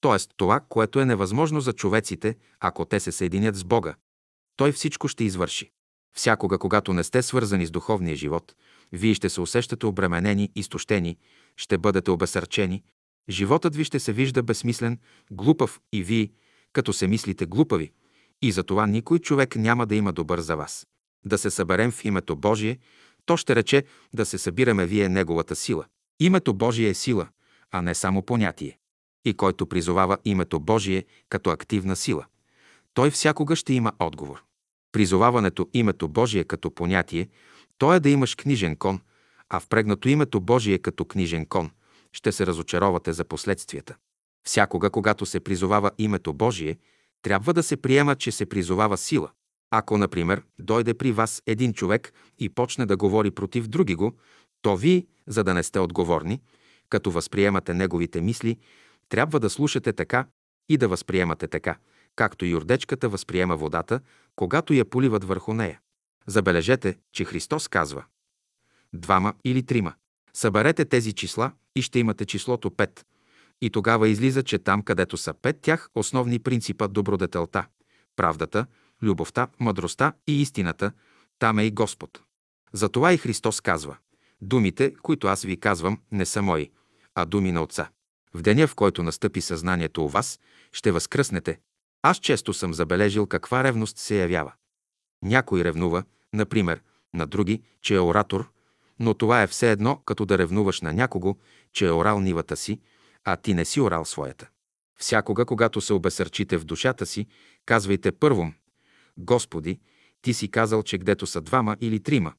т.е. 0.00 0.16
това, 0.36 0.60
което 0.68 1.00
е 1.00 1.04
невъзможно 1.04 1.60
за 1.60 1.72
човеците, 1.72 2.36
ако 2.60 2.84
те 2.84 3.00
се 3.00 3.12
съединят 3.12 3.56
с 3.56 3.64
Бога. 3.64 3.94
Той 4.56 4.72
всичко 4.72 5.08
ще 5.08 5.24
извърши. 5.24 5.70
Всякога, 6.16 6.58
когато 6.58 6.92
не 6.92 7.04
сте 7.04 7.22
свързани 7.22 7.66
с 7.66 7.70
духовния 7.70 8.16
живот, 8.16 8.54
вие 8.92 9.14
ще 9.14 9.28
се 9.28 9.40
усещате 9.40 9.86
обременени, 9.86 10.50
изтощени, 10.54 11.16
ще 11.56 11.78
бъдете 11.78 12.10
обесърчени, 12.10 12.82
животът 13.28 13.76
ви 13.76 13.84
ще 13.84 14.00
се 14.00 14.12
вижда 14.12 14.42
безсмислен, 14.42 14.98
глупав 15.30 15.80
и 15.92 16.02
вие, 16.02 16.30
като 16.72 16.92
се 16.92 17.06
мислите 17.06 17.46
глупави, 17.46 17.92
и 18.42 18.52
затова 18.52 18.86
никой 18.86 19.18
човек 19.18 19.56
няма 19.56 19.86
да 19.86 19.94
има 19.94 20.12
добър 20.12 20.40
за 20.40 20.56
вас. 20.56 20.86
Да 21.24 21.38
се 21.38 21.50
съберем 21.50 21.90
в 21.90 22.04
името 22.04 22.36
Божие, 22.36 22.78
то 23.30 23.36
ще 23.36 23.56
рече 23.56 23.84
да 24.14 24.26
се 24.26 24.38
събираме 24.38 24.86
вие 24.86 25.08
Неговата 25.08 25.56
сила. 25.56 25.84
Името 26.20 26.54
Божие 26.54 26.88
е 26.88 26.94
сила, 26.94 27.28
а 27.70 27.82
не 27.82 27.94
само 27.94 28.22
понятие. 28.22 28.78
И 29.24 29.34
който 29.34 29.66
призовава 29.66 30.18
името 30.24 30.60
Божие 30.60 31.04
като 31.28 31.50
активна 31.50 31.96
сила, 31.96 32.26
той 32.94 33.10
всякога 33.10 33.56
ще 33.56 33.72
има 33.72 33.92
отговор. 33.98 34.44
Призоваването 34.92 35.68
името 35.74 36.08
Божие 36.08 36.44
като 36.44 36.70
понятие, 36.70 37.28
то 37.78 37.94
е 37.94 38.00
да 38.00 38.10
имаш 38.10 38.34
книжен 38.34 38.76
кон, 38.76 39.00
а 39.48 39.60
впрегнато 39.60 40.08
името 40.08 40.40
Божие 40.40 40.78
като 40.78 41.04
книжен 41.04 41.46
кон, 41.46 41.70
ще 42.12 42.32
се 42.32 42.46
разочаровате 42.46 43.12
за 43.12 43.24
последствията. 43.24 43.96
Всякога, 44.46 44.90
когато 44.90 45.26
се 45.26 45.40
призовава 45.40 45.90
името 45.98 46.32
Божие, 46.32 46.76
трябва 47.22 47.54
да 47.54 47.62
се 47.62 47.76
приема, 47.76 48.16
че 48.16 48.32
се 48.32 48.46
призовава 48.46 48.96
сила. 48.96 49.30
Ако, 49.70 49.98
например, 49.98 50.42
дойде 50.58 50.94
при 50.94 51.12
вас 51.12 51.42
един 51.46 51.72
човек 51.72 52.12
и 52.38 52.48
почне 52.48 52.86
да 52.86 52.96
говори 52.96 53.30
против 53.30 53.68
други 53.68 53.94
го, 53.94 54.16
то 54.62 54.76
вие, 54.76 55.06
за 55.26 55.44
да 55.44 55.54
не 55.54 55.62
сте 55.62 55.78
отговорни, 55.78 56.40
като 56.88 57.10
възприемате 57.10 57.74
неговите 57.74 58.20
мисли, 58.20 58.58
трябва 59.08 59.40
да 59.40 59.50
слушате 59.50 59.92
така 59.92 60.26
и 60.68 60.76
да 60.76 60.88
възприемате 60.88 61.48
така, 61.48 61.76
както 62.16 62.44
и 62.44 62.54
ордечката 62.54 63.08
възприема 63.08 63.56
водата, 63.56 64.00
когато 64.36 64.74
я 64.74 64.84
поливат 64.84 65.24
върху 65.24 65.54
нея. 65.54 65.80
Забележете, 66.26 66.98
че 67.12 67.24
Христос 67.24 67.68
казва 67.68 68.04
двама 68.92 69.34
или 69.44 69.62
трима. 69.62 69.94
Съберете 70.34 70.84
тези 70.84 71.12
числа 71.12 71.52
и 71.76 71.82
ще 71.82 71.98
имате 71.98 72.24
числото 72.24 72.70
5. 72.70 73.04
И 73.60 73.70
тогава 73.70 74.08
излиза, 74.08 74.42
че 74.42 74.58
там, 74.58 74.82
където 74.82 75.16
са 75.16 75.34
пет 75.34 75.60
тях, 75.60 75.88
основни 75.94 76.38
принципа 76.38 76.88
добродетелта, 76.88 77.66
правдата, 78.16 78.66
любовта, 79.02 79.48
мъдростта 79.60 80.12
и 80.26 80.42
истината, 80.42 80.92
там 81.38 81.58
е 81.58 81.64
и 81.64 81.70
Господ. 81.70 82.22
Затова 82.72 83.12
и 83.12 83.18
Христос 83.18 83.60
казва 83.60 83.96
Думите, 84.40 84.94
които 85.02 85.26
аз 85.26 85.42
ви 85.42 85.60
казвам, 85.60 86.00
не 86.12 86.26
са 86.26 86.42
мои, 86.42 86.70
а 87.14 87.24
думи 87.24 87.52
на 87.52 87.62
Отца. 87.62 87.88
В 88.34 88.42
деня, 88.42 88.66
в 88.66 88.74
който 88.74 89.02
настъпи 89.02 89.40
съзнанието 89.40 90.04
у 90.04 90.08
вас, 90.08 90.40
ще 90.72 90.92
възкръснете. 90.92 91.60
Аз 92.02 92.18
често 92.18 92.52
съм 92.54 92.74
забележил 92.74 93.26
каква 93.26 93.64
ревност 93.64 93.98
се 93.98 94.20
явява. 94.20 94.52
Някой 95.22 95.64
ревнува, 95.64 96.04
например, 96.32 96.82
на 97.14 97.26
други, 97.26 97.62
че 97.82 97.94
е 97.94 98.00
оратор, 98.00 98.50
но 98.98 99.14
това 99.14 99.42
е 99.42 99.46
все 99.46 99.72
едно, 99.72 99.96
като 99.96 100.26
да 100.26 100.38
ревнуваш 100.38 100.80
на 100.80 100.92
някого, 100.92 101.36
че 101.72 101.86
е 101.86 101.92
орал 101.92 102.20
нивата 102.20 102.56
си, 102.56 102.80
а 103.24 103.36
ти 103.36 103.54
не 103.54 103.64
си 103.64 103.80
орал 103.80 104.04
своята. 104.04 104.48
Всякога, 104.98 105.44
когато 105.44 105.80
се 105.80 105.92
обесърчите 105.92 106.58
в 106.58 106.64
душата 106.64 107.06
си, 107.06 107.26
казвайте 107.66 108.12
първо, 108.12 108.52
Господи, 109.18 109.80
Ти 110.22 110.34
си 110.34 110.50
казал, 110.50 110.82
че 110.82 110.98
гдето 110.98 111.26
са 111.26 111.40
двама 111.40 111.76
или 111.80 112.00
трима, 112.00 112.32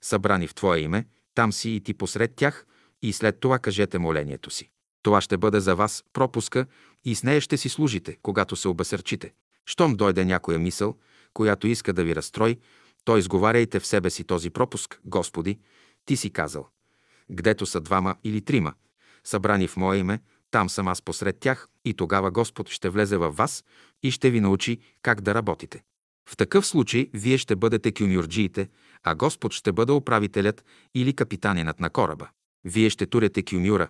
събрани 0.00 0.46
в 0.46 0.54
Твое 0.54 0.78
име, 0.78 1.06
там 1.34 1.52
си 1.52 1.70
и 1.70 1.80
Ти 1.80 1.94
посред 1.94 2.34
тях, 2.36 2.66
и 3.02 3.12
след 3.12 3.40
това 3.40 3.58
кажете 3.58 3.98
молението 3.98 4.50
си. 4.50 4.70
Това 5.02 5.20
ще 5.20 5.36
бъде 5.36 5.60
за 5.60 5.76
вас 5.76 6.04
пропуска 6.12 6.66
и 7.04 7.14
с 7.14 7.22
нея 7.22 7.40
ще 7.40 7.56
си 7.56 7.68
служите, 7.68 8.16
когато 8.22 8.56
се 8.56 8.68
обесърчите. 8.68 9.32
Щом 9.66 9.94
дойде 9.94 10.24
някоя 10.24 10.58
мисъл, 10.58 10.98
която 11.34 11.66
иска 11.66 11.92
да 11.92 12.04
ви 12.04 12.14
разстрои, 12.14 12.58
то 13.04 13.16
изговаряйте 13.16 13.80
в 13.80 13.86
себе 13.86 14.10
си 14.10 14.24
този 14.24 14.50
пропуск. 14.50 15.00
Господи, 15.04 15.58
Ти 16.04 16.16
си 16.16 16.30
казал. 16.30 16.68
Гдето 17.30 17.66
са 17.66 17.80
двама 17.80 18.16
или 18.24 18.40
трима, 18.40 18.74
събрани 19.24 19.68
в 19.68 19.76
Мое 19.76 19.96
име, 19.96 20.20
там 20.50 20.70
съм 20.70 20.88
аз 20.88 21.02
посред 21.02 21.38
тях 21.40 21.68
и 21.84 21.94
тогава 21.94 22.30
Господ 22.30 22.68
ще 22.68 22.88
влезе 22.88 23.16
във 23.16 23.36
вас 23.36 23.64
и 24.02 24.10
ще 24.10 24.30
ви 24.30 24.40
научи 24.40 24.78
как 25.02 25.20
да 25.20 25.34
работите. 25.34 25.82
В 26.28 26.36
такъв 26.36 26.66
случай 26.66 27.10
вие 27.14 27.38
ще 27.38 27.56
бъдете 27.56 27.92
кюмюрджиите, 27.92 28.68
а 29.02 29.14
Господ 29.14 29.52
ще 29.52 29.72
бъде 29.72 29.92
управителят 29.92 30.64
или 30.94 31.12
капитанинът 31.12 31.80
на 31.80 31.90
кораба. 31.90 32.28
Вие 32.64 32.90
ще 32.90 33.06
турете 33.06 33.42
кюмюра, 33.42 33.88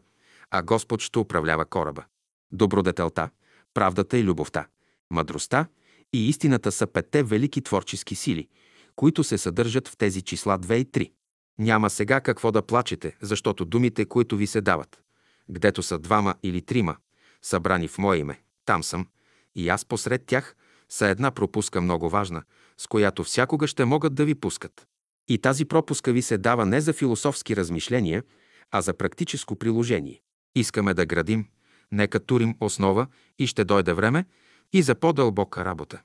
а 0.50 0.62
Господ 0.62 1.00
ще 1.00 1.18
управлява 1.18 1.64
кораба. 1.64 2.04
Добродетелта, 2.52 3.30
правдата 3.74 4.18
и 4.18 4.24
любовта, 4.24 4.66
мъдростта 5.10 5.66
и 6.12 6.28
истината 6.28 6.72
са 6.72 6.86
петте 6.86 7.22
велики 7.22 7.62
творчески 7.62 8.14
сили, 8.14 8.48
които 8.96 9.24
се 9.24 9.38
съдържат 9.38 9.88
в 9.88 9.96
тези 9.96 10.22
числа 10.22 10.58
2 10.58 10.74
и 10.74 10.86
3. 10.86 11.12
Няма 11.58 11.90
сега 11.90 12.20
какво 12.20 12.52
да 12.52 12.62
плачете, 12.62 13.16
защото 13.20 13.64
думите, 13.64 14.04
които 14.04 14.36
ви 14.36 14.46
се 14.46 14.60
дават, 14.60 15.02
гдето 15.50 15.82
са 15.82 15.98
двама 15.98 16.34
или 16.42 16.62
трима, 16.62 16.96
събрани 17.42 17.88
в 17.88 17.98
Мое 17.98 18.16
име, 18.16 18.42
там 18.64 18.82
съм, 18.82 19.06
и 19.54 19.68
аз 19.68 19.84
посред 19.84 20.26
тях, 20.26 20.56
са 20.92 21.06
една 21.06 21.30
пропуска 21.30 21.80
много 21.80 22.08
важна, 22.08 22.42
с 22.78 22.86
която 22.86 23.24
всякога 23.24 23.66
ще 23.66 23.84
могат 23.84 24.14
да 24.14 24.24
ви 24.24 24.34
пускат. 24.34 24.86
И 25.28 25.38
тази 25.38 25.64
пропуска 25.64 26.12
ви 26.12 26.22
се 26.22 26.38
дава 26.38 26.66
не 26.66 26.80
за 26.80 26.92
философски 26.92 27.56
размишления, 27.56 28.22
а 28.70 28.80
за 28.80 28.94
практическо 28.94 29.56
приложение. 29.56 30.20
Искаме 30.54 30.94
да 30.94 31.06
градим, 31.06 31.48
нека 31.92 32.20
турим 32.20 32.54
основа 32.60 33.06
и 33.38 33.46
ще 33.46 33.64
дойде 33.64 33.92
време 33.92 34.24
и 34.72 34.82
за 34.82 34.94
по-дълбока 34.94 35.64
работа. 35.64 36.02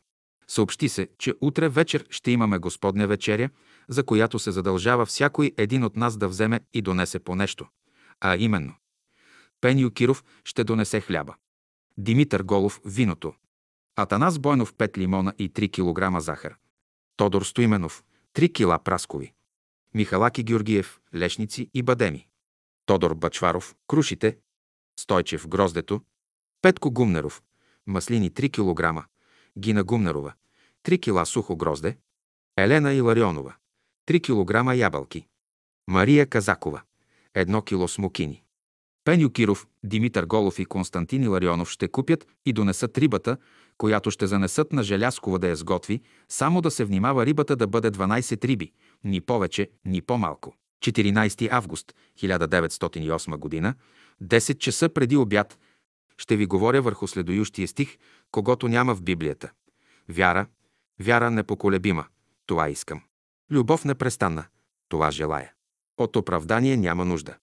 Съобщи 0.48 0.90
се, 0.90 1.10
че 1.18 1.34
утре 1.42 1.70
вечер 1.70 2.06
ще 2.10 2.32
имаме 2.32 2.58
Господня 2.58 3.08
вечеря, 3.08 3.50
за 3.90 4.04
която 4.04 4.40
се 4.40 4.52
задължава 4.52 5.06
всякой 5.06 5.52
един 5.58 5.84
от 5.84 5.96
нас 5.96 6.18
да 6.18 6.28
вземе 6.28 6.60
и 6.74 6.82
донесе 6.82 7.20
по 7.20 7.36
нещо. 7.36 7.68
А 8.22 8.38
именно, 8.38 8.74
Пеню 9.62 9.92
Киров 9.92 10.24
ще 10.44 10.64
донесе 10.64 11.02
хляба. 11.02 11.36
Димитър 11.98 12.44
Голов– 12.44 12.82
виното. 12.86 13.34
Атанас 14.00 14.40
Бойнов– 14.40 14.74
5 14.78 14.98
лимона 14.98 15.34
и 15.38 15.50
3 15.50 15.72
кг 15.72 16.22
захар. 16.22 16.58
Тодор 17.16 17.44
Стоименов– 17.44 18.04
3 18.34 18.54
кг 18.54 18.84
праскови. 18.84 19.34
Михалаки 19.94 20.44
Георгиев– 20.44 21.00
лешници 21.16 21.70
и 21.74 21.84
бадеми. 21.84 22.28
Тодор 22.86 23.16
Бачваров– 23.16 23.76
крушите. 23.88 24.38
Стойчев– 25.00 25.48
гроздето. 25.50 26.02
Петко 26.62 26.92
Гумнеров– 26.92 27.44
маслини 27.86 28.32
3 28.32 28.52
кг. 28.52 29.08
Гина 29.58 29.84
Гумнерова– 29.84 30.34
3 30.84 31.00
кг 31.00 31.28
сухо 31.28 31.56
грозде. 31.56 31.98
Елена 32.58 32.94
Иларионова. 32.94 33.56
3 34.08 34.22
кг 34.22 34.76
ябълки. 34.76 35.28
Мария 35.88 36.28
Казакова. 36.28 36.82
1 37.36 37.64
кг 37.64 37.90
смокини. 37.90 38.44
Пеню 39.08 39.30
Киров, 39.30 39.68
Димитър 39.84 40.26
Голов 40.26 40.60
и 40.60 40.66
Константин 40.66 41.24
Иларионов 41.24 41.70
ще 41.70 41.88
купят 41.88 42.28
и 42.46 42.54
донесат 42.54 42.98
рибата, 42.98 43.38
която 43.78 44.12
ще 44.12 44.28
занесат 44.28 44.74
на 44.74 44.84
Желяскова 44.84 45.40
да 45.40 45.48
я 45.48 45.56
сготви, 45.56 46.02
само 46.30 46.62
да 46.62 46.72
се 46.72 46.86
внимава 46.86 47.26
рибата 47.26 47.56
да 47.56 47.68
бъде 47.68 47.92
12 47.92 48.46
риби, 48.46 48.72
ни 49.04 49.22
повече, 49.22 49.70
ни 49.86 50.02
по-малко. 50.02 50.56
14 50.86 51.52
август 51.52 51.94
1908 52.20 53.62
г. 53.62 53.74
10 54.24 54.58
часа 54.58 54.90
преди 54.90 55.18
обяд 55.18 55.60
ще 56.18 56.36
ви 56.36 56.46
говоря 56.46 56.82
върху 56.82 57.08
следующия 57.08 57.68
стих, 57.68 57.98
когато 58.32 58.68
няма 58.68 58.96
в 58.96 59.02
Библията. 59.02 59.52
Вяра, 60.10 60.48
вяра 61.00 61.32
непоколебима, 61.32 62.06
това 62.46 62.70
искам. 62.70 63.02
Любов 63.52 63.86
непрестанна, 63.86 64.46
това 64.90 65.12
желая. 65.12 65.54
От 65.98 66.16
оправдание 66.16 66.78
няма 66.78 67.06
нужда. 67.06 67.36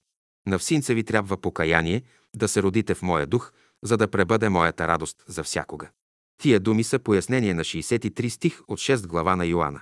На 0.47 0.59
всинца 0.59 0.95
ви 0.95 1.05
трябва 1.05 1.37
покаяние, 1.37 2.03
да 2.37 2.49
се 2.49 2.63
родите 2.63 2.95
в 2.95 3.03
моя 3.03 3.27
дух, 3.27 3.53
за 3.83 3.97
да 3.97 4.11
пребъде 4.11 4.49
моята 4.49 4.89
радост 4.89 5.25
за 5.27 5.43
всякога. 5.43 5.91
Тия 6.45 6.61
думи 6.61 6.85
са 6.85 6.99
пояснение 6.99 7.55
на 7.55 7.65
63 7.65 8.29
стих 8.29 8.61
от 8.69 8.79
6 8.79 9.07
глава 9.07 9.37
на 9.37 9.47
Йоанна. 9.47 9.81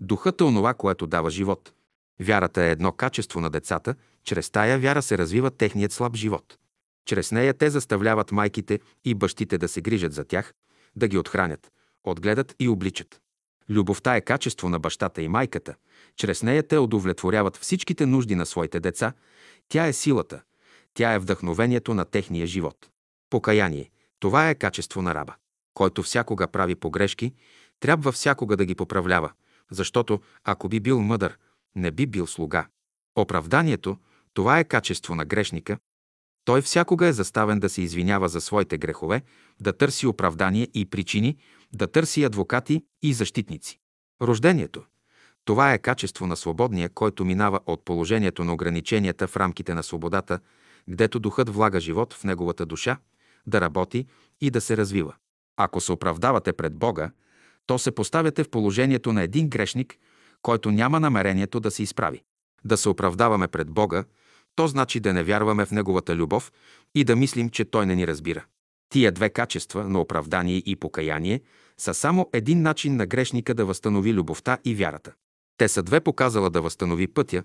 Духът 0.00 0.40
е 0.40 0.44
онова, 0.44 0.74
което 0.74 1.06
дава 1.06 1.30
живот. 1.30 1.72
Вярата 2.20 2.62
е 2.62 2.70
едно 2.70 2.92
качество 2.92 3.40
на 3.40 3.50
децата, 3.50 3.94
чрез 4.24 4.50
тая 4.50 4.78
вяра 4.78 5.02
се 5.02 5.18
развива 5.18 5.50
техният 5.50 5.92
слаб 5.92 6.16
живот. 6.16 6.58
Чрез 7.06 7.32
нея 7.32 7.54
те 7.54 7.70
заставляват 7.70 8.32
майките 8.32 8.80
и 9.04 9.14
бащите 9.14 9.58
да 9.58 9.68
се 9.68 9.80
грижат 9.80 10.12
за 10.12 10.24
тях, 10.24 10.54
да 10.96 11.08
ги 11.08 11.18
отхранят, 11.18 11.72
отгледат 12.04 12.54
и 12.58 12.68
обличат. 12.68 13.20
Любовта 13.68 14.16
е 14.16 14.20
качество 14.20 14.68
на 14.68 14.78
бащата 14.78 15.22
и 15.22 15.28
майката. 15.28 15.74
Чрез 16.16 16.42
нея 16.42 16.62
те 16.62 16.78
удовлетворяват 16.78 17.56
всичките 17.56 18.06
нужди 18.06 18.34
на 18.34 18.46
своите 18.46 18.80
деца. 18.80 19.12
Тя 19.68 19.86
е 19.86 19.92
силата. 19.92 20.42
Тя 20.94 21.12
е 21.12 21.18
вдъхновението 21.18 21.94
на 21.94 22.04
техния 22.04 22.46
живот. 22.46 22.90
Покаяние. 23.30 23.90
Това 24.20 24.50
е 24.50 24.54
качество 24.54 25.02
на 25.02 25.14
раба. 25.14 25.36
Който 25.80 26.02
всякога 26.02 26.48
прави 26.48 26.74
погрешки, 26.74 27.34
трябва 27.80 28.12
всякога 28.12 28.56
да 28.56 28.64
ги 28.64 28.74
поправлява, 28.74 29.32
защото 29.70 30.20
ако 30.44 30.68
би 30.68 30.80
бил 30.80 31.00
мъдър, 31.00 31.38
не 31.76 31.90
би 31.90 32.06
бил 32.06 32.26
слуга. 32.26 32.66
Оправданието– 33.16 33.96
това 34.34 34.58
е 34.58 34.64
качество 34.64 35.14
на 35.14 35.24
грешника. 35.24 35.78
Той 36.44 36.62
всякога 36.62 37.06
е 37.06 37.12
заставен 37.12 37.60
да 37.60 37.68
се 37.68 37.82
извинява 37.82 38.28
за 38.28 38.40
своите 38.40 38.78
грехове, 38.78 39.22
да 39.60 39.72
търси 39.72 40.06
оправдание 40.06 40.68
и 40.74 40.86
причини, 40.86 41.36
да 41.72 41.86
търси 41.86 42.24
адвокати 42.24 42.84
и 43.02 43.14
защитници. 43.14 43.78
Рождението– 44.22 44.84
това 45.44 45.72
е 45.72 45.78
качество 45.78 46.26
на 46.26 46.36
свободния, 46.36 46.88
който 46.88 47.24
минава 47.24 47.60
от 47.66 47.84
положението 47.84 48.44
на 48.44 48.54
ограниченията 48.54 49.28
в 49.28 49.36
рамките 49.36 49.74
на 49.74 49.82
свободата, 49.82 50.40
гдето 50.88 51.18
духът 51.18 51.48
влага 51.48 51.80
живот 51.80 52.14
в 52.14 52.24
неговата 52.24 52.66
душа, 52.66 52.98
да 53.46 53.60
работи 53.60 54.06
и 54.40 54.50
да 54.50 54.60
се 54.60 54.76
развива. 54.76 55.14
Ако 55.56 55.80
се 55.80 55.92
оправдавате 55.92 56.52
пред 56.52 56.74
Бога, 56.74 57.10
то 57.66 57.78
се 57.78 57.90
поставяте 57.90 58.44
в 58.44 58.50
положението 58.50 59.12
на 59.12 59.22
един 59.22 59.48
грешник, 59.48 59.96
който 60.42 60.70
няма 60.70 61.00
намерението 61.00 61.60
да 61.60 61.70
се 61.70 61.82
изправи. 61.82 62.22
Да 62.64 62.76
се 62.76 62.88
оправдаваме 62.88 63.48
пред 63.48 63.70
Бога, 63.70 64.04
то 64.56 64.66
значи 64.66 65.00
да 65.00 65.12
не 65.12 65.22
вярваме 65.22 65.66
в 65.66 65.70
Неговата 65.70 66.16
любов 66.16 66.52
и 66.94 67.04
да 67.04 67.16
мислим, 67.16 67.50
че 67.50 67.64
Той 67.64 67.86
не 67.86 67.94
ни 67.94 68.06
разбира. 68.06 68.44
Тия 68.88 69.12
две 69.12 69.30
качества 69.30 69.88
на 69.88 70.00
оправдание 70.00 70.56
и 70.56 70.76
покаяние 70.76 71.40
са 71.78 71.94
само 71.94 72.30
един 72.32 72.62
начин 72.62 72.96
на 72.96 73.06
грешника 73.06 73.54
да 73.54 73.64
възстанови 73.64 74.14
любовта 74.14 74.58
и 74.64 74.74
вярата. 74.74 75.12
Те 75.56 75.68
са 75.68 75.82
две 75.82 76.00
показала 76.00 76.50
да 76.50 76.62
възстанови 76.62 77.06
пътя, 77.06 77.42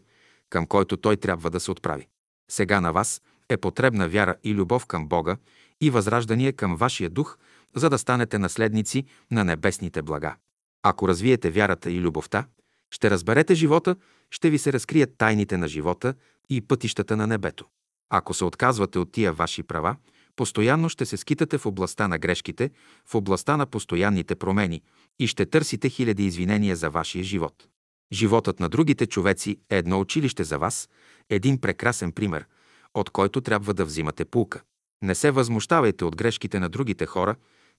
към 0.49 0.67
който 0.67 0.97
той 0.97 1.17
трябва 1.17 1.49
да 1.49 1.59
се 1.59 1.71
отправи. 1.71 2.07
Сега 2.51 2.81
на 2.81 2.93
вас 2.93 3.21
е 3.49 3.57
потребна 3.57 4.09
вяра 4.09 4.35
и 4.43 4.53
любов 4.53 4.85
към 4.85 5.07
Бога 5.07 5.37
и 5.81 5.89
възраждание 5.89 6.51
към 6.51 6.75
вашия 6.75 7.09
дух, 7.09 7.37
за 7.76 7.89
да 7.89 7.97
станете 7.97 8.39
наследници 8.39 9.05
на 9.32 9.43
небесните 9.43 10.01
блага. 10.01 10.36
Ако 10.84 11.07
развиете 11.07 11.51
вярата 11.51 11.91
и 11.91 12.01
любовта, 12.01 12.45
ще 12.91 13.09
разберете 13.09 13.55
живота, 13.55 13.95
ще 14.32 14.49
ви 14.49 14.57
се 14.57 14.73
разкрият 14.73 15.17
тайните 15.17 15.57
на 15.57 15.67
живота 15.67 16.13
и 16.49 16.61
пътищата 16.61 17.17
на 17.17 17.28
небето. 17.28 17.65
Ако 18.09 18.34
се 18.34 18.45
отказвате 18.45 18.99
от 18.99 19.11
тия 19.11 19.34
ваши 19.34 19.63
права, 19.63 19.95
постоянно 20.36 20.89
ще 20.89 21.05
се 21.05 21.17
скитате 21.17 21.57
в 21.57 21.65
областта 21.65 22.07
на 22.07 22.17
грешките, 22.17 22.71
в 23.05 23.15
областта 23.15 23.57
на 23.57 23.65
постоянните 23.65 24.36
промени 24.36 24.82
и 25.19 25.28
ще 25.28 25.45
търсите 25.45 25.89
хиляди 25.89 26.26
извинения 26.26 26.76
за 26.76 26.89
вашия 26.89 27.23
живот. 27.23 27.67
Животът 28.13 28.59
на 28.59 28.69
другите 28.69 29.05
човеци 29.05 29.57
е 29.69 29.78
едно 29.78 29.99
училище 29.99 30.43
за 30.43 30.57
вас, 30.57 30.89
един 31.30 31.61
прекрасен 31.61 32.11
пример, 32.11 32.45
от 32.93 33.09
който 33.09 33.41
трябва 33.41 33.73
да 33.73 33.86
взимате 33.86 34.26
пулка. 34.26 34.61
Не 35.01 35.15
се 35.15 35.32
възмущавайте 35.32 36.05
от 36.05 36.15
грешките 36.15 36.59
на 36.59 36.69
другите 36.69 37.05
хора, 37.05 37.36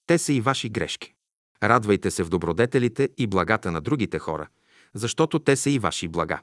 те 0.07 0.19
са 0.19 0.33
и 0.33 0.41
ваши 0.41 0.69
грешки. 0.69 1.15
Радвайте 1.63 2.11
се 2.11 2.23
в 2.23 2.29
добродетелите 2.29 3.09
и 3.19 3.27
благата 3.27 3.71
на 3.71 3.81
другите 3.81 4.19
хора, 4.19 4.49
защото 4.95 5.39
те 5.39 5.57
са 5.57 5.71
и 5.71 5.79
ваши 5.79 6.09
блага. 6.09 6.41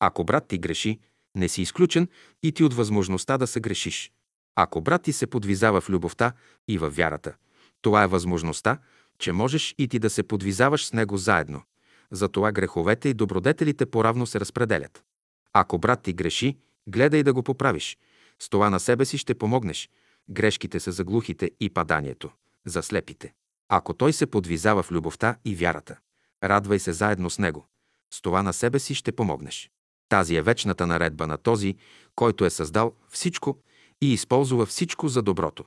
Ако 0.00 0.24
брат 0.24 0.48
ти 0.48 0.58
греши, 0.58 0.98
не 1.34 1.48
си 1.48 1.62
изключен 1.62 2.08
и 2.42 2.52
ти 2.52 2.64
от 2.64 2.74
възможността 2.74 3.38
да 3.38 3.46
се 3.46 3.60
грешиш. 3.60 4.12
Ако 4.56 4.80
брат 4.80 5.02
ти 5.02 5.12
се 5.12 5.26
подвизава 5.26 5.80
в 5.80 5.90
любовта 5.90 6.32
и 6.68 6.78
във 6.78 6.96
вярата, 6.96 7.34
това 7.82 8.02
е 8.02 8.06
възможността, 8.06 8.78
че 9.18 9.32
можеш 9.32 9.74
и 9.78 9.88
ти 9.88 9.98
да 9.98 10.10
се 10.10 10.22
подвизаваш 10.22 10.86
с 10.86 10.92
него 10.92 11.16
заедно. 11.16 11.62
Затова 12.10 12.52
греховете 12.52 13.08
и 13.08 13.14
добродетелите 13.14 13.86
поравно 13.86 14.26
се 14.26 14.40
разпределят. 14.40 15.04
Ако 15.52 15.78
брат 15.78 16.02
ти 16.02 16.12
греши, 16.12 16.56
гледай 16.86 17.22
да 17.22 17.32
го 17.32 17.42
поправиш. 17.42 17.98
С 18.38 18.48
това 18.48 18.70
на 18.70 18.80
себе 18.80 19.04
си 19.04 19.18
ще 19.18 19.34
помогнеш. 19.34 19.90
Грешките 20.30 20.80
са 20.80 20.92
за 20.92 21.04
глухите 21.04 21.50
и 21.60 21.70
паданието, 21.70 22.30
за 22.66 22.82
слепите. 22.82 23.32
Ако 23.68 23.94
той 23.94 24.12
се 24.12 24.26
подвизава 24.26 24.82
в 24.82 24.90
любовта 24.90 25.36
и 25.44 25.54
вярата, 25.54 25.98
радвай 26.44 26.78
се 26.78 26.92
заедно 26.92 27.30
с 27.30 27.38
него. 27.38 27.66
С 28.14 28.22
това 28.22 28.42
на 28.42 28.52
себе 28.52 28.78
си 28.78 28.94
ще 28.94 29.12
помогнеш. 29.12 29.70
Тази 30.08 30.36
е 30.36 30.42
вечната 30.42 30.86
наредба 30.86 31.26
на 31.26 31.38
този, 31.38 31.76
който 32.14 32.44
е 32.44 32.50
създал 32.50 32.92
всичко 33.08 33.58
и 34.02 34.12
използва 34.12 34.66
всичко 34.66 35.08
за 35.08 35.22
доброто. 35.22 35.64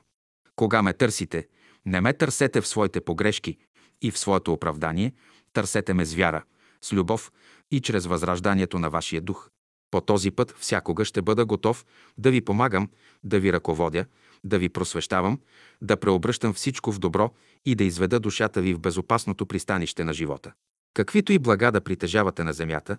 Кога 0.56 0.82
ме 0.82 0.92
търсите, 0.92 1.48
не 1.86 2.00
ме 2.00 2.12
търсете 2.12 2.60
в 2.60 2.66
своите 2.66 3.00
погрешки 3.00 3.58
и 4.02 4.10
в 4.10 4.18
своето 4.18 4.52
оправдание, 4.52 5.12
търсете 5.52 5.94
ме 5.94 6.04
с 6.04 6.14
вяра, 6.14 6.44
с 6.82 6.92
любов 6.92 7.32
и 7.70 7.80
чрез 7.80 8.06
възражданието 8.06 8.78
на 8.78 8.90
вашия 8.90 9.20
дух. 9.20 9.50
По 9.90 10.00
този 10.00 10.30
път 10.30 10.54
всякога 10.58 11.04
ще 11.04 11.22
бъда 11.22 11.46
готов 11.46 11.86
да 12.18 12.30
ви 12.30 12.40
помагам, 12.40 12.90
да 13.24 13.40
ви 13.40 13.52
ръководя, 13.52 14.06
да 14.46 14.58
ви 14.58 14.68
просвещавам, 14.68 15.40
да 15.82 15.96
преобръщам 15.96 16.52
всичко 16.52 16.92
в 16.92 16.98
добро 16.98 17.30
и 17.64 17.74
да 17.74 17.84
изведа 17.84 18.20
душата 18.20 18.60
ви 18.60 18.74
в 18.74 18.80
безопасното 18.80 19.46
пристанище 19.46 20.04
на 20.04 20.12
живота. 20.12 20.52
Каквито 20.94 21.32
и 21.32 21.38
блага 21.38 21.72
да 21.72 21.80
притежавате 21.80 22.44
на 22.44 22.52
земята, 22.52 22.98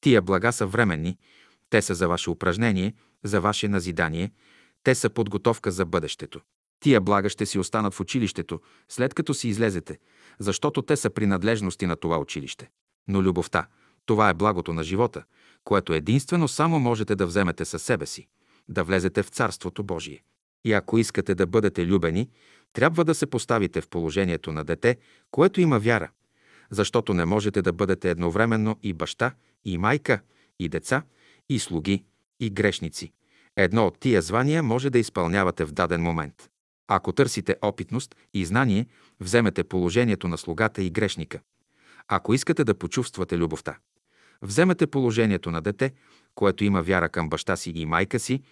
тия 0.00 0.22
блага 0.22 0.52
са 0.52 0.66
временни, 0.66 1.18
те 1.70 1.82
са 1.82 1.94
за 1.94 2.08
ваше 2.08 2.30
упражнение, 2.30 2.94
за 3.24 3.40
ваше 3.40 3.68
назидание, 3.68 4.30
те 4.84 4.94
са 4.94 5.10
подготовка 5.10 5.70
за 5.70 5.84
бъдещето. 5.84 6.40
Тия 6.80 7.00
блага 7.00 7.28
ще 7.28 7.46
си 7.46 7.58
останат 7.58 7.94
в 7.94 8.00
училището, 8.00 8.60
след 8.88 9.14
като 9.14 9.34
си 9.34 9.48
излезете, 9.48 9.98
защото 10.38 10.82
те 10.82 10.96
са 10.96 11.10
принадлежности 11.10 11.86
на 11.86 11.96
това 11.96 12.18
училище. 12.18 12.70
Но 13.08 13.22
любовта, 13.22 13.66
това 14.06 14.28
е 14.28 14.34
благото 14.34 14.72
на 14.72 14.84
живота, 14.84 15.24
което 15.64 15.92
единствено 15.92 16.48
само 16.48 16.80
можете 16.80 17.14
да 17.14 17.26
вземете 17.26 17.64
със 17.64 17.82
себе 17.82 18.06
си, 18.06 18.28
да 18.68 18.84
влезете 18.84 19.22
в 19.22 19.28
Царството 19.28 19.82
Божие. 19.84 20.22
И 20.64 20.72
ако 20.72 20.98
искате 20.98 21.34
да 21.34 21.46
бъдете 21.46 21.86
любени, 21.86 22.30
трябва 22.72 23.04
да 23.04 23.14
се 23.14 23.26
поставите 23.26 23.80
в 23.80 23.88
положението 23.88 24.52
на 24.52 24.64
дете, 24.64 24.96
което 25.30 25.60
има 25.60 25.78
вяра, 25.78 26.10
защото 26.70 27.14
не 27.14 27.24
можете 27.24 27.62
да 27.62 27.72
бъдете 27.72 28.10
едновременно 28.10 28.78
и 28.82 28.92
баща, 28.92 29.34
и 29.64 29.78
майка, 29.78 30.20
и 30.58 30.68
деца, 30.68 31.02
и 31.48 31.58
слуги, 31.58 32.04
и 32.40 32.50
грешници. 32.50 33.12
Едно 33.56 33.86
от 33.86 33.98
тия 33.98 34.22
звания 34.22 34.62
може 34.62 34.90
да 34.90 34.98
изпълнявате 34.98 35.64
в 35.64 35.72
даден 35.72 36.02
момент. 36.02 36.48
Ако 36.88 37.12
търсите 37.12 37.56
опитност 37.62 38.16
и 38.34 38.44
знание, 38.44 38.86
вземете 39.20 39.64
положението 39.64 40.28
на 40.28 40.38
слугата 40.38 40.82
и 40.82 40.90
грешника. 40.90 41.40
Ако 42.08 42.34
искате 42.34 42.64
да 42.64 42.74
почувствате 42.74 43.38
любовта, 43.38 43.78
вземете 44.42 44.86
положението 44.86 45.50
на 45.50 45.62
дете, 45.62 45.92
което 46.34 46.64
има 46.64 46.82
вяра 46.82 47.08
към 47.08 47.28
баща 47.28 47.56
си 47.56 47.72
и 47.74 47.86
майка 47.86 48.18
си, 48.18 48.42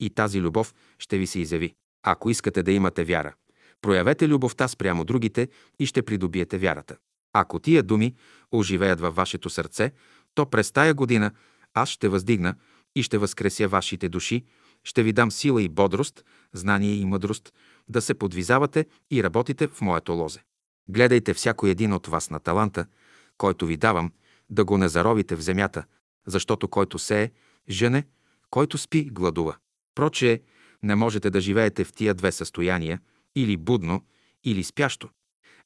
и 0.00 0.10
тази 0.10 0.40
любов 0.40 0.74
ще 0.98 1.18
ви 1.18 1.26
се 1.26 1.40
изяви. 1.40 1.74
Ако 2.02 2.30
искате 2.30 2.62
да 2.62 2.72
имате 2.72 3.04
вяра, 3.04 3.34
проявете 3.82 4.28
любовта 4.28 4.68
спрямо 4.68 5.04
другите 5.04 5.48
и 5.78 5.86
ще 5.86 6.02
придобиете 6.02 6.58
вярата. 6.58 6.96
Ако 7.32 7.58
тия 7.58 7.82
думи 7.82 8.14
оживеят 8.52 9.00
във 9.00 9.14
вашето 9.14 9.50
сърце, 9.50 9.92
то 10.34 10.46
през 10.46 10.72
тая 10.72 10.94
година 10.94 11.30
аз 11.74 11.88
ще 11.88 12.08
въздигна 12.08 12.54
и 12.96 13.02
ще 13.02 13.18
възкреся 13.18 13.68
вашите 13.68 14.08
души, 14.08 14.44
ще 14.84 15.02
ви 15.02 15.12
дам 15.12 15.30
сила 15.30 15.62
и 15.62 15.68
бодрост, 15.68 16.24
знание 16.52 16.94
и 16.94 17.04
мъдрост, 17.04 17.52
да 17.88 18.02
се 18.02 18.14
подвизавате 18.14 18.86
и 19.10 19.22
работите 19.22 19.68
в 19.68 19.80
моето 19.80 20.12
лозе. 20.12 20.42
Гледайте 20.88 21.34
всяко 21.34 21.66
един 21.66 21.92
от 21.92 22.06
вас 22.06 22.30
на 22.30 22.40
таланта, 22.40 22.86
който 23.38 23.66
ви 23.66 23.76
давам, 23.76 24.12
да 24.50 24.64
го 24.64 24.78
не 24.78 24.88
заровите 24.88 25.36
в 25.36 25.40
земята, 25.40 25.84
защото 26.26 26.68
който 26.68 26.98
сее, 26.98 27.30
жене, 27.68 28.04
който 28.50 28.78
спи, 28.78 29.10
гладува. 29.10 29.56
Прочее, 30.00 30.40
не 30.82 30.94
можете 30.94 31.30
да 31.30 31.40
живеете 31.40 31.84
в 31.84 31.92
тия 31.92 32.14
две 32.14 32.32
състояния, 32.32 33.00
или 33.36 33.56
будно, 33.56 34.04
или 34.44 34.64
спящо. 34.64 35.08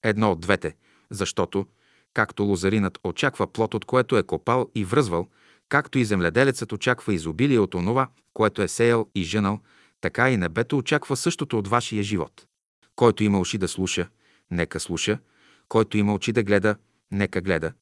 Едно 0.02 0.32
от 0.32 0.40
двете, 0.40 0.76
защото, 1.10 1.66
както 2.14 2.42
лозаринът 2.42 2.98
очаква 3.04 3.52
плод, 3.52 3.74
от 3.74 3.84
което 3.84 4.18
е 4.18 4.22
копал 4.22 4.70
и 4.74 4.84
връзвал, 4.84 5.28
както 5.68 5.98
и 5.98 6.04
земледелецът 6.04 6.72
очаква 6.72 7.14
изобилие 7.14 7.58
от 7.58 7.74
онова, 7.74 8.08
което 8.32 8.62
е 8.62 8.68
сеял 8.68 9.10
и 9.14 9.22
женал, 9.22 9.60
така 10.00 10.30
и 10.30 10.36
небето 10.36 10.78
очаква 10.78 11.16
същото 11.16 11.58
от 11.58 11.68
вашия 11.68 12.02
живот. 12.02 12.46
Който 12.96 13.24
има 13.24 13.40
уши 13.40 13.58
да 13.58 13.68
слуша, 13.68 14.08
нека 14.50 14.80
слуша, 14.80 15.18
който 15.68 15.98
има 15.98 16.14
очи 16.14 16.32
да 16.32 16.42
гледа, 16.42 16.76
нека 17.10 17.40
гледа. 17.40 17.72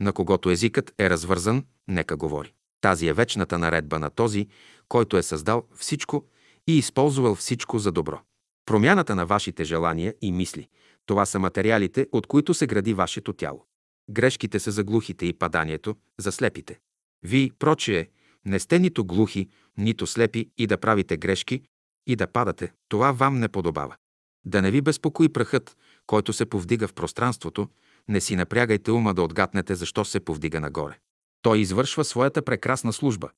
На 0.00 0.12
когото 0.12 0.50
езикът 0.50 0.94
е 0.98 1.10
развързан, 1.10 1.64
нека 1.88 2.16
говори. 2.16 2.52
Тази 2.80 3.06
е 3.06 3.12
вечната 3.12 3.58
наредба 3.58 3.98
на 3.98 4.10
този, 4.10 4.48
който 4.88 5.16
е 5.16 5.22
създал 5.22 5.64
всичко 5.76 6.24
и 6.66 6.78
използвал 6.78 7.34
всичко 7.34 7.78
за 7.78 7.92
добро. 7.92 8.20
Промяната 8.66 9.14
на 9.14 9.26
вашите 9.26 9.64
желания 9.64 10.14
и 10.22 10.32
мисли– 10.32 10.68
това 11.08 11.26
са 11.26 11.38
материалите, 11.38 12.06
от 12.12 12.26
които 12.26 12.54
се 12.54 12.66
гради 12.66 12.94
вашето 12.94 13.32
тяло. 13.32 13.66
Грешките 14.10 14.60
са 14.60 14.70
за 14.70 14.84
глухите 14.84 15.26
и 15.26 15.32
паданието– 15.32 15.96
за 16.18 16.32
слепите. 16.32 16.78
Вие, 17.22 17.50
прочие, 17.58 18.08
не 18.44 18.58
сте 18.58 18.78
нито 18.78 19.04
глухи, 19.04 19.48
нито 19.78 20.06
слепи 20.06 20.50
и 20.58 20.66
да 20.66 20.78
правите 20.78 21.16
грешки 21.16 21.62
и 22.06 22.16
да 22.16 22.26
падате. 22.26 22.72
Това 22.88 23.12
вам 23.12 23.38
не 23.38 23.48
подобава. 23.48 23.96
Да 24.44 24.62
не 24.62 24.70
ви 24.70 24.80
безпокои 24.80 25.28
прахът, 25.28 25.76
който 26.06 26.32
се 26.32 26.46
повдига 26.46 26.88
в 26.88 26.94
пространството, 26.94 27.68
не 28.08 28.20
си 28.20 28.36
напрягайте 28.36 28.90
ума 28.90 29.14
да 29.14 29.22
отгатнете 29.22 29.74
защо 29.74 30.04
се 30.04 30.20
повдига 30.20 30.60
нагоре. 30.60 30.98
Той 31.42 31.58
извършва 31.58 32.04
своята 32.04 32.42
прекрасна 32.42 32.92
служба. 32.92 33.30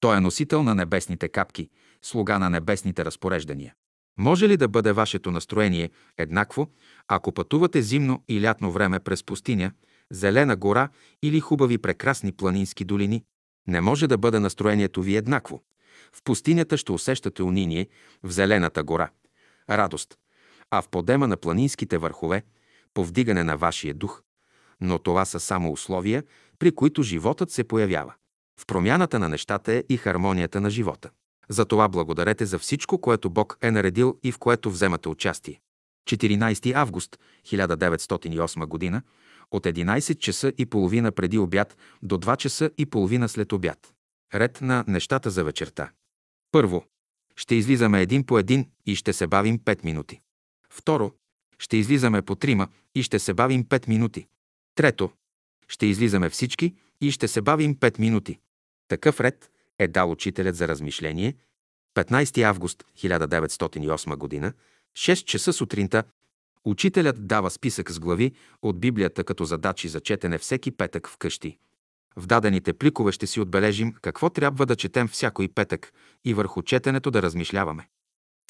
Той 0.00 0.16
е 0.16 0.20
носител 0.20 0.62
на 0.62 0.74
небесните 0.74 1.28
капки, 1.28 1.70
слуга 2.02 2.38
на 2.38 2.50
небесните 2.50 3.04
разпореждания. 3.04 3.74
Може 4.18 4.48
ли 4.48 4.56
да 4.56 4.68
бъде 4.68 4.92
вашето 4.92 5.30
настроение 5.30 5.90
еднакво, 6.18 6.70
ако 7.08 7.32
пътувате 7.32 7.82
зимно 7.82 8.24
и 8.28 8.42
лятно 8.42 8.72
време 8.72 9.00
през 9.00 9.24
пустиня, 9.24 9.72
зелена 10.10 10.56
гора 10.56 10.88
или 11.22 11.40
хубави 11.40 11.78
прекрасни 11.78 12.32
планински 12.32 12.84
долини? 12.84 13.24
Не 13.68 13.80
може 13.80 14.06
да 14.06 14.18
бъде 14.18 14.40
настроението 14.40 15.02
ви 15.02 15.16
еднакво. 15.16 15.62
В 16.12 16.22
пустинята 16.24 16.76
ще 16.76 16.92
усещате 16.92 17.42
униние, 17.42 17.88
в 18.22 18.30
зелената 18.30 18.84
гора– 18.84 19.10
радост, 19.70 20.18
а 20.70 20.82
в 20.82 20.88
подема 20.88 21.28
на 21.28 21.36
планинските 21.36 21.98
върхове– 21.98 22.42
повдигане 22.94 23.44
на 23.44 23.56
вашия 23.56 23.94
дух. 23.94 24.22
Но 24.80 24.98
това 24.98 25.24
са 25.24 25.40
само 25.40 25.72
условия, 25.72 26.24
при 26.58 26.74
които 26.74 27.02
животът 27.02 27.50
се 27.50 27.64
появява. 27.64 28.14
В 28.60 28.66
промяната 28.66 29.18
на 29.18 29.28
нещата 29.28 29.72
е 29.72 29.84
и 29.88 29.96
хармонията 29.96 30.60
на 30.60 30.70
живота. 30.70 31.10
Затова 31.48 31.88
благодарете 31.88 32.46
за 32.46 32.58
всичко, 32.58 33.00
което 33.00 33.30
Бог 33.30 33.58
е 33.62 33.70
наредил 33.70 34.18
и 34.22 34.32
в 34.32 34.38
което 34.38 34.70
вземате 34.70 35.08
участие. 35.08 35.60
14 36.08 36.74
август 36.74 37.18
1908 37.46 38.92
г. 38.92 39.02
от 39.50 39.64
11 39.64 40.18
часа 40.18 40.52
и 40.58 40.66
половина 40.66 41.12
преди 41.12 41.38
обяд 41.38 41.76
до 42.02 42.18
2 42.18 42.36
часа 42.36 42.70
и 42.78 42.86
половина 42.86 43.28
след 43.28 43.52
обяд. 43.52 43.92
Ред 44.34 44.60
на 44.60 44.84
нещата 44.88 45.30
за 45.30 45.44
вечерта. 45.44 45.90
Първо, 46.52 46.84
ще 47.36 47.54
излизаме 47.54 48.02
един 48.02 48.26
по 48.26 48.38
един 48.38 48.66
и 48.86 48.96
ще 48.96 49.12
се 49.12 49.26
бавим 49.26 49.58
5 49.58 49.84
минути. 49.84 50.20
Второ, 50.70 51.12
ще 51.58 51.76
излизаме 51.76 52.22
по 52.22 52.34
трима 52.34 52.68
и 52.94 53.02
ще 53.02 53.18
се 53.18 53.34
бавим 53.34 53.64
5 53.64 53.88
минути. 53.88 54.26
Трето, 54.76 55.10
ще 55.68 55.86
излизаме 55.86 56.30
всички 56.30 56.74
и 57.00 57.10
ще 57.10 57.28
се 57.28 57.42
бавим 57.42 57.74
5 57.74 57.98
минути. 57.98 58.38
Такъв 58.88 59.20
ред 59.20 59.50
е 59.78 59.88
дал 59.88 60.10
учителят 60.10 60.56
за 60.56 60.68
размишление 60.68 61.34
15 61.96 62.42
август 62.42 62.84
1908 62.98 64.40
г. 64.40 64.52
6 64.96 65.24
часа 65.24 65.52
сутринта 65.52 66.04
учителят 66.64 67.26
дава 67.26 67.50
списък 67.50 67.90
с 67.90 68.00
глави 68.00 68.32
от 68.62 68.80
Библията 68.80 69.24
като 69.24 69.44
задачи 69.44 69.88
за 69.88 70.00
четене 70.00 70.38
всеки 70.38 70.70
петък 70.70 71.08
в 71.08 71.16
къщи. 71.18 71.58
В 72.16 72.26
дадените 72.26 72.72
пликове 72.72 73.12
ще 73.12 73.26
си 73.26 73.40
отбележим 73.40 73.94
какво 74.02 74.30
трябва 74.30 74.66
да 74.66 74.76
четем 74.76 75.08
всякой 75.08 75.48
петък 75.48 75.92
и 76.24 76.34
върху 76.34 76.62
четенето 76.62 77.10
да 77.10 77.22
размишляваме. 77.22 77.88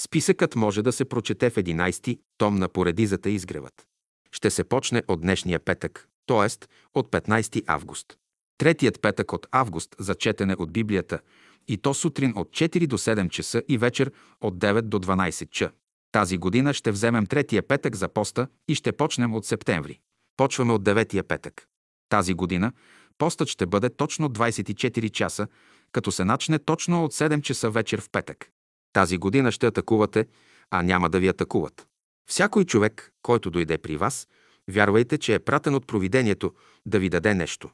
Списъкът 0.01 0.57
може 0.57 0.83
да 0.83 0.93
се 0.93 1.05
прочете 1.05 1.51
в 1.51 1.55
11 1.55 2.21
том 2.39 2.59
на 2.59 2.69
поредизата 2.69 3.31
Изгревът. 3.31 3.87
Ще 4.33 4.51
се 4.51 4.65
почне 4.65 5.03
от 5.09 5.21
днешния 5.21 5.61
петък, 5.61 6.09
т.е. 6.27 6.69
от 6.95 7.11
15 7.11 7.65
август. 7.67 8.19
Третият 8.59 9.01
петък 9.03 9.33
от 9.33 9.47
август 9.51 9.97
за 9.99 10.15
четене 10.15 10.55
от 10.59 10.73
Библията 10.73 11.21
и 11.69 11.77
то 11.77 11.95
сутрин 11.95 12.33
от 12.37 12.49
4 12.49 12.87
до 12.87 12.99
7 12.99 13.29
часа 13.29 13.63
и 13.69 13.79
вечер 13.79 14.13
от 14.41 14.59
9 14.59 14.81
до 14.81 14.99
12 14.99 15.51
ча. 15.51 15.71
Тази 16.13 16.39
година 16.39 16.75
ще 16.75 16.91
вземем 16.91 17.27
третия 17.27 17.63
петък 17.63 17.97
за 17.97 18.09
поста 18.09 18.49
и 18.69 18.75
ще 18.75 18.93
почнем 18.93 19.35
от 19.35 19.47
септември. 19.47 20.01
Почваме 20.37 20.73
от 20.73 20.85
деветия 20.85 21.25
петък. 21.25 21.67
Тази 22.09 22.35
година 22.35 22.73
постът 23.19 23.49
ще 23.49 23.67
бъде 23.67 23.91
точно 23.91 24.29
24 24.29 25.11
часа, 25.11 25.47
като 25.93 26.13
се 26.13 26.25
начне 26.25 26.59
точно 26.59 27.05
от 27.05 27.13
7 27.13 27.41
часа 27.41 27.71
вечер 27.71 28.01
в 28.01 28.11
петък. 28.11 28.51
Тази 28.93 29.19
година 29.19 29.53
ще 29.53 29.67
атакувате, 29.67 30.27
а 30.71 30.83
няма 30.83 31.11
да 31.11 31.21
ви 31.21 31.29
атакуват. 31.29 31.87
Всякой 32.29 32.65
човек, 32.65 33.13
който 33.23 33.51
дойде 33.51 33.79
при 33.79 33.97
вас, 33.97 34.29
вярвайте, 34.71 35.19
че 35.19 35.35
е 35.35 35.39
пратен 35.39 35.75
от 35.75 35.87
провидението 35.87 36.55
да 36.87 36.99
ви 36.99 37.09
даде 37.09 37.35
нещо. 37.35 37.71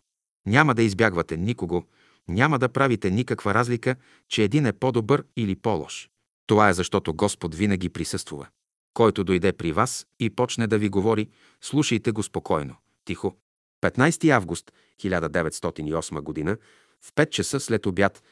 Няма 0.46 0.74
да 0.74 0.82
избягвате 0.82 1.36
никого, 1.36 1.84
няма 2.28 2.58
да 2.58 2.68
правите 2.68 3.10
никаква 3.10 3.54
разлика, 3.54 3.96
че 4.28 4.42
един 4.42 4.66
е 4.66 4.72
по-добър 4.72 5.24
или 5.36 5.56
по-лош. 5.56 6.10
Това 6.46 6.68
е 6.68 6.74
защото 6.74 7.14
Господ 7.14 7.54
винаги 7.54 7.88
присъствува. 7.88 8.46
Който 8.94 9.24
дойде 9.24 9.52
при 9.52 9.72
вас 9.72 10.06
и 10.20 10.30
почне 10.30 10.66
да 10.66 10.78
ви 10.78 10.88
говори, 10.88 11.28
слушайте 11.60 12.10
го 12.10 12.22
спокойно, 12.22 12.76
тихо. 13.04 13.36
15 13.82 14.30
август 14.30 14.72
1908 15.00 16.44
г. 16.44 16.56
в 17.00 17.12
5 17.14 17.30
часа 17.30 17.60
след 17.60 17.86
обяд 17.86 18.22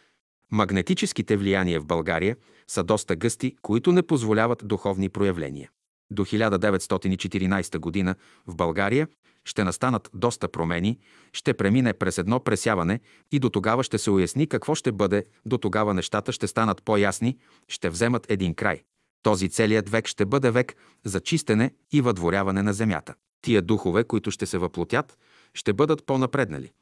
магнетическите 0.50 1.36
влияния 1.36 1.80
в 1.80 1.86
България 1.86 2.36
са 2.68 2.84
доста 2.84 3.16
гъсти, 3.16 3.56
които 3.62 3.92
не 3.92 4.02
позволяват 4.02 4.62
духовни 4.64 5.08
проявления. 5.08 5.70
До 6.10 6.24
1914 6.24 8.04
г. 8.04 8.14
в 8.46 8.56
България 8.56 9.08
ще 9.44 9.64
настанат 9.64 10.10
доста 10.14 10.48
промени, 10.48 10.98
ще 11.32 11.54
премине 11.54 11.92
през 11.92 12.18
едно 12.18 12.40
пресяване 12.40 13.00
и 13.32 13.38
до 13.38 13.50
тогава 13.50 13.84
ще 13.84 13.98
се 13.98 14.10
уясни 14.10 14.46
какво 14.46 14.74
ще 14.74 14.92
бъде, 14.92 15.24
до 15.46 15.58
тогава 15.58 15.94
нещата 15.94 16.32
ще 16.32 16.46
станат 16.46 16.82
по-ясни, 16.82 17.38
ще 17.68 17.90
вземат 17.90 18.30
един 18.30 18.54
край. 18.54 18.82
Този 19.22 19.48
целият 19.48 19.88
век 19.88 20.06
ще 20.06 20.24
бъде 20.24 20.50
век 20.50 20.76
за 21.04 21.20
чистене 21.20 21.70
и 21.92 22.00
въдворяване 22.00 22.62
на 22.62 22.72
земята. 22.72 23.14
Тия 23.42 23.62
духове, 23.62 24.04
които 24.04 24.30
ще 24.30 24.46
се 24.46 24.58
въплотят, 24.58 25.18
ще 25.54 25.72
бъдат 25.72 26.06
по-напреднали, 26.06 26.72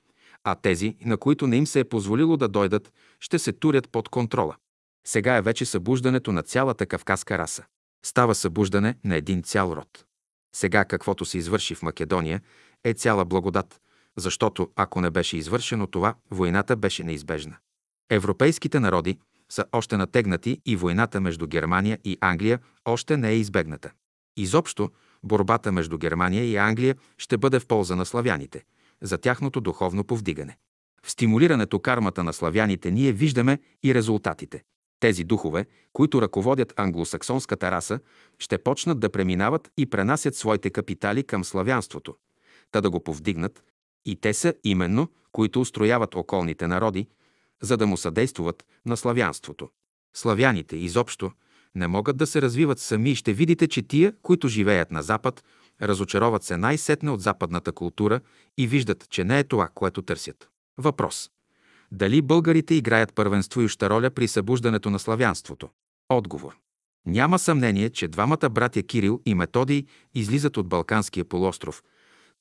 а 0.45 0.55
тези, 0.55 0.97
на 1.05 1.17
които 1.17 1.47
не 1.47 1.57
им 1.57 1.67
се 1.67 1.81
е 1.81 1.85
позволило 1.85 2.37
да 2.37 2.49
дойдат, 2.49 2.93
ще 3.21 3.39
се 3.39 3.53
турят 3.53 3.89
под 3.89 4.09
контрола. 4.09 4.57
Сега 5.07 5.37
е 5.37 5.43
вече 5.43 5.65
събуждането 5.65 6.33
на 6.33 6.43
цялата 6.43 6.87
кавказска 6.87 7.39
раса. 7.39 7.65
Става 8.05 8.35
събуждане 8.35 8.95
на 9.05 9.17
един 9.17 9.43
цял 9.43 9.73
род. 9.77 10.05
Сега 10.55 10.85
каквото 10.85 11.25
се 11.25 11.39
извърши 11.39 11.75
в 11.75 11.83
Македония 11.83 12.41
е 12.85 12.95
цяла 12.95 13.25
благодат, 13.25 13.81
защото 14.17 14.71
ако 14.77 15.01
не 15.01 15.11
беше 15.11 15.37
извършено 15.37 15.87
това, 15.87 16.15
войната 16.31 16.77
беше 16.77 17.05
неизбежна. 17.05 17.57
Европейските 18.11 18.81
народи 18.81 19.19
са 19.53 19.65
още 19.73 19.97
натегнати 19.97 20.61
и 20.67 20.77
войната 20.77 21.21
между 21.21 21.47
Германия 21.47 21.99
и 22.05 22.19
Англия 22.21 22.59
още 22.85 23.17
не 23.17 23.31
е 23.31 23.37
избегната. 23.37 23.91
Изобщо, 24.37 24.91
борбата 25.25 25.73
между 25.73 25.99
Германия 25.99 26.45
и 26.45 26.57
Англия 26.57 26.97
ще 27.19 27.39
бъде 27.39 27.61
в 27.61 27.67
полза 27.67 27.97
на 27.97 28.07
славяните, 28.07 28.65
за 29.03 29.19
тяхното 29.19 29.61
духовно 29.61 30.05
повдигане. 30.05 30.57
В 31.03 31.11
стимулирането 31.11 31.81
кармата 31.81 32.25
на 32.25 32.33
славяните 32.33 32.91
ние 32.91 33.13
виждаме 33.13 33.59
и 33.83 33.95
резултатите. 33.95 34.63
Тези 35.01 35.25
духове, 35.25 35.67
които 35.93 36.23
ръководят 36.23 36.73
англосаксонската 36.77 37.71
раса, 37.71 38.01
ще 38.39 38.59
почнат 38.59 39.01
да 39.01 39.11
преминават 39.11 39.71
и 39.77 39.87
пренасят 39.87 40.35
своите 40.35 40.71
капитали 40.71 41.25
към 41.25 41.45
славянството, 41.45 42.17
та 42.71 42.81
да 42.81 42.91
го 42.91 43.01
повдигнат, 43.01 43.63
и 44.07 44.17
те 44.17 44.35
са 44.35 44.55
именно, 44.65 45.09
които 45.33 45.61
устрояват 45.61 46.15
околните 46.15 46.67
народи, 46.67 47.09
за 47.63 47.77
да 47.77 47.87
му 47.87 47.97
съдействуват 47.97 48.65
на 48.87 48.97
славянството. 48.97 49.69
Славяните 50.15 50.77
изобщо 50.77 51.33
не 51.75 51.89
могат 51.89 52.17
да 52.17 52.27
се 52.27 52.43
развиват 52.43 52.79
сами 52.79 53.11
и 53.11 53.15
ще 53.15 53.33
видите, 53.33 53.69
че 53.69 53.83
тия, 53.83 54.13
които 54.23 54.49
живеят 54.49 54.91
на 54.91 55.03
Запад, 55.03 55.45
разочароват 55.83 56.43
се 56.43 56.57
най-сетне 56.57 57.11
от 57.11 57.21
западната 57.21 57.73
култура 57.73 58.21
и 58.59 58.67
виждат, 58.67 59.07
че 59.11 59.25
не 59.25 59.39
е 59.39 59.45
това, 59.45 59.69
което 59.75 60.03
търсят. 60.03 60.49
Въпрос. 60.79 61.31
Дали 61.93 62.23
българите 62.23 62.75
играят 62.75 63.15
първенствующа 63.15 63.91
роля 63.91 64.11
при 64.11 64.29
събуждането 64.29 64.91
на 64.91 64.99
славянството? 64.99 65.69
Отговор. 66.09 66.57
Няма 67.07 67.39
съмнение, 67.39 67.91
че 67.91 68.09
двамата 68.09 68.49
братя 68.51 68.83
Кирил 68.83 69.21
и 69.27 69.35
Методий 69.35 69.85
излизат 70.15 70.57
от 70.57 70.69
Балканския 70.69 71.25
полуостров, 71.25 71.83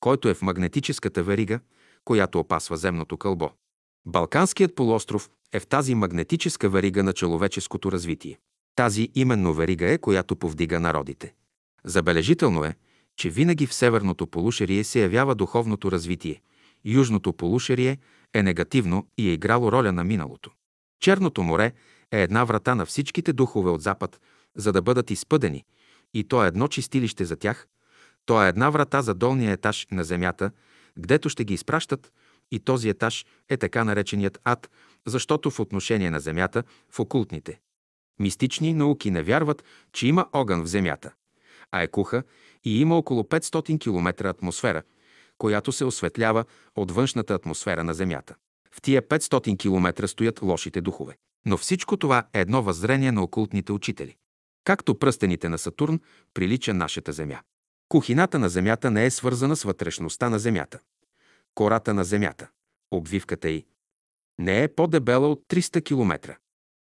който 0.00 0.28
е 0.28 0.34
в 0.34 0.42
магнетическата 0.42 1.22
верига, 1.22 1.60
която 2.04 2.40
опасва 2.40 2.76
земното 2.76 3.16
кълбо. 3.16 3.50
Балканският 4.06 4.74
полуостров 4.74 5.30
е 5.52 5.60
в 5.60 5.66
тази 5.66 5.94
магнетическа 5.94 6.68
верига 6.68 7.02
на 7.02 7.12
човеческото 7.12 7.92
развитие. 7.92 8.38
Тази 8.76 9.08
именно 9.14 9.54
верига 9.54 9.92
е, 9.92 9.98
която 9.98 10.36
повдига 10.36 10.80
народите. 10.80 11.34
Забележително 11.84 12.64
е, 12.64 12.74
че 13.16 13.30
винаги 13.30 13.66
в 13.66 13.74
северното 13.74 14.26
полушарие 14.26 14.84
се 14.84 15.00
явява 15.00 15.34
духовното 15.34 15.92
развитие. 15.92 16.40
Южното 16.84 17.32
полушарие 17.32 17.98
е 18.34 18.42
негативно 18.42 19.06
и 19.18 19.28
е 19.28 19.32
играло 19.32 19.72
роля 19.72 19.92
на 19.92 20.04
миналото. 20.04 20.50
Черното 21.00 21.42
море 21.42 21.72
е 22.12 22.22
една 22.22 22.44
врата 22.44 22.74
на 22.74 22.86
всичките 22.86 23.32
духове 23.32 23.70
от 23.70 23.82
запад, 23.82 24.20
за 24.56 24.72
да 24.72 24.82
бъдат 24.82 25.10
изпъдени, 25.10 25.64
и 26.14 26.24
то 26.24 26.44
е 26.44 26.48
едно 26.48 26.68
чистилище 26.68 27.24
за 27.24 27.36
тях, 27.36 27.68
то 28.26 28.44
е 28.44 28.48
една 28.48 28.70
врата 28.70 29.02
за 29.02 29.14
долния 29.14 29.52
етаж 29.52 29.86
на 29.90 30.04
земята, 30.04 30.50
гдето 30.98 31.28
ще 31.28 31.44
ги 31.44 31.54
изпращат, 31.54 32.12
и 32.50 32.60
този 32.60 32.88
етаж 32.88 33.26
е 33.48 33.56
така 33.56 33.84
нареченият 33.84 34.38
ад, 34.44 34.70
защото 35.06 35.50
в 35.50 35.60
отношение 35.60 36.10
на 36.10 36.20
земята, 36.20 36.62
в 36.90 37.00
окултните, 37.00 37.60
мистични 38.18 38.74
науки 38.74 39.10
не 39.10 39.22
вярват, 39.22 39.64
че 39.92 40.06
има 40.06 40.26
огън 40.32 40.62
в 40.62 40.68
земята, 40.68 41.12
а 41.72 41.82
е 41.82 41.88
куха 41.88 42.22
и 42.64 42.80
има 42.80 42.98
около 42.98 43.22
500 43.22 43.80
км 43.80 44.28
атмосфера, 44.28 44.82
която 45.38 45.72
се 45.72 45.84
осветлява 45.84 46.44
от 46.76 46.90
външната 46.90 47.34
атмосфера 47.34 47.84
на 47.84 47.94
земята. 47.94 48.34
В 48.72 48.82
тия 48.82 49.02
500 49.02 49.58
км 49.58 50.08
стоят 50.08 50.42
лошите 50.42 50.80
духове. 50.80 51.16
Но 51.46 51.56
всичко 51.56 51.96
това 51.96 52.28
е 52.32 52.40
едно 52.40 52.62
въззрение 52.62 53.12
на 53.12 53.22
окултните 53.22 53.72
учители. 53.72 54.16
Както 54.64 54.98
пръстените 54.98 55.48
на 55.48 55.58
Сатурн 55.58 56.00
прилича 56.34 56.74
нашата 56.74 57.12
Земя. 57.12 57.40
Кухината 57.88 58.38
на 58.38 58.48
Земята 58.48 58.90
не 58.90 59.06
е 59.06 59.10
свързана 59.10 59.56
с 59.56 59.62
вътрешността 59.62 60.28
на 60.28 60.38
Земята. 60.38 60.78
Кората 61.54 61.94
на 61.94 62.04
Земята, 62.04 62.48
обвивката 62.90 63.48
й, 63.48 63.66
не 64.38 64.62
е 64.62 64.68
по-дебела 64.68 65.28
от 65.28 65.42
300 65.48 65.84
км. 65.84 66.36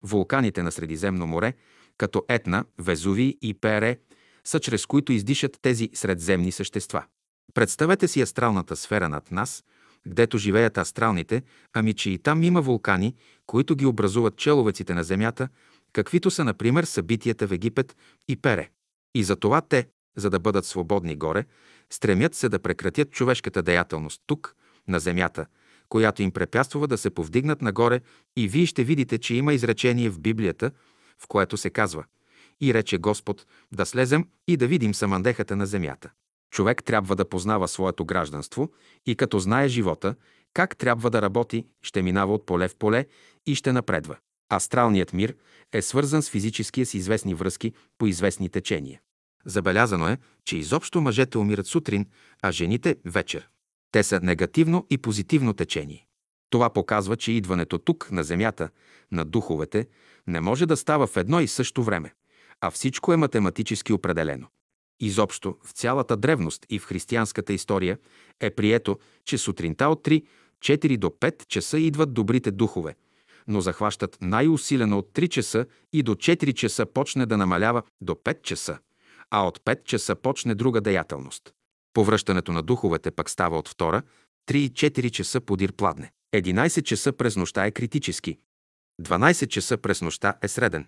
Вулканите 0.04 0.64
на 0.64 0.72
Средиземно 0.72 1.28
море, 1.28 1.54
като 1.97 2.26
Етна, 2.28 2.66
Везуви 2.78 3.38
и 3.41 3.54
Пере, 3.54 3.99
са 4.43 4.60
чрез 4.60 4.86
които 4.86 5.12
издишат 5.12 5.58
тези 5.62 5.89
средземни 5.93 6.51
същества. 6.51 7.06
Представете 7.54 8.08
си 8.08 8.22
астралната 8.22 8.76
сфера 8.76 9.10
над 9.10 9.32
нас, 9.32 9.64
гдето 10.08 10.38
живеят 10.38 10.78
астралните, 10.78 11.44
ами 11.74 11.94
че 11.94 12.10
и 12.10 12.18
там 12.18 12.44
има 12.44 12.62
вулкани, 12.62 13.16
които 13.46 13.76
ги 13.76 13.86
образуват 13.86 14.36
человеците 14.36 14.94
на 14.94 15.04
Земята, 15.04 15.50
каквито 15.94 16.32
са, 16.32 16.44
например, 16.44 16.84
събитията 16.84 17.48
в 17.48 17.52
Египет 17.52 17.96
и 18.28 18.36
Пере. 18.36 18.70
И 19.16 19.24
за 19.24 19.36
това 19.36 19.62
те, 19.62 19.88
за 20.18 20.30
да 20.30 20.39
бъдат 20.39 20.66
свободни 20.66 21.16
горе, 21.16 21.46
стремят 21.89 22.36
се 22.36 22.50
да 22.50 22.60
прекратят 22.60 23.12
човешката 23.12 23.64
деятелност 23.64 24.22
тук, 24.28 24.56
на 24.88 25.00
Земята, 25.00 25.46
която 25.89 26.22
им 26.22 26.32
препятствува 26.32 26.88
да 26.88 26.98
се 26.98 27.10
повдигнат 27.10 27.62
нагоре 27.62 28.02
и 28.38 28.48
вие 28.48 28.66
ще 28.66 28.84
видите, 28.84 29.18
че 29.18 29.36
има 29.36 29.54
изречение 29.54 30.10
в 30.10 30.20
Библията, 30.20 30.72
в 31.20 31.28
което 31.28 31.58
се 31.58 31.70
казва 31.70 32.06
«И 32.62 32.74
рече 32.74 32.98
Господ, 32.98 33.46
да 33.72 33.86
слезем 33.86 34.28
и 34.48 34.58
да 34.58 34.68
видим 34.68 34.94
самандехата 34.94 35.56
на 35.56 35.66
земята». 35.66 36.12
Човек 36.54 36.84
трябва 36.84 37.16
да 37.16 37.30
познава 37.30 37.68
своето 37.68 38.06
гражданство 38.06 38.72
и 39.06 39.16
като 39.16 39.39
знае 39.39 39.68
живота, 39.68 40.16
как 40.54 40.78
трябва 40.78 41.10
да 41.10 41.22
работи, 41.22 41.66
ще 41.82 42.01
минава 42.01 42.34
от 42.34 42.45
поле 42.45 42.68
в 42.68 42.76
поле 42.76 43.06
и 43.45 43.56
ще 43.56 43.74
напредва. 43.74 44.18
Астралният 44.54 45.14
мир 45.14 45.36
е 45.72 45.82
свързан 45.82 46.22
с 46.22 46.30
физическия 46.30 46.86
с 46.86 46.93
известни 46.93 47.34
връзки 47.34 47.74
по 47.97 48.08
известни 48.08 48.49
течения. 48.49 49.01
Забелязано 49.45 50.08
е, 50.08 50.18
че 50.45 50.58
изобщо 50.58 51.01
мъжете 51.01 51.38
умират 51.38 51.68
сутрин, 51.68 52.06
а 52.41 52.51
жените– 52.51 52.97
вечер. 53.06 53.49
Те 53.91 54.04
са 54.04 54.20
негативно 54.20 54.88
и 54.89 54.97
позитивно 54.97 55.54
течение. 55.54 56.08
Това 56.49 56.70
показва, 56.70 57.18
че 57.18 57.32
идването 57.32 57.78
тук, 57.78 58.12
на 58.12 58.24
Земята, 58.24 58.70
на 59.12 59.26
духовете, 59.26 59.88
не 60.28 60.41
може 60.41 60.66
да 60.66 60.78
става 60.78 61.08
в 61.08 61.18
едно 61.18 61.39
и 61.39 61.47
също 61.47 61.84
време, 61.84 62.14
а 62.62 62.72
всичко 62.72 63.14
е 63.14 63.18
математически 63.18 63.93
определено. 63.93 64.47
Изобщо 65.00 65.58
в 65.64 65.72
цялата 65.72 66.18
древност 66.18 66.66
и 66.70 66.80
в 66.80 66.86
християнската 66.86 67.54
история 67.54 67.98
е 68.39 68.50
прието, 68.50 69.00
че 69.26 69.38
сутринта 69.38 69.88
от 69.88 70.08
3, 70.08 70.26
4 70.60 70.98
до 70.98 71.08
5 71.08 71.48
часа 71.48 71.80
идват 71.80 72.14
добрите 72.14 72.52
духове, 72.52 72.96
но 73.48 73.62
захващат 73.62 74.18
най-усилено 74.22 74.98
от 74.98 75.10
3 75.14 75.30
часа 75.30 75.66
и 75.94 76.04
до 76.04 76.16
4 76.16 76.54
часа 76.54 76.86
почне 76.86 77.26
да 77.26 77.38
намалява 77.38 77.84
до 78.02 78.14
5 78.14 78.41
часа, 78.41 78.80
а 79.30 79.48
от 79.48 79.60
5 79.60 79.84
часа 79.84 80.16
почне 80.16 80.56
друга 80.56 80.82
деятелност. 80.82 81.54
Повръщането 81.94 82.52
на 82.52 82.64
духовете 82.64 83.12
пък 83.12 83.30
става 83.30 83.58
от 83.58 83.70
2, 83.70 84.02
3 84.48 84.56
и 84.56 84.72
4 84.72 85.12
часа 85.12 85.41
подир 85.41 85.74
пладне. 85.74 86.12
11 86.36 86.84
часа 86.84 87.14
през 87.14 87.36
нощта 87.36 87.66
е 87.66 87.72
критически. 87.72 88.38
12 89.02 89.48
часа 89.48 89.78
през 89.78 90.02
нощта 90.02 90.34
е 90.41 90.48
среден. 90.48 90.88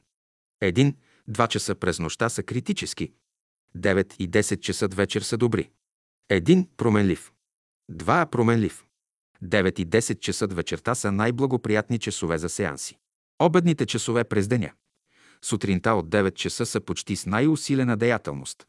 1, 0.63 0.95
2 1.29 1.47
часа 1.47 1.75
през 1.75 1.99
нощта 1.99 2.29
са 2.29 2.43
критически. 2.43 3.11
9 3.75 4.15
и 4.19 4.29
10 4.29 4.59
часа 4.59 4.87
вечер 4.87 5.21
са 5.21 5.37
добри. 5.37 5.69
1 6.31 6.67
променлив. 6.77 7.31
2 7.91 8.25
променлив. 8.25 8.85
9 9.43 9.79
и 9.79 9.87
10 9.87 10.19
часа 10.19 10.47
вечерта 10.47 10.95
са 10.95 11.11
най-благоприятни 11.11 11.99
часове 11.99 12.37
за 12.37 12.49
сеанси. 12.49 12.97
Обедните 13.39 13.85
часове 13.85 14.23
през 14.23 14.47
деня. 14.47 14.71
Сутринта 15.41 15.93
от 15.93 16.09
9 16.09 16.33
часа 16.33 16.65
са 16.65 16.81
почти 16.81 17.15
с 17.15 17.25
най-усилена 17.25 17.97
деятелност. 17.97 18.67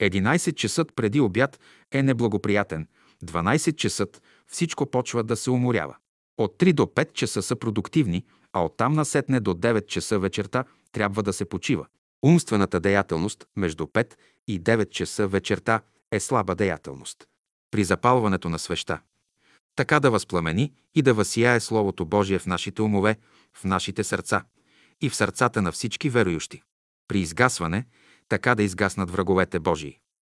11 0.00 0.54
часът 0.54 0.92
преди 0.96 1.20
обяд 1.20 1.60
е 1.92 2.02
неблагоприятен, 2.02 2.88
12 3.24 3.76
часът 3.76 4.22
всичко 4.46 4.86
почва 4.86 5.24
да 5.24 5.36
се 5.36 5.50
уморява. 5.50 5.96
От 6.38 6.58
3 6.58 6.72
до 6.72 6.82
5 6.82 7.12
часа 7.12 7.42
са 7.42 7.56
продуктивни, 7.56 8.24
а 8.52 8.64
оттам 8.64 8.92
насетне 8.92 9.40
до 9.40 9.54
9 9.54 9.86
часа 9.86 10.18
вечерта 10.18 10.64
трябва 10.92 11.22
да 11.22 11.32
се 11.32 11.44
почива. 11.44 11.86
Умствената 12.24 12.80
деятелност 12.80 13.46
между 13.56 13.86
5 13.86 14.14
и 14.48 14.62
9 14.62 14.90
часа 14.90 15.28
вечерта 15.28 15.80
е 16.12 16.20
слаба 16.20 16.54
деятелност. 16.54 17.26
При 17.70 17.84
запалването 17.84 18.48
на 18.48 18.58
свеща. 18.58 19.00
Така 19.76 20.00
да 20.00 20.10
възпламени 20.10 20.72
и 20.94 21.02
да 21.02 21.14
възсияе 21.14 21.60
Словото 21.60 22.06
Божие 22.06 22.38
в 22.38 22.46
нашите 22.46 22.82
умове, 22.82 23.16
в 23.54 23.64
нашите 23.64 24.04
сърца 24.04 24.44
и 25.00 25.10
в 25.10 25.16
сърцата 25.16 25.62
на 25.62 25.72
всички 25.72 26.10
верующи. 26.10 26.62
При 27.08 27.20
изгасване, 27.20 27.86
така 28.28 28.54
да 28.54 28.62
изгаснат 28.62 29.10
враговете 29.10 29.58
Божии. 29.58 29.98